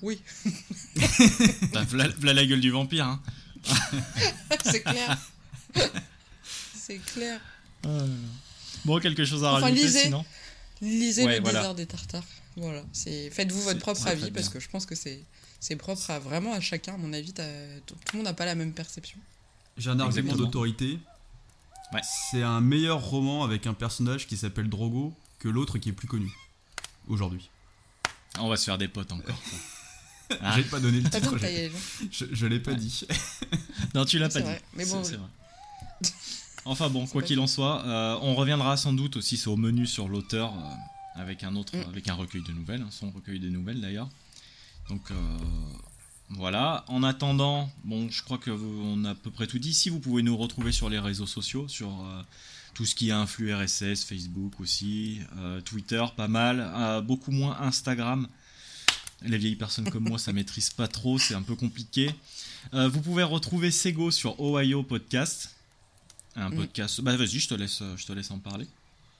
Oui, 0.03 0.21
Bah, 1.73 1.83
V'là 1.85 2.09
v'là 2.09 2.33
la 2.33 2.47
gueule 2.47 2.61
du 2.61 2.71
vampire. 2.71 3.07
Hein. 3.07 3.21
c'est 4.65 4.83
clair. 4.83 5.19
c'est 6.75 6.99
clair. 6.99 7.41
Bon, 8.85 8.99
quelque 9.01 9.25
chose 9.25 9.45
à 9.45 9.53
Enfin, 9.53 9.61
rajouter 9.67 9.83
lisez. 9.83 10.03
sinon 10.05 10.25
Lisez 10.81 11.25
Ouais, 11.25 11.37
le 11.37 11.43
voilà. 11.43 11.61
désert 11.61 11.75
des 11.75 11.87
tartares. 11.87 12.25
Voilà, 12.57 12.83
c'est 12.93 13.31
faites-vous 13.31 13.61
votre 13.61 13.73
C'est 13.77 13.79
propre 13.81 14.07
avis 14.07 14.31
parce 14.31 14.47
bien. 14.47 14.53
que 14.55 14.61
je 14.61 14.69
pense 14.69 14.87
que 14.87 14.95
c'est 14.95 15.21
c'est 15.61 15.77
propre 15.77 16.11
à 16.11 16.19
vraiment 16.19 16.53
à 16.55 16.61
chacun. 16.61 16.95
À 16.95 16.97
mon 16.99 17.13
avis, 17.13 17.33
tout 17.33 17.43
tout 17.87 17.95
le 18.13 18.19
monde 18.19 18.25
n'a 18.27 18.35
pas 18.35 18.45
la 18.45 18.55
même 18.55 18.73
perception. 18.73 19.19
J'ai 19.77 19.91
un 19.91 20.01
argument 20.01 20.35
d'autorité. 20.37 20.99
Ouais. 21.93 22.01
C'est 22.31 22.43
un 22.43 22.61
meilleur 22.61 23.01
roman 23.05 23.45
avec 23.45 23.67
un 23.67 23.75
personnage 23.75 24.27
qui 24.27 24.37
s'appelle 24.37 24.69
Drogo 24.69 25.15
que 25.39 25.49
l'autre 25.49 25.79
qui 25.79 25.91
est 25.91 25.93
plus 25.93 26.09
connu 26.09 26.31
aujourd'hui. 27.07 27.49
On 28.39 28.49
va 28.49 28.57
se 28.57 28.65
faire 28.65 28.79
des 28.79 28.89
potes 28.89 29.13
encore. 29.13 29.39
Ah. 30.41 30.53
J'ai 30.57 30.65
pas 30.65 30.81
donné 30.81 31.01
le 31.01 31.09
titre, 31.09 31.39
je, 32.33 32.47
l'ai 32.47 32.59
pas 32.59 32.73
Ouais. 32.73 32.77
dit. 32.77 33.07
Non, 33.95 34.05
tu 34.05 34.19
l'as 34.19 34.29
pas 34.29 34.41
dit. 34.41 34.45
vrai, 34.47 34.61
mais 34.75 34.85
bon, 34.87 35.05
C'est- 35.05 35.15
oui. 35.17 35.21
c'est 36.03 36.11
vrai. 36.11 36.17
Enfin 36.65 36.89
bon, 36.91 37.07
quoi 37.07 37.23
qu'il 37.23 37.39
en 37.39 37.47
soit, 37.47 37.85
euh, 37.85 38.19
on 38.23 38.35
reviendra 38.35 38.77
sans 38.77 38.93
doute 38.93 39.17
aussi 39.17 39.41
au 39.47 39.57
menu 39.57 39.87
sur 39.87 40.09
l'auteur 40.09 40.53
euh, 40.53 41.21
avec 41.21 41.45
un 41.45 41.55
autre, 41.55 41.77
Mm. 41.77 41.89
avec 41.89 42.09
un 42.09 42.15
recueil 42.15 42.43
de 42.43 42.51
nouvelles, 42.53 42.83
hein, 42.83 42.89
son 42.91 43.11
recueil 43.13 43.39
de 43.39 43.49
nouvelles 43.49 43.81
d'ailleurs. 43.81 44.09
Donc 44.89 45.11
euh, 45.11 45.15
voilà. 46.31 46.85
En 46.89 47.03
attendant, 47.03 47.71
bon, 47.85 48.09
je 48.11 48.23
crois 48.23 48.39
que 48.39 48.51
vous- 48.51 48.83
on 48.85 49.05
a 49.05 49.11
à 49.11 49.15
peu 49.15 49.31
près 49.31 49.47
tout 49.47 49.59
dit. 49.59 49.75
Si 49.75 49.91
vous 49.91 50.01
pouvez 50.01 50.23
nous 50.23 50.37
retrouver 50.37 50.73
sur 50.73 50.89
les 50.89 50.99
réseaux 50.99 51.27
sociaux, 51.27 51.69
sur 51.69 51.89
euh, 51.91 52.23
tout 52.75 52.85
ce 52.85 52.95
qui 52.95 53.09
est 53.09 53.13
influx 53.13 53.55
RSS, 53.55 54.05
Facebook 54.05 54.61
aussi, 54.61 55.21
euh, 55.39 55.61
Twitter, 55.61 56.05
pas 56.17 56.29
mal, 56.29 57.03
beaucoup 57.05 57.31
moins 57.33 57.59
Instagram. 57.61 58.29
Les 59.23 59.39
vieilles 59.39 59.57
personnes 59.57 59.91
comme 59.91 60.09
moi, 60.09 60.19
ça 60.19 60.33
maîtrise 60.35 60.71
pas 60.71 60.89
trop, 60.89 61.19
c'est 61.19 61.35
un 61.35 61.43
peu 61.43 61.57
compliqué. 61.57 62.15
Vous 62.73 63.01
pouvez 63.01 63.23
retrouver 63.23 63.71
Sego 63.71 64.11
sur 64.11 64.39
Ohio 64.41 64.83
Podcast. 64.83 65.55
Un 66.35 66.51
Mm. 66.51 66.57
podcast. 66.57 67.01
Bah 67.01 67.17
vas-y, 67.17 67.39
je 67.39 67.49
te 67.49 67.55
laisse, 67.55 67.83
je 67.97 68.05
te 68.05 68.13
laisse 68.13 68.31
en 68.31 68.39
parler. 68.39 68.67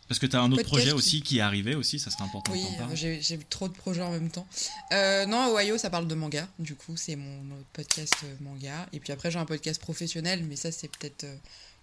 Parce 0.09 0.21
que 0.21 0.27
tu 0.27 0.37
as 0.37 0.41
un 0.41 0.53
autre 0.53 0.63
Podcast 0.63 0.69
projet 0.69 0.93
aussi 0.93 1.21
qui 1.21 1.39
est 1.39 1.41
arrivé 1.41 1.75
aussi, 1.75 1.99
ça 1.99 2.11
serait 2.11 2.25
important 2.25 2.53
Oui, 2.53 2.65
euh, 2.81 2.95
j'ai 3.21 3.39
trop 3.51 3.67
de 3.67 3.73
projets 3.73 4.03
en 4.03 4.13
même 4.13 4.31
temps. 4.31 4.47
Euh, 4.93 5.27
non, 5.27 5.53
Ohio, 5.53 5.79
ça 5.79 5.91
parle 5.91 6.07
de 6.07 6.15
manga. 6.15 6.49
Du 6.61 6.77
coup, 6.77 6.97
c'est 6.97 7.17
mon 7.17 7.43
podcast 7.73 8.15
euh, 8.25 8.35
manga. 8.41 8.87
Et 8.93 9.01
puis 9.01 9.13
après, 9.13 9.31
j'ai 9.31 9.39
un 9.39 9.45
podcast 9.47 9.81
professionnel, 9.81 10.45
mais 10.49 10.55
ça, 10.55 10.71
c'est 10.71 10.89
peut-être 10.89 11.27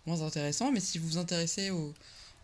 moins 0.06 0.22
intéressant. 0.22 0.72
Mais 0.72 0.80
si 0.80 1.00
vous 1.00 1.08
vous 1.10 1.18
intéressez 1.18 1.70
aux, 1.72 1.94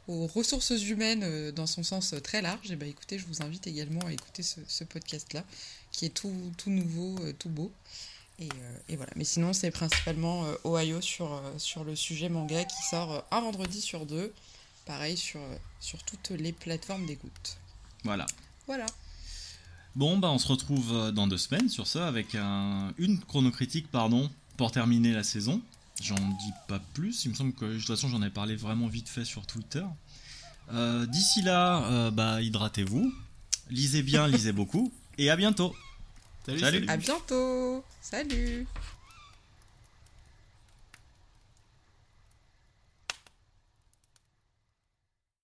aux 0.09 0.27
ressources 0.27 0.71
humaines 0.71 1.51
dans 1.51 1.67
son 1.67 1.83
sens 1.83 2.13
très 2.23 2.41
large, 2.41 2.69
et 2.71 2.75
ben 2.75 2.89
écoutez, 2.89 3.17
je 3.17 3.25
vous 3.25 3.41
invite 3.41 3.65
également 3.67 4.01
à 4.05 4.11
écouter 4.11 4.43
ce, 4.43 4.59
ce 4.67 4.83
podcast-là, 4.83 5.45
qui 5.93 6.05
est 6.05 6.09
tout, 6.09 6.35
tout 6.57 6.71
nouveau, 6.71 7.15
tout 7.39 7.49
beau. 7.49 7.71
Et, 8.39 8.49
et 8.89 8.97
voilà. 8.97 9.11
Mais 9.15 9.23
sinon, 9.23 9.53
c'est 9.53 9.71
principalement 9.71 10.45
Ohio 10.65 10.99
sur, 10.99 11.41
sur 11.57 11.85
le 11.85 11.95
sujet 11.95 12.27
manga 12.27 12.65
qui 12.65 12.83
sort 12.89 13.25
un 13.31 13.39
vendredi 13.39 13.79
sur 13.79 14.05
deux. 14.05 14.33
Pareil 14.89 15.17
sur, 15.17 15.39
sur 15.79 16.01
toutes 16.01 16.31
les 16.31 16.51
plateformes 16.51 17.05
d'écoute. 17.05 17.57
Voilà. 18.03 18.25
Voilà. 18.65 18.87
Bon, 19.95 20.17
bah 20.17 20.31
on 20.31 20.39
se 20.39 20.47
retrouve 20.47 20.91
euh, 20.91 21.11
dans 21.11 21.27
deux 21.27 21.37
semaines 21.37 21.69
sur 21.69 21.85
ça 21.85 22.07
avec 22.07 22.33
un, 22.33 22.91
une 22.97 23.19
chronocritique, 23.19 23.91
pardon, 23.91 24.31
pour 24.57 24.71
terminer 24.71 25.13
la 25.13 25.21
saison. 25.21 25.61
J'en 26.01 26.15
dis 26.15 26.53
pas 26.67 26.79
plus, 26.95 27.23
il 27.25 27.29
me 27.29 27.35
semble 27.35 27.53
que 27.53 27.65
de 27.65 27.77
toute 27.77 27.85
façon 27.85 28.09
j'en 28.09 28.23
ai 28.23 28.31
parlé 28.31 28.55
vraiment 28.55 28.87
vite 28.87 29.09
fait 29.09 29.25
sur 29.25 29.45
Twitter. 29.45 29.85
Euh, 30.73 31.05
D'ici 31.05 31.43
là, 31.43 31.83
euh, 31.83 32.09
bah 32.09 32.41
hydratez-vous, 32.41 33.13
lisez 33.69 34.01
bien, 34.01 34.27
lisez 34.27 34.53
beaucoup, 34.53 34.91
et 35.19 35.29
à 35.29 35.35
bientôt. 35.35 35.75
Salut. 36.47 36.89
À 36.89 36.97
bientôt. 36.97 37.83
Salut. 38.01 38.65